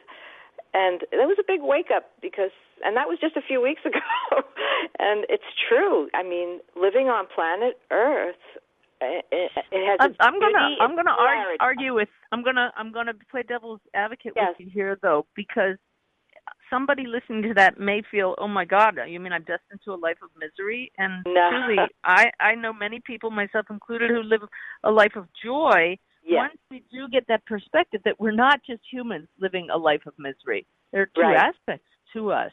And 0.75 1.03
that 1.13 1.31
was 1.31 1.39
a 1.39 1.47
big 1.47 1.63
wake 1.63 1.91
up 1.95 2.11
because, 2.21 2.51
and 2.85 2.97
that 2.97 3.07
was 3.07 3.19
just 3.21 3.37
a 3.37 3.43
few 3.43 3.63
weeks 3.63 3.83
ago. 3.87 4.43
and 4.99 5.25
it's 5.29 5.47
true. 5.69 6.09
I 6.15 6.25
mean, 6.25 6.59
living 6.75 7.07
on 7.07 7.27
planet 7.33 7.79
Earth, 7.93 8.43
it, 9.01 9.25
it 9.31 9.51
has. 9.87 9.99
I'm, 10.01 10.17
I'm 10.19 10.41
gonna, 10.41 10.77
I'm 10.81 10.97
gonna 10.97 11.15
argue, 11.17 11.57
argue 11.61 11.95
with, 11.95 12.09
I'm 12.33 12.43
gonna, 12.43 12.73
I'm 12.77 12.91
gonna 12.91 13.13
play 13.31 13.43
devil's 13.43 13.81
advocate 13.95 14.33
yes. 14.35 14.55
with 14.59 14.67
you 14.67 14.73
here, 14.73 14.99
though, 15.01 15.27
because 15.37 15.77
somebody 16.71 17.05
listening 17.07 17.43
to 17.43 17.55
that 17.55 17.79
may 17.79 18.03
feel, 18.11 18.35
"Oh 18.39 18.49
my 18.49 18.65
God, 18.65 18.99
you 19.07 19.21
mean 19.21 19.33
I'm 19.33 19.45
destined 19.45 19.81
to 19.85 19.93
a 19.93 19.97
life 19.97 20.19
of 20.23 20.31
misery?" 20.37 20.93
And 20.99 21.25
no. 21.27 21.51
truly, 21.51 21.79
I 22.05 22.31
I 22.41 22.55
know 22.55 22.73
many 22.73 23.01
people, 23.01 23.31
myself 23.31 23.67
included, 23.71 24.11
who 24.11 24.23
live 24.23 24.43
a 24.83 24.91
life 24.91 25.17
of 25.17 25.29
joy. 25.43 25.99
Yes. 26.25 26.51
Once 26.51 26.61
we 26.71 26.83
do 26.91 27.09
get 27.09 27.27
that 27.29 27.45
perspective 27.45 28.01
that 28.05 28.19
we're 28.19 28.33
not 28.33 28.63
just 28.65 28.83
humans 28.91 29.29
living 29.39 29.69
a 29.71 29.77
life 29.77 30.07
of 30.07 30.15
misery, 30.19 30.67
there 30.91 31.03
are 31.03 31.11
two 31.15 31.21
right. 31.21 31.37
aspects 31.37 31.89
to 32.15 32.33
us. 32.33 32.53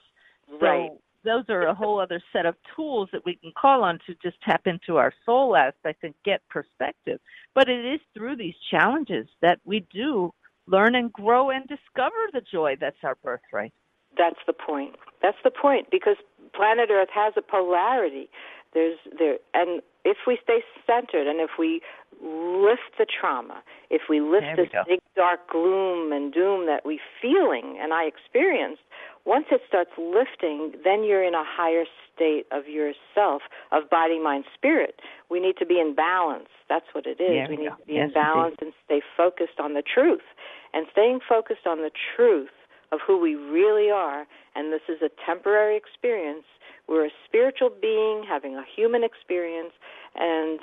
So 0.60 0.66
right. 0.66 0.92
those 1.24 1.46
are 1.48 1.68
a 1.68 1.74
whole 1.74 2.00
other 2.00 2.22
set 2.34 2.46
of 2.46 2.56
tools 2.76 3.08
that 3.14 3.24
we 3.26 3.36
can 3.36 3.54
call 3.58 3.84
on 3.84 4.00
to 4.08 4.16
just 4.22 4.42
tap 4.42 4.68
into 4.68 4.98
our 4.98 5.14
soul 5.26 5.56
aspect 5.56 6.04
and 6.04 6.14
get 6.26 6.42
perspective. 6.50 7.22
But 7.56 7.70
it 7.70 7.86
is 7.86 8.02
through 8.14 8.36
these 8.36 8.56
challenges 8.70 9.28
that 9.42 9.60
we 9.64 9.86
do 9.94 10.34
learn 10.68 10.96
and 10.96 11.12
grow 11.12 11.50
and 11.50 11.68
discover 11.68 12.16
the 12.34 12.42
joy 12.42 12.76
that's 12.80 13.04
our 13.04 13.16
birthright. 13.24 13.74
That's 14.18 14.40
the 14.48 14.54
point. 14.54 14.96
That's 15.22 15.38
the 15.44 15.52
point 15.52 15.88
because 15.92 16.18
planet 16.54 16.90
Earth 16.92 17.10
has 17.14 17.34
a 17.38 17.42
polarity. 17.42 18.30
There's 18.74 18.98
there 19.18 19.38
and 19.54 19.82
if 20.06 20.18
we 20.26 20.40
stay 20.44 20.64
centered 20.88 21.28
and 21.28 21.40
if 21.40 21.52
we 21.60 21.82
lift 22.22 22.98
the 22.98 23.06
trauma, 23.06 23.64
if 23.90 24.04
we 24.10 24.22
lift 24.22 24.46
this 24.56 24.70
big 24.88 25.00
dark 25.16 25.50
gloom 25.50 26.12
and 26.12 26.34
doom 26.34 26.66
that 26.68 26.86
we 26.86 27.00
feeling 27.22 27.78
and 27.82 27.94
I 27.94 28.06
experienced, 28.06 28.82
once 29.26 29.46
it 29.52 29.62
starts 29.68 29.92
lifting, 29.98 30.74
then 30.84 31.04
you're 31.04 31.24
in 31.24 31.36
a 31.36 31.44
higher 31.46 31.86
state 32.14 32.46
of 32.52 32.68
yourself, 32.68 33.44
of 33.72 33.90
body, 33.90 34.20
mind, 34.20 34.46
spirit. 34.54 35.00
We 35.30 35.40
need 35.40 35.58
to 35.58 35.66
be 35.66 35.80
in 35.80 35.94
balance. 35.94 36.50
That's 36.70 36.86
what 36.94 37.06
it 37.06 37.22
is. 37.22 37.50
We 37.50 37.58
we 37.58 37.64
need 37.64 37.70
go. 37.70 37.76
to 37.76 37.86
be 37.86 37.94
yes, 37.94 38.08
in 38.08 38.14
balance 38.14 38.56
indeed. 38.62 38.74
and 38.74 38.86
stay 38.86 39.02
focused 39.16 39.60
on 39.60 39.74
the 39.74 39.84
truth. 39.84 40.26
And 40.74 40.88
staying 40.92 41.20
focused 41.28 41.68
on 41.68 41.80
the 41.80 41.92
truth 42.16 42.50
of 42.92 43.00
who 43.06 43.20
we 43.20 43.36
really 43.36 43.90
are, 43.90 44.26
and 44.56 44.72
this 44.72 44.82
is 44.90 45.02
a 45.02 45.10
temporary 45.26 45.78
experience. 45.78 46.44
We're 46.88 47.06
a 47.06 47.12
spiritual 47.26 47.70
being 47.82 48.24
having 48.28 48.56
a 48.56 48.64
human 48.76 49.04
experience, 49.04 49.74
and 50.16 50.60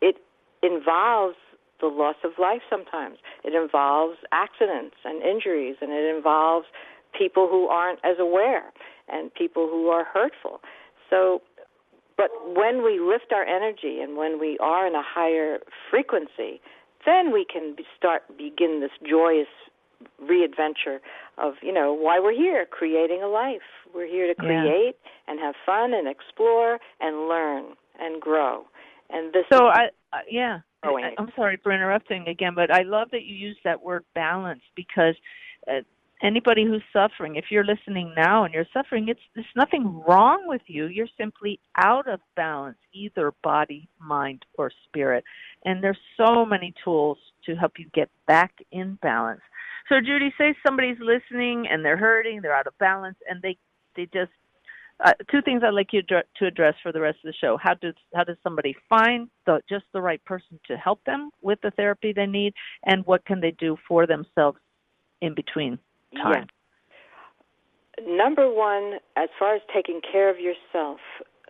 it 0.00 0.16
involves 0.62 1.36
the 1.80 1.86
loss 1.86 2.16
of 2.24 2.32
life 2.38 2.62
sometimes. 2.70 3.18
It 3.44 3.54
involves 3.54 4.18
accidents 4.32 4.96
and 5.04 5.22
injuries, 5.22 5.76
and 5.80 5.90
it 5.90 6.14
involves 6.14 6.66
people 7.18 7.48
who 7.48 7.66
aren't 7.68 7.98
as 8.04 8.16
aware 8.18 8.72
and 9.08 9.32
people 9.34 9.68
who 9.68 9.88
are 9.88 10.04
hurtful. 10.04 10.60
So, 11.10 11.42
but 12.16 12.30
when 12.46 12.84
we 12.84 13.00
lift 13.00 13.32
our 13.32 13.44
energy 13.44 14.00
and 14.00 14.16
when 14.16 14.38
we 14.38 14.56
are 14.58 14.86
in 14.86 14.94
a 14.94 15.02
higher 15.02 15.58
frequency, 15.90 16.60
then 17.04 17.32
we 17.32 17.44
can 17.44 17.76
start 17.96 18.22
begin 18.38 18.80
this 18.80 18.92
joyous 19.08 19.48
readventure 20.20 21.00
of 21.38 21.54
you 21.62 21.72
know 21.72 21.92
why 21.92 22.20
we're 22.20 22.32
here 22.34 22.66
creating 22.70 23.22
a 23.22 23.28
life. 23.28 23.62
We're 23.94 24.06
here 24.06 24.26
to 24.26 24.34
create 24.34 24.94
yeah. 25.04 25.10
and 25.28 25.40
have 25.40 25.54
fun 25.64 25.94
and 25.94 26.08
explore 26.08 26.78
and 27.00 27.28
learn 27.28 27.74
and 27.98 28.20
grow. 28.20 28.64
And 29.10 29.32
this 29.32 29.44
so 29.52 29.68
is 29.68 29.74
i 29.74 29.84
uh, 30.12 30.20
yeah. 30.30 30.60
growing. 30.82 31.04
I, 31.04 31.14
i'm 31.18 31.30
sorry 31.36 31.58
for 31.62 31.72
interrupting 31.72 32.26
again 32.28 32.54
but 32.54 32.70
i 32.70 32.82
love 32.82 33.08
that 33.12 33.24
you 33.24 33.34
use 33.34 33.56
that 33.64 33.82
word 33.82 34.04
balance 34.14 34.62
because 34.76 35.14
uh, 35.68 35.80
anybody 36.22 36.64
who's 36.64 36.82
suffering 36.92 37.36
if 37.36 37.46
you're 37.50 37.64
listening 37.64 38.12
now 38.16 38.44
and 38.44 38.54
you're 38.54 38.66
suffering 38.72 39.08
it's 39.08 39.20
there's 39.34 39.46
nothing 39.56 40.02
wrong 40.08 40.44
with 40.46 40.62
you. 40.66 40.86
You're 40.86 41.08
simply 41.18 41.60
out 41.76 42.08
of 42.08 42.20
balance 42.36 42.78
either 42.92 43.32
body 43.42 43.88
mind 44.00 44.44
or 44.56 44.70
spirit. 44.88 45.24
And 45.64 45.82
there's 45.82 45.98
so 46.16 46.46
many 46.46 46.72
tools 46.82 47.18
to 47.46 47.54
help 47.54 47.72
you 47.78 47.86
get 47.94 48.08
back 48.26 48.52
in 48.72 48.98
balance 49.02 49.42
so 49.88 50.00
Judy, 50.00 50.32
say 50.38 50.54
somebody's 50.66 50.96
listening 51.00 51.66
and 51.70 51.84
they're 51.84 51.96
hurting, 51.96 52.40
they're 52.40 52.54
out 52.54 52.66
of 52.66 52.76
balance, 52.78 53.18
and 53.28 53.42
they 53.42 53.56
they 53.96 54.06
just 54.06 54.32
uh, 55.04 55.12
two 55.30 55.42
things 55.42 55.62
I'd 55.64 55.74
like 55.74 55.92
you 55.92 56.02
to 56.02 56.46
address 56.46 56.74
for 56.82 56.92
the 56.92 57.00
rest 57.00 57.18
of 57.24 57.28
the 57.28 57.34
show. 57.38 57.58
How 57.60 57.74
does 57.74 57.94
how 58.14 58.24
does 58.24 58.36
somebody 58.42 58.74
find 58.88 59.28
the 59.46 59.60
just 59.68 59.84
the 59.92 60.00
right 60.00 60.24
person 60.24 60.58
to 60.66 60.76
help 60.76 61.04
them 61.04 61.30
with 61.42 61.60
the 61.62 61.70
therapy 61.72 62.12
they 62.12 62.26
need, 62.26 62.54
and 62.84 63.04
what 63.06 63.24
can 63.24 63.40
they 63.40 63.50
do 63.52 63.76
for 63.86 64.06
themselves 64.06 64.58
in 65.20 65.34
between 65.34 65.78
time? 66.22 66.46
Yeah. 67.98 68.04
Number 68.06 68.52
one, 68.52 68.94
as 69.16 69.28
far 69.38 69.54
as 69.54 69.62
taking 69.72 70.00
care 70.00 70.28
of 70.28 70.40
yourself, 70.40 70.98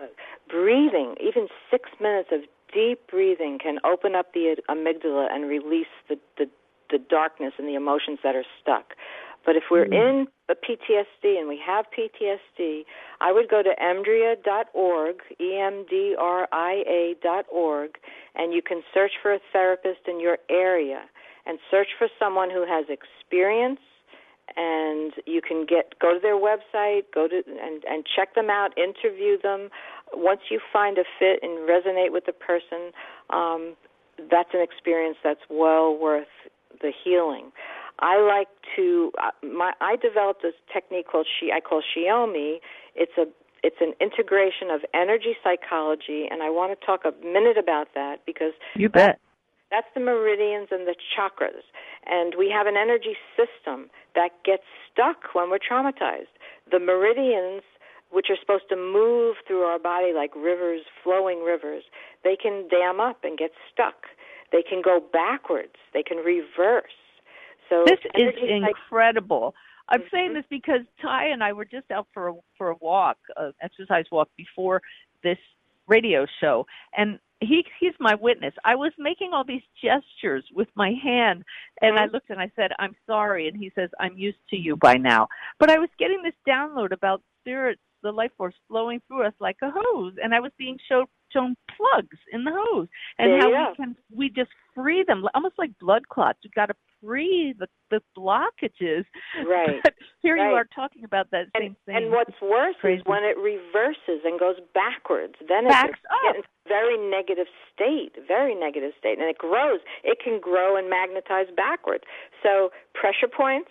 uh, 0.03 0.07
breathing, 0.49 1.15
even 1.21 1.49
six 1.71 1.89
minutes 2.01 2.29
of 2.33 2.41
deep 2.73 3.01
breathing 3.11 3.59
can 3.63 3.79
open 3.85 4.15
up 4.15 4.35
the 4.35 4.57
amygdala 4.69 5.29
and 5.33 5.49
release 5.49 5.87
the, 6.09 6.17
the 6.37 6.47
the 6.95 7.05
darkness 7.11 7.53
and 7.59 7.67
the 7.67 7.75
emotions 7.75 8.21
that 8.23 8.37
are 8.37 8.47
stuck. 8.61 8.95
But 9.45 9.57
if 9.57 9.65
we're 9.71 9.87
mm. 9.87 9.95
in 9.95 10.27
a 10.49 10.55
PTSD 10.55 11.39
and 11.39 11.49
we 11.49 11.61
have 11.67 11.87
PTSD, 11.97 12.85
I 13.21 13.33
would 13.33 13.49
go 13.51 13.63
to 13.63 13.75
emdria.org, 13.83 15.17
E-M-D-R-I-A 15.41 17.15
dot 17.23 17.47
org, 17.53 17.91
and 18.35 18.53
you 18.55 18.63
can 18.63 18.83
search 18.95 19.13
for 19.21 19.35
a 19.35 19.41
therapist 19.53 20.01
in 20.07 20.21
your 20.21 20.39
area 20.49 21.03
and 21.47 21.59
search 21.71 21.89
for 21.99 22.09
someone 22.19 22.51
who 22.51 22.65
has 22.67 22.87
experience 22.89 23.81
and 24.57 25.13
you 25.27 25.41
can 25.41 25.65
get 25.67 25.99
go 26.01 26.15
to 26.15 26.21
their 26.21 26.37
website, 26.37 27.03
go 27.15 27.27
to 27.27 27.43
and 27.47 27.83
and 27.89 28.05
check 28.05 28.35
them 28.35 28.51
out, 28.51 28.77
interview 28.77 29.41
them. 29.41 29.71
Once 30.13 30.41
you 30.51 30.61
find 30.73 30.99
a 30.99 31.05
fit 31.19 31.41
and 31.43 31.69
resonate 31.69 32.13
with 32.13 32.27
the 32.27 32.33
person, 32.33 32.93
um, 33.31 33.75
that's 34.31 34.51
an 34.53 34.61
experience 34.61 35.17
that's 35.25 35.41
well 35.49 35.97
worth 35.97 36.29
the 36.85 36.93
healing. 36.93 37.51
I 37.99 38.21
like 38.21 38.49
to 38.77 39.11
uh, 39.23 39.33
my 39.47 39.73
I 39.81 39.97
developed 39.97 40.43
this 40.43 40.55
technique 40.73 41.07
called 41.11 41.27
she 41.27 41.51
I 41.51 41.61
call 41.61 41.81
Shiome. 41.81 42.61
It's 42.95 43.17
a 43.17 43.25
it's 43.63 43.81
an 43.81 43.95
integration 44.01 44.69
of 44.69 44.83
energy 44.93 45.35
psychology 45.43 46.29
and 46.31 46.43
I 46.43 46.51
want 46.51 46.79
to 46.79 46.87
talk 46.87 47.09
a 47.09 47.15
minute 47.25 47.57
about 47.57 47.89
that 47.95 48.21
because 48.27 48.53
You 48.77 48.89
bet. 48.89 49.19
That's 49.71 49.89
the 49.95 50.01
meridians 50.01 50.69
and 50.71 50.87
the 50.87 50.95
chakras. 50.95 51.67
And 52.07 52.35
we 52.39 52.49
have 52.51 52.69
an 52.69 52.77
energy 52.77 53.17
system 53.35 53.91
that 54.15 54.31
gets 54.45 54.63
stuck 54.93 55.35
when 55.35 55.51
we're 55.51 55.59
traumatized. 55.59 56.31
The 56.71 56.79
meridians 56.79 57.63
which 58.15 58.27
are 58.31 58.37
supposed 58.39 58.69
to 58.69 58.77
move 58.77 59.35
through 59.47 59.63
our 59.63 59.81
body 59.81 60.13
like 60.15 60.31
rivers, 60.37 60.83
flowing 61.03 61.43
rivers, 61.43 61.83
they 62.23 62.37
can 62.41 62.69
dam 62.69 63.01
up 63.01 63.25
and 63.25 63.37
get 63.37 63.51
stuck. 63.73 64.07
They 64.55 64.63
can 64.63 64.83
go 64.83 65.03
backwards. 65.13 65.75
They 65.93 66.05
can 66.05 66.19
reverse. 66.19 66.85
So 67.69 67.83
this 67.85 67.99
is 68.15 68.33
like, 68.63 68.71
incredible. 68.71 69.53
I'm 69.89 69.99
mm-hmm. 69.99 70.09
saying 70.13 70.35
this 70.35 70.45
because 70.49 70.83
Ty 71.03 71.27
and 71.27 71.43
I 71.43 71.53
were 71.53 71.65
just 71.65 71.91
out 71.91 72.07
for 72.15 72.29
a, 72.29 72.35
for 72.57 72.71
a 72.71 72.77
walk, 72.81 73.17
an 73.37 73.53
exercise 73.61 74.05
walk 74.13 74.29
before 74.37 74.81
this 75.25 75.39
radio 75.89 76.25
show, 76.41 76.67
and 76.97 77.19
he 77.41 77.65
he's 77.81 77.95
my 77.99 78.15
witness. 78.15 78.55
I 78.65 78.77
was 78.77 78.93
making 78.97 79.33
all 79.35 79.43
these 79.45 79.63
gestures 79.83 80.45
with 80.55 80.69
my 80.77 80.93
hand, 81.03 81.43
and 81.81 81.97
mm-hmm. 81.97 82.05
I 82.05 82.07
looked 82.07 82.31
and 82.31 82.39
I 82.39 82.53
said, 82.55 82.71
"I'm 82.79 82.95
sorry," 83.09 83.49
and 83.49 83.57
he 83.57 83.73
says, 83.75 83.91
"I'm 83.99 84.17
used 84.17 84.39
to 84.51 84.57
you 84.57 84.77
by 84.77 84.95
now." 84.95 85.27
But 85.59 85.69
I 85.69 85.79
was 85.79 85.89
getting 85.99 86.23
this 86.23 86.35
download 86.49 86.93
about 86.93 87.23
spirits, 87.41 87.83
the 88.05 88.13
life 88.13 88.31
force 88.37 88.55
flowing 88.69 89.03
through 89.09 89.27
us 89.27 89.35
like 89.41 89.57
a 89.63 89.71
hose, 89.75 90.15
and 90.23 90.33
I 90.33 90.39
was 90.39 90.53
being 90.57 90.79
showed 90.89 91.07
shown 91.35 91.57
plugs 91.77 92.19
in 92.33 92.45
the 92.45 92.53
hose 92.55 92.89
and 93.19 93.33
there 93.33 93.41
how 93.41 93.49
we 93.49 93.55
we 93.71 93.77
can 93.77 93.97
we 94.15 94.29
just 94.31 94.51
free 94.75 95.05
them 95.07 95.25
almost 95.35 95.55
like 95.59 95.71
blood 95.81 96.09
clots. 96.09 96.39
You've 96.43 96.55
got 96.55 96.67
to 96.67 96.75
free 97.03 97.55
the 97.59 97.67
the 97.91 98.01
blockages. 98.17 99.05
Right. 99.47 99.81
But 99.85 99.95
here 100.21 100.37
right. 100.37 100.49
you 100.49 100.55
are 100.57 100.67
talking 100.75 101.05
about 101.05 101.31
that 101.31 101.47
same 101.57 101.67
and, 101.67 101.77
thing. 101.87 101.97
and 101.97 102.11
what's 102.11 102.35
worse 102.41 102.75
Crazy. 102.81 103.01
is 103.01 103.07
when 103.07 103.23
it 103.25 103.37
reverses 103.37 104.25
and 104.25 104.41
goes 104.41 104.57
backwards 104.73 105.35
then 105.49 105.69
Backs 105.69 106.01
it's 106.01 106.01
up. 106.29 106.37
a 106.37 106.69
very 106.69 106.97
negative 106.97 107.47
state 107.73 108.13
very 108.27 108.55
negative 108.55 108.93
state 108.99 109.19
and 109.19 109.29
it 109.29 109.39
grows. 109.39 109.81
It 110.03 110.19
can 110.23 110.41
grow 110.41 110.77
and 110.77 110.89
magnetize 110.89 111.47
backwards. 111.55 112.05
So 112.43 112.71
pressure 112.95 113.29
points 113.29 113.71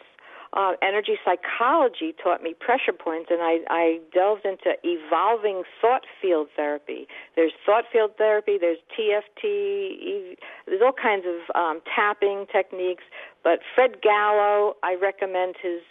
uh, 0.55 0.73
energy 0.81 1.17
psychology 1.25 2.13
taught 2.21 2.43
me 2.43 2.53
pressure 2.53 2.93
points, 2.93 3.29
and 3.31 3.41
I, 3.41 3.59
I 3.69 3.99
delved 4.13 4.45
into 4.45 4.73
evolving 4.83 5.63
thought 5.81 6.03
field 6.21 6.47
therapy. 6.55 7.07
There's 7.35 7.53
thought 7.65 7.85
field 7.91 8.11
therapy, 8.17 8.57
there's 8.59 8.77
TFT, 8.97 10.37
there's 10.67 10.81
all 10.83 10.93
kinds 10.93 11.25
of 11.25 11.55
um, 11.55 11.81
tapping 11.95 12.45
techniques. 12.51 13.03
But 13.43 13.59
Fred 13.75 14.01
Gallo, 14.01 14.75
I 14.83 14.95
recommend 14.95 15.55
his 15.61 15.81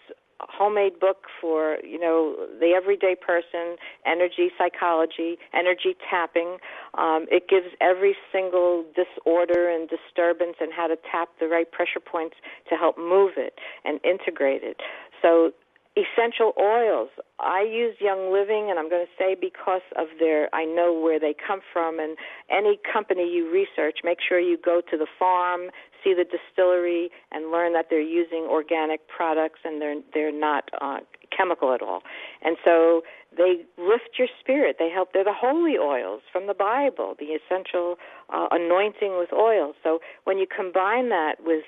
homemade 0.49 0.99
book 1.01 1.27
for 1.41 1.79
you 1.85 1.99
know 1.99 2.47
the 2.61 2.73
everyday 2.77 3.15
person 3.15 3.77
energy 4.07 4.51
psychology 4.59 5.39
energy 5.55 5.97
tapping. 6.09 6.59
Um, 6.95 7.27
it 7.31 7.49
gives 7.49 7.69
every 7.81 8.17
single 8.31 8.85
disorder 8.95 9.69
and 9.69 9.89
disturbance 9.89 10.57
and 10.61 10.73
how 10.73 10.87
to 10.87 10.97
tap 11.11 11.31
the 11.41 11.49
right 11.49 11.71
pressure 11.71 12.01
points 12.01 12.37
to 12.69 12.77
help 12.77 12.99
move 12.99 13.33
it 13.37 13.59
and 13.85 14.01
integrate 14.05 14.63
it. 14.63 14.81
So 15.21 15.53
essential 15.97 16.53
oils. 16.59 17.11
I 17.39 17.63
use 17.63 17.97
Young 18.01 18.33
Living, 18.33 18.69
and 18.71 18.79
I'm 18.79 18.89
going 18.89 19.05
to 19.05 19.13
say 19.19 19.37
because 19.39 19.83
of 19.97 20.07
their, 20.19 20.49
I 20.55 20.65
know 20.65 20.93
where 20.99 21.21
they 21.21 21.35
come 21.35 21.61
from, 21.73 22.01
and 22.01 22.17
any 22.51 22.79
company 22.91 23.31
you 23.31 23.51
research, 23.51 23.99
make 24.05 24.19
sure 24.27 24.39
you 24.41 24.57
go 24.57 24.81
to 24.91 24.97
the 24.97 25.07
farm, 25.19 25.71
see 26.03 26.15
the 26.15 26.25
distillery, 26.25 27.11
and 27.31 27.51
learn 27.51 27.73
that 27.75 27.87
they're 27.91 28.01
using 28.01 28.47
organic 28.49 29.07
products 29.09 29.61
and 29.65 29.81
they're 29.81 30.01
they're 30.15 30.33
not 30.33 30.71
uh, 30.81 30.99
chemical 31.37 31.73
at 31.75 31.83
all. 31.83 32.03
And 32.43 32.57
so 32.65 33.03
they 33.37 33.65
lift 33.79 34.19
your 34.19 34.29
spirit. 34.41 34.77
They 34.79 34.91
help. 34.91 35.13
They're 35.13 35.25
the 35.25 35.35
holy 35.35 35.77
oils 35.79 36.23
from 36.33 36.47
the 36.47 36.55
Bible, 36.55 37.15
the 37.19 37.37
essential 37.37 37.97
uh, 38.33 38.49
anointing 38.51 39.19
with 39.19 39.33
oil. 39.33 39.75
So 39.83 40.01
when 40.25 40.39
you 40.39 40.47
combine 40.47 41.09
that 41.11 41.37
with 41.41 41.65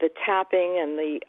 the 0.00 0.08
tapping 0.24 0.78
and 0.80 0.98
the 0.98 1.20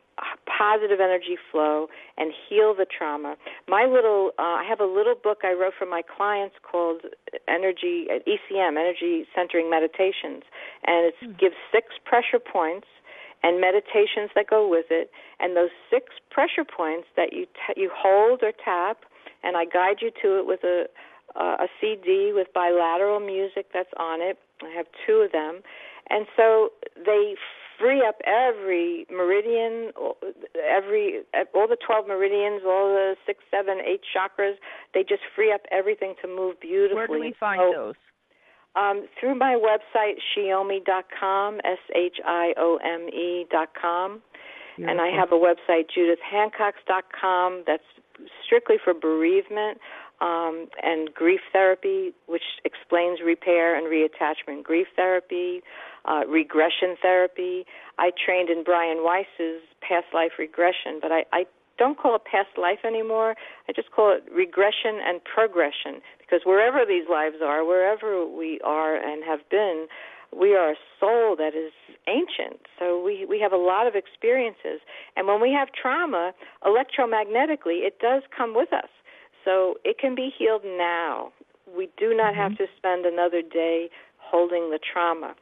positive 0.47 0.99
energy 0.99 1.37
flow 1.51 1.87
and 2.17 2.31
heal 2.47 2.73
the 2.73 2.85
trauma. 2.85 3.35
My 3.67 3.85
little, 3.85 4.31
uh, 4.39 4.63
I 4.63 4.65
have 4.67 4.79
a 4.79 4.85
little 4.85 5.15
book 5.15 5.39
I 5.43 5.51
wrote 5.51 5.73
for 5.77 5.85
my 5.85 6.01
clients 6.01 6.55
called 6.63 7.01
Energy 7.47 8.07
ECM, 8.09 8.79
Energy 8.79 9.25
Centering 9.35 9.69
Meditations, 9.69 10.43
and 10.85 11.11
it 11.11 11.15
mm. 11.21 11.39
gives 11.39 11.55
six 11.71 11.87
pressure 12.05 12.39
points 12.39 12.87
and 13.43 13.59
meditations 13.59 14.31
that 14.35 14.47
go 14.49 14.67
with 14.67 14.87
it. 14.89 15.11
And 15.39 15.55
those 15.55 15.69
six 15.91 16.13
pressure 16.31 16.65
points 16.65 17.07
that 17.15 17.33
you 17.33 17.45
t- 17.45 17.81
you 17.81 17.91
hold 17.93 18.41
or 18.41 18.53
tap, 18.63 19.03
and 19.43 19.57
I 19.57 19.65
guide 19.65 19.97
you 20.01 20.11
to 20.23 20.39
it 20.39 20.47
with 20.47 20.63
a 20.63 20.85
uh, 21.35 21.57
a 21.59 21.67
CD 21.81 22.31
with 22.33 22.47
bilateral 22.53 23.19
music 23.19 23.67
that's 23.73 23.91
on 23.97 24.21
it. 24.21 24.37
I 24.63 24.69
have 24.75 24.85
two 25.05 25.19
of 25.25 25.33
them, 25.33 25.61
and 26.09 26.25
so 26.37 26.69
they 26.95 27.35
free 27.79 28.03
up 28.05 28.15
every 28.25 29.05
meridian, 29.11 29.91
every 30.55 31.21
all 31.53 31.67
the 31.67 31.77
twelve 31.85 32.07
meridians, 32.07 32.61
all 32.65 32.89
the 32.89 33.15
six, 33.25 33.43
seven, 33.51 33.79
eight 33.85 34.01
chakras. 34.15 34.55
They 34.93 35.01
just 35.01 35.21
free 35.35 35.51
up 35.53 35.61
everything 35.71 36.15
to 36.21 36.27
move 36.27 36.59
beautifully. 36.59 36.95
Where 36.95 37.07
do 37.07 37.19
we 37.19 37.35
find 37.39 37.59
so, 37.59 37.71
those? 37.73 37.95
Um, 38.75 39.07
through 39.19 39.35
my 39.35 39.57
website, 39.57 40.15
shiome.com, 40.35 41.59
S 41.63 41.77
H 41.95 42.17
I 42.25 42.53
O 42.57 42.77
M 42.83 43.07
E.com. 43.09 44.21
And 44.77 44.99
I 44.99 45.07
have 45.07 45.31
a 45.31 45.35
website, 45.35 45.85
judithhancox.com, 45.97 47.63
that's 47.65 47.83
strictly 48.45 48.75
for 48.83 48.93
bereavement 48.93 49.79
um, 50.21 50.67
and 50.83 51.13
grief 51.13 51.39
therapy, 51.51 52.13
which 52.27 52.43
explains 52.63 53.19
repair 53.25 53.75
and 53.77 53.87
reattachment 53.87 54.63
grief 54.63 54.87
therapy 54.95 55.61
uh, 56.07 56.21
regression 56.27 56.95
therapy. 57.01 57.65
I 57.97 58.11
trained 58.13 58.49
in 58.49 58.63
Brian 58.63 59.03
Weiss's 59.03 59.61
past 59.81 60.07
life 60.13 60.33
regression, 60.37 60.99
but 61.01 61.11
I, 61.11 61.25
I 61.31 61.45
don't 61.77 61.97
call 61.97 62.15
it 62.15 62.23
past 62.25 62.57
life 62.57 62.79
anymore. 62.85 63.35
I 63.67 63.73
just 63.73 63.91
call 63.91 64.15
it 64.15 64.23
regression 64.31 64.99
and 65.03 65.21
progression 65.23 66.01
because 66.19 66.41
wherever 66.45 66.85
these 66.85 67.05
lives 67.09 67.37
are, 67.43 67.65
wherever 67.65 68.25
we 68.25 68.59
are 68.63 68.95
and 68.95 69.23
have 69.23 69.47
been, 69.49 69.87
we 70.35 70.55
are 70.55 70.71
a 70.71 70.75
soul 70.99 71.35
that 71.37 71.53
is 71.55 71.71
ancient. 72.07 72.61
So 72.79 73.01
we 73.01 73.25
we 73.25 73.39
have 73.39 73.53
a 73.53 73.57
lot 73.57 73.87
of 73.87 73.95
experiences, 73.95 74.81
and 75.15 75.27
when 75.27 75.41
we 75.41 75.51
have 75.51 75.69
trauma, 75.71 76.33
electromagnetically, 76.63 77.85
it 77.85 77.99
does 77.99 78.23
come 78.35 78.55
with 78.55 78.73
us. 78.73 78.89
So 79.43 79.75
it 79.83 79.97
can 79.99 80.15
be 80.15 80.31
healed 80.35 80.63
now. 80.65 81.31
We 81.67 81.89
do 81.97 82.15
not 82.15 82.33
mm-hmm. 82.33 82.41
have 82.41 82.57
to 82.57 82.65
spend 82.77 83.05
another 83.05 83.41
day 83.41 83.89
holding 84.17 84.71
the 84.71 84.79
trauma 84.79 85.35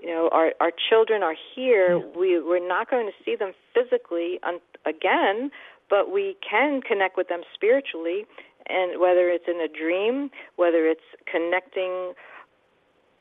you 0.00 0.08
know 0.08 0.28
our 0.32 0.52
our 0.60 0.72
children 0.88 1.22
are 1.22 1.34
here 1.54 1.98
we 2.16 2.40
we're 2.40 2.66
not 2.66 2.90
going 2.90 3.06
to 3.06 3.24
see 3.24 3.36
them 3.36 3.52
physically 3.74 4.38
un, 4.42 4.58
again 4.86 5.50
but 5.90 6.12
we 6.12 6.36
can 6.48 6.80
connect 6.80 7.16
with 7.16 7.28
them 7.28 7.40
spiritually 7.54 8.24
and 8.68 9.00
whether 9.00 9.28
it's 9.28 9.44
in 9.48 9.60
a 9.60 9.68
dream 9.68 10.30
whether 10.56 10.86
it's 10.86 11.00
connecting 11.30 12.12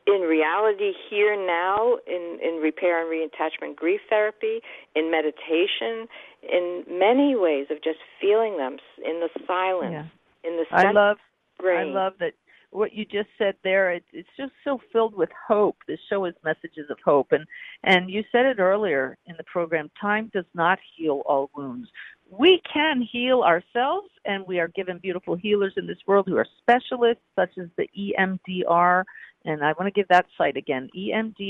in 0.08 0.22
reality 0.22 0.94
here 1.10 1.36
now 1.36 1.98
in 2.08 2.40
in 2.42 2.62
repair 2.62 3.02
and 3.02 3.10
reattachment 3.12 3.76
grief 3.76 4.02
therapy 4.10 4.60
in 4.96 5.12
meditation 5.12 6.08
in 6.44 6.84
many 6.90 7.36
ways 7.36 7.68
of 7.70 7.84
just 7.84 8.00
feeling 8.22 8.58
them 8.58 8.78
in 9.06 9.20
the 9.20 9.30
silence 9.46 10.08
yeah. 10.44 10.50
in 10.50 10.58
the 10.58 10.66
I 10.72 10.92
love 10.92 11.18
brain. 11.60 11.90
I 11.90 11.92
love 11.92 12.14
that 12.20 12.34
what 12.72 12.94
you 12.94 13.06
just 13.06 13.30
said 13.38 13.56
there 13.64 13.92
it, 13.92 14.04
it's 14.12 14.30
just 14.38 14.52
so 14.64 14.80
filled 14.92 15.16
with 15.16 15.30
hope. 15.48 15.78
This 15.88 16.00
show 16.10 16.26
is 16.26 16.36
messages 16.44 16.90
of 16.90 16.98
hope. 17.04 17.32
And 17.32 17.46
and 17.84 18.10
you 18.10 18.24
said 18.32 18.46
it 18.46 18.60
earlier 18.60 19.18
in 19.26 19.36
the 19.38 19.44
program 19.44 19.90
time 20.00 20.30
does 20.34 20.46
not 20.54 20.80
heal 20.96 21.24
all 21.26 21.50
wounds. 21.56 21.90
We 22.30 22.62
can 22.72 23.02
heal 23.02 23.42
ourselves 23.42 24.10
and 24.26 24.46
we 24.46 24.60
are 24.60 24.68
given 24.68 24.98
beautiful 24.98 25.36
healers 25.36 25.74
in 25.78 25.88
this 25.88 26.00
world 26.06 26.28
who 26.28 26.38
are 26.38 26.48
specialists 26.60 27.24
such 27.36 27.58
as 27.58 27.68
the 27.78 27.90
EMDR 27.98 29.04
and 29.46 29.64
I 29.64 29.72
want 29.74 29.86
to 29.86 29.92
give 29.92 30.10
that 30.10 30.26
site 30.38 30.58
again 30.58 30.90
emdria.org 30.96 31.44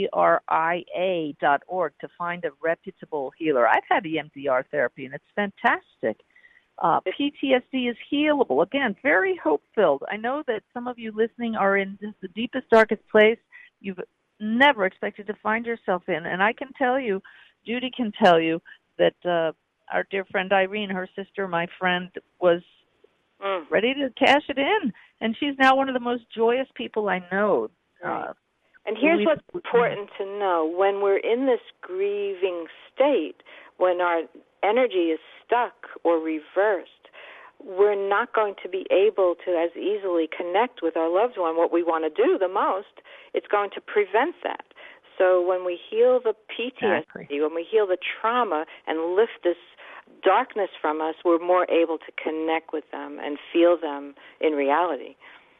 to 1.99 2.07
find 2.18 2.45
a 2.45 2.51
reputable 2.61 3.32
healer. 3.38 3.68
I've 3.68 3.84
had 3.89 4.03
EMDR 4.03 4.65
therapy 4.70 5.05
and 5.05 5.15
it's 5.15 5.24
fantastic 5.36 6.24
uh, 6.80 6.99
PTSD 7.01 7.89
is 7.89 7.97
healable. 8.11 8.63
Again, 8.63 8.95
very 9.01 9.39
hope 9.41 9.63
filled. 9.73 10.03
I 10.11 10.17
know 10.17 10.43
that 10.47 10.63
some 10.73 10.88
of 10.88 10.99
you 10.99 11.11
listening 11.15 11.55
are 11.55 11.78
in 11.78 11.97
just 12.01 12.19
the 12.21 12.28
deepest, 12.30 12.69
darkest 12.69 13.01
place 13.09 13.39
you've 13.82 13.99
never 14.39 14.86
expected 14.86 15.28
to 15.28 15.34
find 15.41 15.65
yourself 15.65 16.03
in. 16.07 16.25
And 16.25 16.41
I 16.41 16.53
can 16.53 16.69
tell 16.78 16.99
you, 16.99 17.21
Judy 17.65 17.91
can 17.95 18.11
tell 18.23 18.39
you, 18.39 18.61
that 18.97 19.15
uh, 19.25 19.51
our 19.93 20.05
dear 20.09 20.25
friend 20.25 20.51
Irene, 20.51 20.89
her 20.89 21.07
sister, 21.15 21.47
my 21.47 21.67
friend, 21.80 22.09
was 22.41 22.61
mm. 23.43 23.63
ready 23.69 23.93
to 23.93 24.09
cash 24.17 24.43
it 24.49 24.57
in. 24.57 24.91
And 25.21 25.36
she's 25.39 25.55
now 25.59 25.75
one 25.75 25.89
of 25.89 25.93
the 25.93 25.99
most 25.99 26.23
joyous 26.36 26.67
people 26.75 27.09
I 27.09 27.21
know. 27.32 27.69
Uh, 28.05 28.34
and 28.86 28.97
here's 28.99 29.25
what's 29.25 29.41
important 29.53 30.09
to 30.17 30.25
know 30.25 30.73
when 30.78 31.01
we're 31.01 31.17
in 31.17 31.45
this 31.45 31.59
grieving 31.82 32.65
state, 32.93 33.36
when 33.78 34.01
our 34.01 34.21
energy 34.63 35.11
is 35.13 35.19
stuck 35.45 35.88
or 36.03 36.17
reversed, 36.17 36.91
we're 37.63 37.97
not 37.97 38.34
going 38.34 38.55
to 38.61 38.69
be 38.69 38.86
able 38.91 39.36
to 39.45 39.51
as 39.51 39.75
easily 39.75 40.30
connect 40.36 40.82
with 40.84 40.95
our 40.95 41.09
loved 41.09 41.38
one. 41.38 41.57
What 41.57 41.71
we 41.71 41.84
want 41.84 42.03
to 42.05 42.23
do 42.23 42.38
the 42.38 42.47
most, 42.47 43.01
it's 43.34 43.47
going 43.47 43.71
to 43.73 43.82
prevent 43.82 44.36
that. 44.43 44.65
So 45.17 45.41
when 45.41 45.65
we 45.65 45.80
heal 45.89 46.19
the 46.23 46.36
PTSD, 46.53 47.01
exactly. 47.01 47.41
when 47.41 47.55
we 47.55 47.65
heal 47.69 47.88
the 47.88 47.97
trauma 47.97 48.65
and 48.86 49.15
lift 49.15 49.43
this 49.43 49.57
darkness 50.23 50.69
from 50.80 51.01
us, 51.01 51.15
we're 51.25 51.39
more 51.39 51.65
able 51.69 51.97
to 51.97 52.11
connect 52.21 52.71
with 52.71 52.84
them 52.91 53.19
and 53.21 53.38
feel 53.51 53.78
them 53.82 54.13
in 54.39 54.53
reality. 54.53 55.15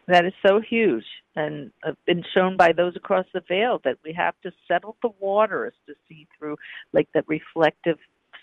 That 0.08 0.26
is 0.26 0.34
so 0.46 0.62
huge, 0.62 1.04
and 1.36 1.70
uh, 1.86 1.92
been 2.06 2.24
shown 2.34 2.56
by 2.56 2.72
those 2.72 2.96
across 2.96 3.26
the 3.34 3.42
veil 3.46 3.82
that 3.84 3.98
we 4.06 4.14
have 4.14 4.36
to 4.44 4.52
settle 4.66 4.96
the 5.02 5.10
waters 5.20 5.74
to 5.86 5.96
see 6.08 6.28
through, 6.38 6.56
like 6.94 7.10
that 7.14 7.26
reflective 7.28 7.98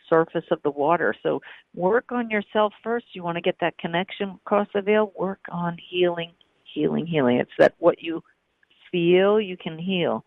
surface 0.08 0.44
of 0.50 0.60
the 0.62 0.70
water. 0.70 1.14
So 1.22 1.40
work 1.74 2.12
on 2.12 2.28
yourself 2.28 2.74
first. 2.82 3.06
You 3.14 3.22
want 3.22 3.36
to 3.36 3.40
get 3.40 3.56
that 3.60 3.78
connection 3.78 4.38
across 4.44 4.68
the 4.74 4.82
veil. 4.82 5.12
Work 5.18 5.40
on 5.50 5.78
healing, 5.90 6.32
healing, 6.74 7.06
healing. 7.06 7.38
It's 7.38 7.50
that 7.58 7.74
what 7.78 8.02
you 8.02 8.22
feel 8.92 9.40
you 9.40 9.56
can 9.56 9.78
heal. 9.78 10.24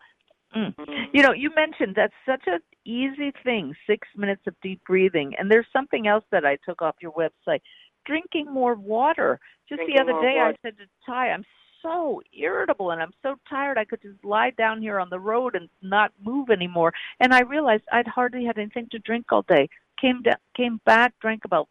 Mm. 0.56 0.74
Mm-hmm. 0.74 0.92
You 1.12 1.22
know, 1.22 1.32
you 1.32 1.50
mentioned 1.54 1.94
that's 1.94 2.14
such 2.26 2.42
an 2.46 2.60
easy 2.84 3.32
thing, 3.44 3.74
six 3.86 4.08
minutes 4.16 4.42
of 4.46 4.54
deep 4.62 4.80
breathing. 4.86 5.34
And 5.38 5.50
there's 5.50 5.66
something 5.72 6.06
else 6.06 6.24
that 6.32 6.44
I 6.44 6.56
took 6.66 6.82
off 6.82 6.96
your 7.00 7.12
website. 7.12 7.60
Drinking 8.08 8.52
more 8.52 8.74
water. 8.74 9.38
Just 9.68 9.78
Drinking 9.80 9.96
the 9.96 10.02
other 10.02 10.20
day 10.20 10.34
water. 10.36 10.56
I 10.64 10.68
said 10.68 10.78
to 10.78 10.84
Ty, 11.06 11.30
I'm 11.30 11.44
so 11.82 12.20
irritable 12.36 12.90
and 12.90 13.00
I'm 13.00 13.12
so 13.22 13.36
tired 13.48 13.78
I 13.78 13.84
could 13.84 14.02
just 14.02 14.24
lie 14.24 14.50
down 14.50 14.82
here 14.82 14.98
on 14.98 15.10
the 15.10 15.20
road 15.20 15.54
and 15.54 15.68
not 15.82 16.12
move 16.24 16.50
anymore. 16.50 16.92
And 17.20 17.32
I 17.32 17.40
realized 17.40 17.84
I'd 17.92 18.08
hardly 18.08 18.44
had 18.44 18.58
anything 18.58 18.88
to 18.90 18.98
drink 18.98 19.26
all 19.30 19.42
day. 19.42 19.68
Came 20.00 20.22
down, 20.22 20.36
came 20.56 20.80
back, 20.86 21.14
drank 21.20 21.44
about 21.44 21.68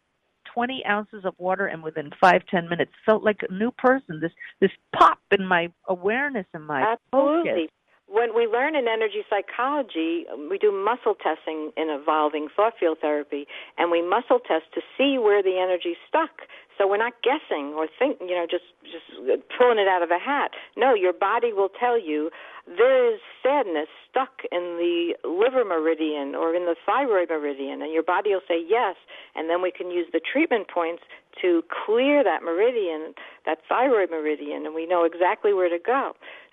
20 0.54 0.82
ounces 0.88 1.24
of 1.24 1.34
water, 1.38 1.66
and 1.66 1.82
within 1.82 2.10
five 2.20 2.42
ten 2.50 2.68
minutes 2.68 2.92
felt 3.04 3.22
like 3.22 3.40
a 3.48 3.52
new 3.52 3.70
person. 3.72 4.18
This 4.20 4.32
this 4.60 4.70
pop 4.98 5.18
in 5.30 5.46
my 5.46 5.68
awareness 5.88 6.46
and 6.54 6.66
my 6.66 6.96
Absolutely. 7.12 7.50
focus. 7.50 7.70
When 8.08 8.34
we 8.34 8.46
learn 8.46 8.74
in 8.74 8.88
energy 8.88 9.22
psychology, 9.28 10.24
um, 10.32 10.48
we 10.48 10.58
do 10.58 10.72
muscle 10.72 11.14
testing 11.14 11.72
in 11.76 11.88
evolving 11.90 12.48
thought 12.54 12.74
field 12.80 12.98
therapy, 13.00 13.46
and 13.76 13.90
we 13.90 14.02
muscle 14.02 14.40
test 14.40 14.64
to 14.74 14.80
see 14.96 15.18
where 15.18 15.42
the 15.42 15.58
energy's 15.60 16.00
stuck. 16.08 16.48
So 16.78 16.86
we're 16.86 16.96
not 16.96 17.14
guessing 17.22 17.74
or 17.74 17.88
think, 17.98 18.18
you 18.20 18.34
know, 18.34 18.46
just 18.48 18.64
just 18.84 19.04
uh, 19.18 19.36
pulling 19.58 19.78
it 19.78 19.88
out 19.88 20.02
of 20.02 20.10
a 20.10 20.18
hat. 20.18 20.52
No, 20.76 20.94
your 20.94 21.12
body 21.12 21.52
will 21.52 21.68
tell 21.68 22.00
you 22.00 22.30
there 22.66 23.12
is 23.12 23.20
sadness 23.42 23.88
stuck 24.08 24.42
in 24.52 24.78
the 24.78 25.14
liver 25.24 25.64
meridian 25.64 26.34
or 26.34 26.54
in 26.54 26.64
the 26.64 26.76
thyroid 26.86 27.28
meridian, 27.28 27.82
and 27.82 27.92
your 27.92 28.02
body 28.02 28.30
will 28.30 28.46
say 28.48 28.62
yes, 28.66 28.96
and 29.34 29.50
then 29.50 29.60
we 29.60 29.70
can 29.70 29.90
use 29.90 30.06
the 30.12 30.20
treatment 30.20 30.68
points 30.68 31.02
to 31.42 31.62
clear 31.84 32.24
that 32.24 32.42
meridian, 32.42 33.14
that 33.44 33.58
thyroid 33.68 34.10
meridian, 34.10 34.64
and 34.64 34.74
we 34.74 34.86
know 34.86 35.04
exactly 35.04 35.52
where 35.52 35.68
to 35.68 35.78
go. 35.78 36.12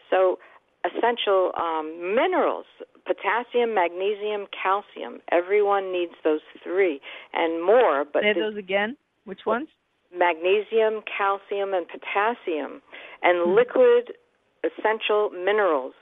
So 0.10 0.38
essential 0.86 1.52
um, 1.58 2.16
minerals 2.16 2.66
potassium, 3.06 3.74
magnesium, 3.74 4.48
calcium. 4.52 5.22
Everyone 5.32 5.92
needs 5.92 6.14
those 6.24 6.42
three 6.64 7.00
and 7.34 7.64
more. 7.64 8.04
But 8.06 8.24
say 8.24 8.34
those 8.34 8.58
again. 8.58 8.98
Which 9.26 9.46
ones? 9.46 9.68
Magnesium, 10.16 11.02
calcium, 11.06 11.74
and 11.74 11.86
potassium, 11.88 12.82
and 13.24 13.40
mm-hmm. 13.40 13.56
liquid 13.56 14.14
essential 14.64 15.30
minerals. 15.30 15.94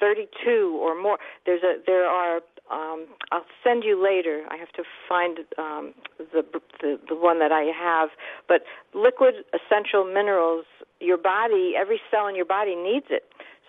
Thirty-two 0.00 0.78
or 0.80 1.00
more. 1.00 1.18
There's 1.46 1.62
a 1.62 1.76
there 1.86 2.06
are. 2.06 2.40
Um, 2.72 3.06
I'll 3.30 3.44
send 3.62 3.84
you 3.84 4.02
later. 4.02 4.44
I 4.50 4.56
have 4.56 4.72
to 4.72 4.82
find 5.06 5.40
um, 5.58 5.94
the, 6.18 6.42
the 6.80 6.98
the 7.08 7.14
one 7.14 7.38
that 7.40 7.52
I 7.52 7.70
have. 7.76 8.08
But 8.48 8.62
liquid 8.94 9.34
essential 9.52 10.04
minerals. 10.04 10.64
Your 11.00 11.18
body, 11.18 11.74
every 11.78 12.00
cell 12.10 12.26
in 12.28 12.34
your 12.34 12.46
body 12.46 12.74
needs 12.74 13.06
it. 13.10 13.24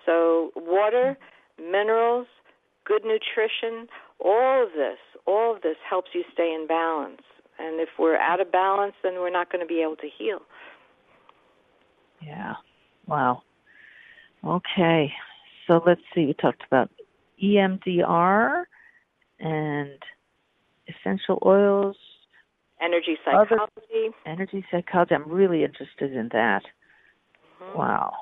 So, 0.05 0.51
water, 0.55 1.17
minerals, 1.59 2.27
good 2.85 3.03
nutrition, 3.03 3.87
all 4.19 4.63
of 4.63 4.69
this, 4.73 4.97
all 5.25 5.55
of 5.55 5.61
this 5.61 5.77
helps 5.87 6.11
you 6.13 6.23
stay 6.33 6.53
in 6.53 6.67
balance. 6.67 7.21
And 7.57 7.79
if 7.79 7.89
we're 7.97 8.17
out 8.17 8.41
of 8.41 8.51
balance, 8.51 8.93
then 9.03 9.15
we're 9.15 9.31
not 9.31 9.51
going 9.51 9.61
to 9.61 9.67
be 9.67 9.81
able 9.81 9.95
to 9.97 10.09
heal. 10.17 10.39
Yeah. 12.21 12.53
Wow. 13.07 13.43
Okay. 14.43 15.11
So 15.67 15.81
let's 15.85 16.01
see. 16.13 16.25
We 16.25 16.33
talked 16.33 16.63
about 16.67 16.89
EMDR 17.41 18.63
and 19.39 19.99
essential 20.87 21.41
oils, 21.45 21.95
energy 22.81 23.17
psychology. 23.23 23.53
Other, 23.55 24.13
energy 24.25 24.65
psychology. 24.71 25.15
I'm 25.15 25.29
really 25.29 25.63
interested 25.63 26.13
in 26.13 26.29
that. 26.33 26.63
Mm-hmm. 27.61 27.77
Wow. 27.77 28.13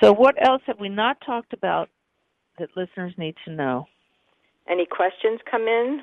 So, 0.00 0.12
what 0.12 0.34
else 0.44 0.62
have 0.66 0.80
we 0.80 0.88
not 0.88 1.18
talked 1.24 1.52
about 1.52 1.88
that 2.58 2.68
listeners 2.76 3.12
need 3.16 3.34
to 3.44 3.52
know? 3.52 3.86
Any 4.68 4.86
questions 4.86 5.40
come 5.50 5.62
in? 5.62 6.02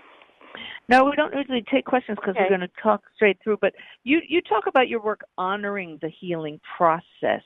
No, 0.90 1.06
we 1.06 1.16
don't 1.16 1.34
usually 1.34 1.64
take 1.72 1.86
questions 1.86 2.18
because 2.20 2.36
okay. 2.36 2.42
we're 2.44 2.58
going 2.58 2.68
to 2.68 2.82
talk 2.82 3.04
straight 3.16 3.38
through. 3.44 3.58
But 3.62 3.74
you 4.04 4.20
you 4.28 4.42
talk 4.42 4.68
about 4.68 4.90
your 4.90 5.02
work 5.02 5.22
honoring 5.38 5.98
the 6.02 6.10
healing 6.10 6.60
process 6.78 7.44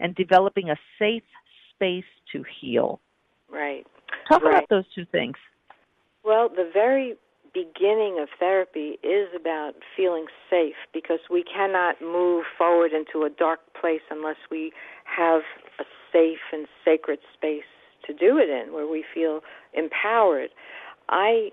and 0.00 0.14
developing 0.14 0.70
a 0.70 0.76
safe 0.98 1.22
space 1.74 2.04
to 2.32 2.44
heal. 2.60 3.00
Right. 3.50 3.86
Talk 4.28 4.42
right. 4.42 4.50
about 4.50 4.68
those 4.68 4.84
two 4.94 5.06
things. 5.12 5.36
Well, 6.24 6.48
the 6.48 6.70
very 6.72 7.14
beginning 7.54 8.18
of 8.20 8.28
therapy 8.38 8.98
is 9.02 9.28
about 9.34 9.74
feeling 9.96 10.26
safe 10.50 10.74
because 10.92 11.20
we 11.30 11.44
cannot 11.44 12.02
move 12.02 12.44
forward 12.58 12.90
into 12.92 13.24
a 13.24 13.30
dark 13.30 13.60
place 13.80 14.02
unless 14.10 14.36
we 14.50 14.72
have 15.04 15.42
a 15.78 15.84
safe 16.12 16.52
and 16.52 16.66
sacred 16.84 17.20
space 17.32 17.62
to 18.06 18.12
do 18.12 18.36
it 18.36 18.50
in 18.50 18.74
where 18.74 18.86
we 18.86 19.04
feel 19.14 19.40
empowered. 19.72 20.50
I 21.08 21.50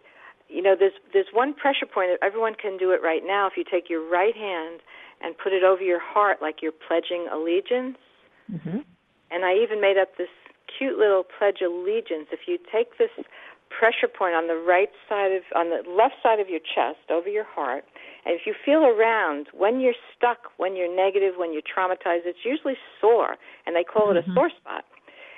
you 0.50 0.62
know 0.62 0.76
there's 0.78 0.98
there's 1.14 1.32
one 1.32 1.54
pressure 1.54 1.86
point 1.86 2.10
that 2.12 2.26
everyone 2.26 2.56
can 2.56 2.78
do 2.78 2.92
it 2.92 3.02
right 3.02 3.22
now 3.26 3.48
if 3.48 3.54
you 3.56 3.64
take 3.64 3.90
your 3.90 4.04
right 4.10 4.36
hand 4.36 4.82
and 5.22 5.38
put 5.38 5.54
it 5.54 5.64
over 5.64 5.82
your 5.82 6.02
heart 6.02 6.42
like 6.42 6.62
you're 6.62 6.74
pledging 6.74 7.28
allegiance. 7.32 7.98
Mm-hmm. 8.52 8.80
And 9.30 9.46
I 9.46 9.54
even 9.56 9.80
made 9.80 9.98
up 9.98 10.18
this 10.18 10.28
cute 10.78 10.98
little 10.98 11.24
pledge 11.24 11.62
allegiance. 11.62 12.28
If 12.32 12.42
you 12.48 12.58
take 12.72 12.98
this 12.98 13.12
pressure 13.78 14.08
point 14.08 14.36
on 14.36 14.48
the 14.48 14.56
right 14.56 14.92
side 15.08 15.32
of 15.32 15.44
on 15.56 15.70
the 15.70 15.82
left 15.90 16.16
side 16.22 16.40
of 16.40 16.50
your 16.50 16.60
chest 16.60 17.00
over 17.10 17.30
your 17.30 17.46
heart 17.46 17.86
and 18.26 18.36
if 18.36 18.46
you 18.46 18.54
feel 18.54 18.84
around 18.84 19.48
when 19.54 19.80
you're 19.80 19.98
stuck 20.16 20.52
when 20.58 20.76
you're 20.76 20.94
negative 20.94 21.36
when 21.38 21.54
you're 21.54 21.64
traumatized 21.64 22.26
it's 22.26 22.44
usually 22.44 22.76
sore 23.00 23.38
and 23.66 23.76
they 23.76 23.84
call 23.84 24.08
mm-hmm. 24.08 24.18
it 24.18 24.20
a 24.20 24.24
mm-hmm. 24.24 24.34
sore 24.34 24.50
spot 24.50 24.84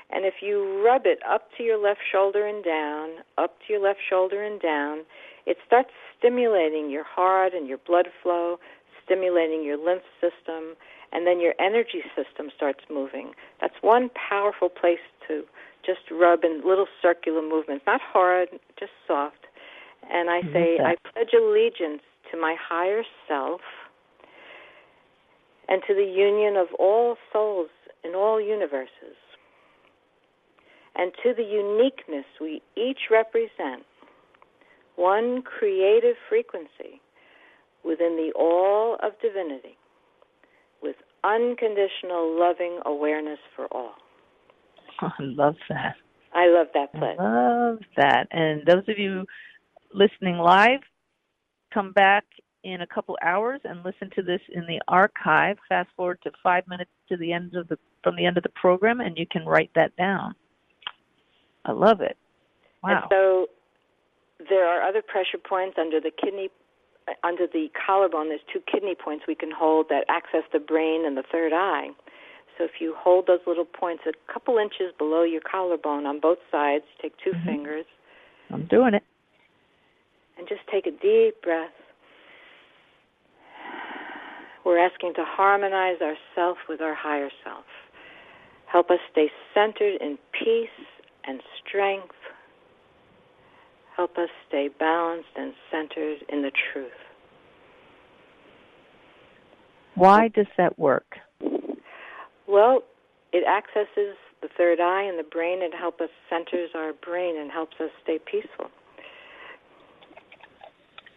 and 0.09 0.25
if 0.25 0.35
you 0.41 0.83
rub 0.83 1.05
it 1.05 1.19
up 1.29 1.49
to 1.57 1.63
your 1.63 1.81
left 1.81 2.01
shoulder 2.11 2.45
and 2.45 2.63
down 2.63 3.09
up 3.37 3.57
to 3.65 3.73
your 3.73 3.81
left 3.81 3.99
shoulder 4.09 4.43
and 4.43 4.59
down 4.61 5.05
it 5.45 5.57
starts 5.65 5.91
stimulating 6.17 6.89
your 6.89 7.03
heart 7.03 7.53
and 7.53 7.67
your 7.67 7.77
blood 7.85 8.07
flow 8.21 8.57
stimulating 9.05 9.63
your 9.63 9.77
lymph 9.77 10.03
system 10.19 10.75
and 11.11 11.27
then 11.27 11.39
your 11.39 11.53
energy 11.59 12.01
system 12.15 12.49
starts 12.55 12.81
moving 12.89 13.31
that's 13.61 13.75
one 13.81 14.09
powerful 14.09 14.69
place 14.69 15.03
to 15.27 15.43
just 15.85 15.99
rub 16.11 16.43
in 16.43 16.61
little 16.65 16.87
circular 17.01 17.41
movements, 17.41 17.83
not 17.85 18.01
hard, 18.01 18.49
just 18.79 18.91
soft. 19.07 19.45
And 20.11 20.29
I 20.29 20.41
mm-hmm. 20.41 20.53
say, 20.53 20.77
I 20.83 20.95
pledge 21.11 21.33
allegiance 21.33 22.01
to 22.31 22.39
my 22.39 22.55
higher 22.59 23.03
self 23.27 23.61
and 25.67 25.81
to 25.87 25.93
the 25.93 26.03
union 26.03 26.57
of 26.57 26.67
all 26.77 27.15
souls 27.31 27.69
in 28.03 28.15
all 28.15 28.41
universes 28.41 29.15
and 30.95 31.11
to 31.23 31.33
the 31.33 31.43
uniqueness 31.43 32.25
we 32.39 32.61
each 32.75 33.09
represent, 33.09 33.85
one 34.95 35.41
creative 35.41 36.15
frequency 36.29 37.01
within 37.83 38.15
the 38.15 38.31
all 38.37 38.97
of 39.01 39.13
divinity 39.21 39.77
with 40.81 40.95
unconditional 41.23 42.37
loving 42.37 42.79
awareness 42.85 43.39
for 43.55 43.65
all. 43.67 43.93
I 45.19 45.23
love 45.23 45.55
that. 45.69 45.95
I 46.33 46.49
love 46.49 46.67
that 46.73 46.93
pledge. 46.93 47.17
I 47.19 47.23
love 47.23 47.79
that. 47.97 48.27
And 48.31 48.65
those 48.65 48.83
of 48.87 48.97
you 48.97 49.25
listening 49.93 50.37
live, 50.37 50.79
come 51.73 51.91
back 51.91 52.25
in 52.63 52.81
a 52.81 52.87
couple 52.87 53.17
hours 53.21 53.61
and 53.65 53.83
listen 53.83 54.09
to 54.15 54.23
this 54.23 54.41
in 54.53 54.65
the 54.65 54.81
archive. 54.87 55.57
Fast 55.69 55.89
forward 55.95 56.19
to 56.23 56.31
five 56.41 56.63
minutes 56.67 56.91
to 57.09 57.17
the 57.17 57.31
end 57.33 57.55
of 57.55 57.67
the 57.67 57.77
from 58.03 58.15
the 58.15 58.25
end 58.25 58.37
of 58.37 58.43
the 58.43 58.49
program, 58.49 58.99
and 58.99 59.17
you 59.17 59.25
can 59.29 59.45
write 59.45 59.71
that 59.75 59.95
down. 59.95 60.35
I 61.65 61.71
love 61.71 62.01
it. 62.01 62.17
Wow. 62.83 62.89
And 62.89 63.03
so 63.09 63.47
there 64.49 64.67
are 64.67 64.87
other 64.87 65.01
pressure 65.01 65.37
points 65.37 65.77
under 65.79 65.99
the 65.99 66.11
kidney 66.11 66.49
under 67.23 67.47
the 67.47 67.67
collarbone. 67.85 68.29
There's 68.29 68.41
two 68.51 68.61
kidney 68.71 68.95
points 68.95 69.25
we 69.27 69.35
can 69.35 69.51
hold 69.51 69.87
that 69.89 70.05
access 70.09 70.43
the 70.51 70.59
brain 70.59 71.05
and 71.05 71.17
the 71.17 71.23
third 71.31 71.53
eye. 71.53 71.89
So 72.57 72.65
if 72.65 72.71
you 72.79 72.93
hold 72.97 73.27
those 73.27 73.39
little 73.47 73.65
points 73.65 74.03
a 74.07 74.31
couple 74.31 74.57
inches 74.57 74.93
below 74.97 75.23
your 75.23 75.41
collarbone 75.41 76.05
on 76.05 76.19
both 76.19 76.37
sides, 76.51 76.83
take 77.01 77.13
2 77.23 77.31
mm-hmm. 77.31 77.45
fingers. 77.45 77.85
I'm 78.51 78.65
doing 78.65 78.93
it. 78.93 79.03
And 80.37 80.47
just 80.47 80.61
take 80.71 80.85
a 80.85 80.91
deep 80.91 81.41
breath. 81.41 81.71
We're 84.65 84.79
asking 84.79 85.13
to 85.15 85.25
harmonize 85.25 85.97
ourself 86.01 86.57
with 86.69 86.81
our 86.81 86.95
higher 86.95 87.29
self. 87.43 87.65
Help 88.65 88.89
us 88.89 88.99
stay 89.11 89.29
centered 89.53 90.01
in 90.01 90.17
peace 90.31 90.69
and 91.25 91.41
strength. 91.59 92.15
Help 93.95 94.17
us 94.17 94.29
stay 94.47 94.69
balanced 94.79 95.29
and 95.35 95.53
centered 95.71 96.19
in 96.29 96.41
the 96.41 96.51
truth. 96.71 96.91
Why 99.95 100.29
does 100.29 100.47
that 100.57 100.79
work? 100.79 101.17
Well, 102.47 102.83
it 103.31 103.45
accesses 103.47 104.15
the 104.41 104.49
third 104.57 104.79
eye 104.79 105.03
and 105.03 105.17
the 105.17 105.23
brain. 105.23 105.61
It 105.61 105.73
helps 105.73 106.01
us 106.01 106.09
centers 106.29 106.69
our 106.75 106.93
brain 106.93 107.39
and 107.39 107.51
helps 107.51 107.75
us 107.79 107.89
stay 108.03 108.19
peaceful. 108.19 108.69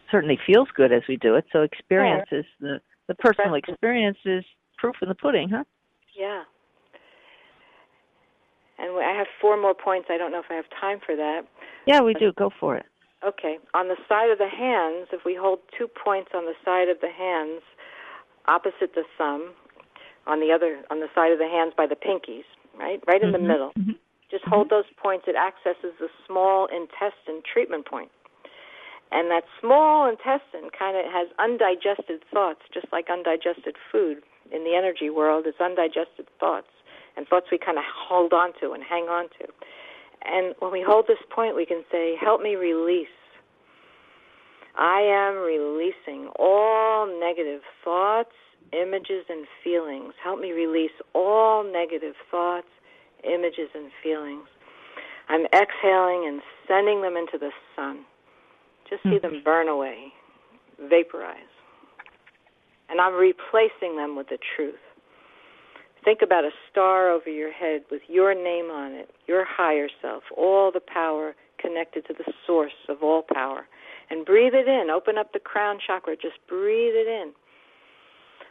Certainly 0.09 0.39
feels 0.45 0.69
good 0.73 0.91
as 0.93 1.03
we 1.09 1.17
do 1.17 1.35
it. 1.35 1.45
So 1.51 1.61
experience 1.61 2.27
yeah. 2.31 2.39
is 2.39 2.45
the 2.59 2.79
the 3.07 3.15
personal 3.15 3.55
experience 3.55 4.17
is 4.25 4.43
proof 4.77 4.95
in 5.01 5.09
the 5.09 5.15
pudding, 5.15 5.49
huh? 5.49 5.63
Yeah. 6.17 6.43
And 8.79 8.91
I 8.97 9.17
have 9.17 9.27
four 9.41 9.59
more 9.59 9.73
points. 9.73 10.07
I 10.09 10.17
don't 10.17 10.31
know 10.31 10.39
if 10.39 10.45
I 10.49 10.55
have 10.55 10.69
time 10.79 10.99
for 11.05 11.15
that. 11.15 11.41
Yeah, 11.85 12.01
we 12.01 12.13
do. 12.13 12.31
Go 12.33 12.51
for 12.59 12.75
it. 12.75 12.85
Okay. 13.25 13.57
On 13.73 13.87
the 13.87 13.97
side 14.07 14.29
of 14.29 14.37
the 14.37 14.49
hands, 14.49 15.07
if 15.11 15.25
we 15.25 15.35
hold 15.35 15.59
two 15.77 15.87
points 15.87 16.31
on 16.35 16.45
the 16.45 16.53
side 16.63 16.89
of 16.89 16.97
the 17.01 17.09
hands 17.09 17.61
opposite 18.45 18.93
the 18.93 19.03
thumb, 19.17 19.53
on 20.27 20.39
the 20.39 20.51
other 20.51 20.83
on 20.91 20.99
the 20.99 21.07
side 21.15 21.31
of 21.31 21.39
the 21.39 21.47
hands 21.47 21.73
by 21.75 21.87
the 21.87 21.95
pinkies, 21.95 22.45
right? 22.77 23.01
Right 23.07 23.21
in 23.21 23.31
mm-hmm. 23.31 23.41
the 23.41 23.47
middle. 23.47 23.71
Mm-hmm. 23.79 23.97
Just 24.29 24.43
hold 24.43 24.69
those 24.69 24.85
points. 25.01 25.25
It 25.27 25.39
accesses 25.39 25.95
the 25.99 26.11
small 26.27 26.67
intestine 26.67 27.41
treatment 27.41 27.87
point. 27.87 28.11
And 29.09 29.31
that 29.31 29.43
small 29.61 30.03
intestine 30.03 30.67
kind 30.77 30.99
of 30.99 31.07
has 31.07 31.31
undigested 31.39 32.27
thoughts, 32.27 32.59
just 32.73 32.87
like 32.91 33.07
undigested 33.09 33.75
food 33.89 34.19
in 34.51 34.65
the 34.65 34.75
energy 34.75 35.09
world. 35.09 35.45
It's 35.47 35.61
undigested 35.61 36.27
thoughts. 36.39 36.67
and 37.15 37.25
thoughts 37.25 37.47
we 37.51 37.57
kind 37.57 37.77
of 37.77 37.85
hold 37.87 38.33
on 38.33 38.51
to 38.59 38.73
and 38.73 38.83
hang 38.83 39.05
on 39.05 39.29
to. 39.39 39.47
And 40.25 40.55
when 40.59 40.71
we 40.71 40.83
hold 40.85 41.07
this 41.07 41.23
point, 41.33 41.55
we 41.55 41.65
can 41.65 41.83
say, 41.91 42.15
Help 42.19 42.41
me 42.41 42.55
release. 42.55 43.07
I 44.77 45.01
am 45.01 45.37
releasing 45.37 46.27
all 46.37 47.07
negative 47.07 47.61
thoughts, 47.83 48.35
images, 48.73 49.25
and 49.29 49.45
feelings. 49.63 50.13
Help 50.23 50.39
me 50.39 50.51
release 50.51 50.91
all 51.13 51.63
negative 51.63 52.15
thoughts, 52.29 52.67
images, 53.23 53.69
and 53.73 53.91
feelings. 54.03 54.47
I'm 55.29 55.45
exhaling 55.45 56.25
and 56.27 56.41
sending 56.67 57.01
them 57.01 57.17
into 57.17 57.37
the 57.37 57.51
sun. 57.75 58.05
Just 58.89 59.03
see 59.03 59.19
them 59.19 59.31
mm-hmm. 59.31 59.43
burn 59.43 59.67
away, 59.67 60.13
vaporize. 60.89 61.51
And 62.89 63.01
I'm 63.01 63.13
replacing 63.13 63.97
them 63.97 64.15
with 64.15 64.29
the 64.29 64.37
truth. 64.55 64.79
Think 66.05 66.21
about 66.21 66.45
a 66.45 66.51
star 66.71 67.11
over 67.11 67.29
your 67.29 67.51
head 67.51 67.81
with 67.91 68.01
your 68.07 68.33
name 68.33 68.71
on 68.71 68.93
it, 68.93 69.09
your 69.27 69.43
higher 69.45 69.89
self, 70.01 70.23
all 70.37 70.71
the 70.71 70.79
power 70.79 71.35
connected 71.59 72.05
to 72.07 72.13
the 72.13 72.31
source 72.45 72.71
of 72.87 73.03
all 73.03 73.23
power. 73.33 73.67
And 74.09 74.25
breathe 74.25 74.53
it 74.53 74.69
in. 74.69 74.89
Open 74.89 75.17
up 75.17 75.33
the 75.33 75.39
crown 75.39 75.79
chakra. 75.85 76.15
Just 76.15 76.37
breathe 76.47 76.93
it 76.95 77.07
in. 77.07 77.33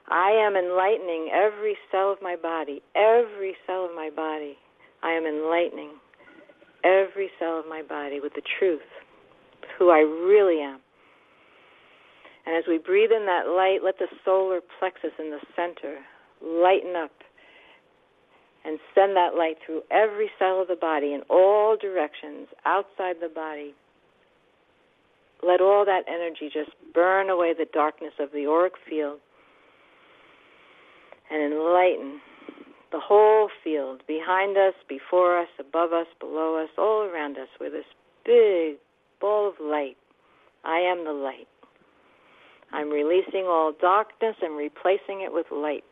I 0.09 0.31
am 0.31 0.55
enlightening 0.57 1.31
every 1.33 1.77
cell 1.91 2.13
of 2.13 2.19
my 2.23 2.37
body, 2.37 2.81
every 2.95 3.57
cell 3.67 3.85
of 3.85 3.91
my 3.95 4.11
body. 4.15 4.57
I 5.03 5.13
am 5.13 5.27
enlightening 5.27 5.91
every 6.85 7.31
cell 7.39 7.59
of 7.59 7.67
my 7.69 7.83
body 7.83 8.21
with 8.21 8.35
the 8.35 8.43
truth, 8.59 8.87
who 9.79 9.91
I 9.91 9.99
really 9.99 10.61
am. 10.61 10.79
And 12.47 12.57
as 12.57 12.65
we 12.69 12.79
breathe 12.79 13.11
in 13.11 13.27
that 13.27 13.49
light, 13.49 13.81
let 13.85 13.99
the 13.99 14.07
solar 14.25 14.61
plexus 14.79 15.11
in 15.19 15.31
the 15.31 15.41
center 15.57 15.99
lighten 16.41 16.95
up 16.95 17.11
and 18.65 18.79
send 18.95 19.17
that 19.17 19.35
light 19.37 19.57
through 19.65 19.83
every 19.91 20.31
cell 20.39 20.63
of 20.63 20.69
the 20.69 20.77
body 20.77 21.15
in 21.15 21.23
all 21.29 21.77
directions 21.77 22.47
outside 22.65 23.17
the 23.21 23.29
body. 23.29 23.75
Let 25.43 25.61
all 25.61 25.85
that 25.85 26.05
energy 26.09 26.51
just 26.53 26.71
burn 26.95 27.29
away 27.29 27.53
the 27.53 27.67
darkness 27.73 28.13
of 28.21 28.31
the 28.33 28.47
auric 28.47 28.75
field 28.89 29.19
and 31.31 31.53
enlighten 31.53 32.21
the 32.93 33.01
whole 33.01 33.51
field 33.65 34.03
behind 34.07 34.57
us, 34.57 34.75
before 34.89 35.39
us, 35.39 35.49
above 35.59 35.93
us, 35.93 36.07
below 36.21 36.63
us, 36.63 36.71
all 36.79 37.03
around 37.03 37.37
us 37.37 37.49
with 37.61 37.73
this 37.73 37.85
big 38.25 38.77
ball 39.21 39.49
of 39.49 39.55
light. 39.61 39.97
I 40.65 40.79
am 40.79 41.05
the 41.05 41.13
light. 41.13 41.49
I'm 42.73 42.91
releasing 42.91 43.45
all 43.45 43.73
darkness 43.81 44.37
and 44.43 44.57
replacing 44.57 45.21
it 45.21 45.33
with 45.33 45.47
light. 45.51 45.85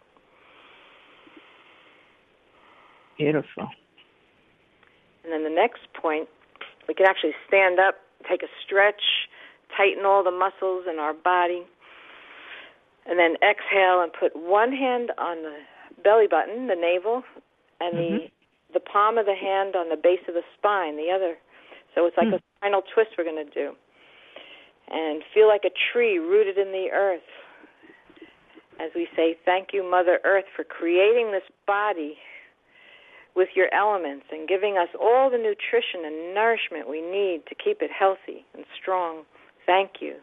Beautiful. 3.16 3.68
And 5.22 5.32
then 5.32 5.44
the 5.44 5.50
next 5.50 5.82
point, 6.00 6.28
we 6.88 6.94
can 6.94 7.06
actually 7.06 7.34
stand 7.46 7.78
up, 7.78 7.96
take 8.28 8.42
a 8.42 8.48
stretch, 8.64 9.28
tighten 9.76 10.04
all 10.04 10.22
the 10.22 10.30
muscles 10.30 10.84
in 10.90 10.98
our 10.98 11.14
body, 11.14 11.62
and 13.06 13.18
then 13.18 13.34
exhale 13.42 14.00
and 14.02 14.12
put 14.12 14.34
one 14.34 14.72
hand 14.72 15.12
on 15.18 15.42
the 15.42 15.56
belly 16.02 16.26
button, 16.28 16.66
the 16.66 16.74
navel, 16.76 17.22
and 17.80 17.94
Mm-hmm. 17.94 18.24
the 18.24 18.28
the 18.72 18.80
palm 18.80 19.18
of 19.18 19.26
the 19.26 19.34
hand 19.34 19.76
on 19.76 19.88
the 19.88 19.96
base 19.96 20.20
of 20.26 20.34
the 20.34 20.42
spine, 20.58 20.96
the 20.96 21.12
other. 21.14 21.36
So 21.94 22.06
it's 22.06 22.16
like 22.16 22.28
Hmm. 22.28 22.34
a 22.34 22.40
spinal 22.58 22.82
twist 22.92 23.10
we're 23.16 23.24
going 23.24 23.44
to 23.46 23.54
do. 23.54 23.72
And 24.90 25.22
feel 25.32 25.46
like 25.48 25.62
a 25.64 25.70
tree 25.92 26.18
rooted 26.18 26.58
in 26.58 26.72
the 26.72 26.88
earth. 26.92 27.22
As 28.80 28.90
we 28.94 29.06
say, 29.14 29.36
thank 29.44 29.68
you, 29.72 29.88
Mother 29.88 30.18
Earth, 30.24 30.46
for 30.56 30.64
creating 30.64 31.30
this 31.30 31.46
body 31.66 32.16
with 33.36 33.48
your 33.54 33.72
elements 33.72 34.26
and 34.32 34.48
giving 34.48 34.76
us 34.76 34.88
all 35.00 35.30
the 35.30 35.38
nutrition 35.38 36.04
and 36.04 36.34
nourishment 36.34 36.88
we 36.88 37.00
need 37.00 37.42
to 37.48 37.54
keep 37.54 37.80
it 37.80 37.90
healthy 37.96 38.44
and 38.54 38.64
strong. 38.80 39.22
Thank 39.66 40.00
you. 40.00 40.16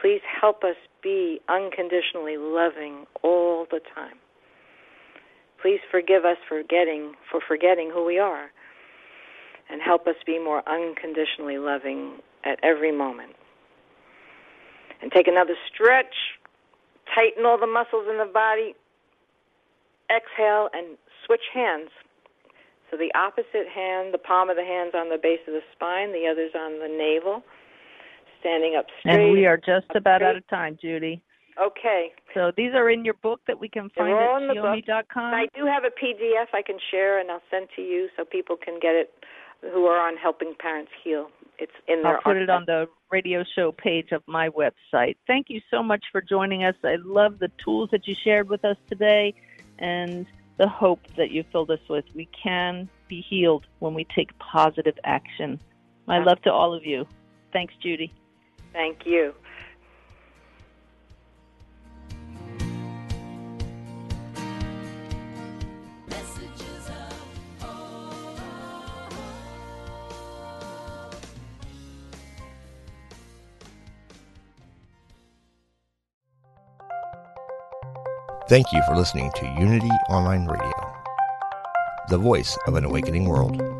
Please 0.00 0.20
help 0.40 0.64
us 0.64 0.76
be 1.02 1.40
unconditionally 1.48 2.36
loving 2.36 3.06
all 3.22 3.66
the 3.70 3.80
time. 3.94 4.16
Please 5.60 5.80
forgive 5.90 6.24
us 6.24 6.38
for 6.48 6.62
getting 6.62 7.14
for 7.30 7.40
forgetting 7.46 7.90
who 7.92 8.04
we 8.04 8.18
are 8.18 8.50
and 9.70 9.82
help 9.82 10.06
us 10.06 10.16
be 10.26 10.38
more 10.38 10.62
unconditionally 10.68 11.58
loving 11.58 12.14
at 12.44 12.58
every 12.62 12.92
moment. 12.92 13.34
And 15.02 15.12
take 15.12 15.28
another 15.28 15.54
stretch, 15.72 16.14
tighten 17.14 17.46
all 17.46 17.58
the 17.58 17.66
muscles 17.66 18.06
in 18.10 18.18
the 18.18 18.30
body, 18.32 18.74
exhale 20.10 20.68
and 20.72 20.96
switch 21.24 21.44
hands. 21.52 21.90
So 22.90 22.96
the 22.96 23.12
opposite 23.14 23.68
hand, 23.72 24.12
the 24.12 24.18
palm 24.18 24.50
of 24.50 24.56
the 24.56 24.64
hand's 24.64 24.94
on 24.94 25.10
the 25.10 25.18
base 25.18 25.40
of 25.46 25.54
the 25.54 25.62
spine, 25.72 26.12
the 26.12 26.26
other's 26.26 26.54
on 26.54 26.80
the 26.80 26.88
navel, 26.88 27.44
standing 28.40 28.76
up 28.76 28.86
straight. 29.00 29.20
And 29.20 29.32
we 29.32 29.46
are 29.46 29.56
just 29.56 29.86
about 29.94 30.22
out 30.22 30.36
of 30.36 30.46
time, 30.48 30.78
Judy. 30.80 31.22
Okay. 31.60 32.12
So 32.34 32.52
these 32.56 32.72
are 32.74 32.90
in 32.90 33.04
your 33.04 33.14
book 33.14 33.40
that 33.46 33.60
we 33.60 33.68
can 33.68 33.90
find 33.90 34.08
They're 34.08 34.30
all 34.30 34.50
at. 34.50 34.56
Shiome.com. 34.56 35.34
I 35.34 35.46
do 35.54 35.66
have 35.66 35.84
a 35.84 35.90
PDF 35.90 36.46
I 36.54 36.62
can 36.62 36.78
share, 36.90 37.18
and 37.20 37.30
I'll 37.30 37.42
send 37.50 37.68
to 37.76 37.82
you 37.82 38.08
so 38.16 38.24
people 38.24 38.56
can 38.56 38.78
get 38.80 38.94
it 38.94 39.12
who 39.72 39.84
are 39.84 40.06
on 40.06 40.16
Helping 40.16 40.54
Parents 40.58 40.90
Heal. 41.04 41.28
It's 41.58 41.72
in 41.86 42.02
their 42.02 42.16
I'll 42.16 42.22
put 42.22 42.36
it 42.38 42.48
on 42.48 42.64
the 42.66 42.86
radio 43.10 43.44
show 43.54 43.72
page 43.72 44.12
of 44.12 44.22
my 44.26 44.48
website. 44.48 45.16
Thank 45.26 45.50
you 45.50 45.60
so 45.70 45.82
much 45.82 46.02
for 46.10 46.22
joining 46.22 46.64
us. 46.64 46.74
I 46.82 46.96
love 47.04 47.38
the 47.38 47.50
tools 47.62 47.90
that 47.92 48.06
you 48.06 48.14
shared 48.24 48.48
with 48.48 48.64
us 48.64 48.76
today 48.88 49.34
and 49.78 50.26
the 50.56 50.68
hope 50.68 51.00
that 51.16 51.30
you 51.30 51.44
filled 51.52 51.70
us 51.70 51.80
with. 51.88 52.04
We 52.14 52.28
can 52.42 52.88
be 53.08 53.20
healed 53.28 53.66
when 53.80 53.92
we 53.92 54.06
take 54.16 54.30
positive 54.38 54.96
action. 55.04 55.60
My 56.06 56.22
love 56.22 56.40
to 56.42 56.52
all 56.52 56.74
of 56.74 56.86
you. 56.86 57.06
Thanks, 57.52 57.74
Judy. 57.82 58.12
Thank 58.72 59.04
you. 59.04 59.34
Thank 78.50 78.72
you 78.72 78.82
for 78.82 78.96
listening 78.96 79.30
to 79.36 79.46
Unity 79.60 79.90
Online 80.08 80.44
Radio, 80.44 80.72
the 82.08 82.18
voice 82.18 82.58
of 82.66 82.74
an 82.74 82.84
awakening 82.84 83.28
world. 83.28 83.79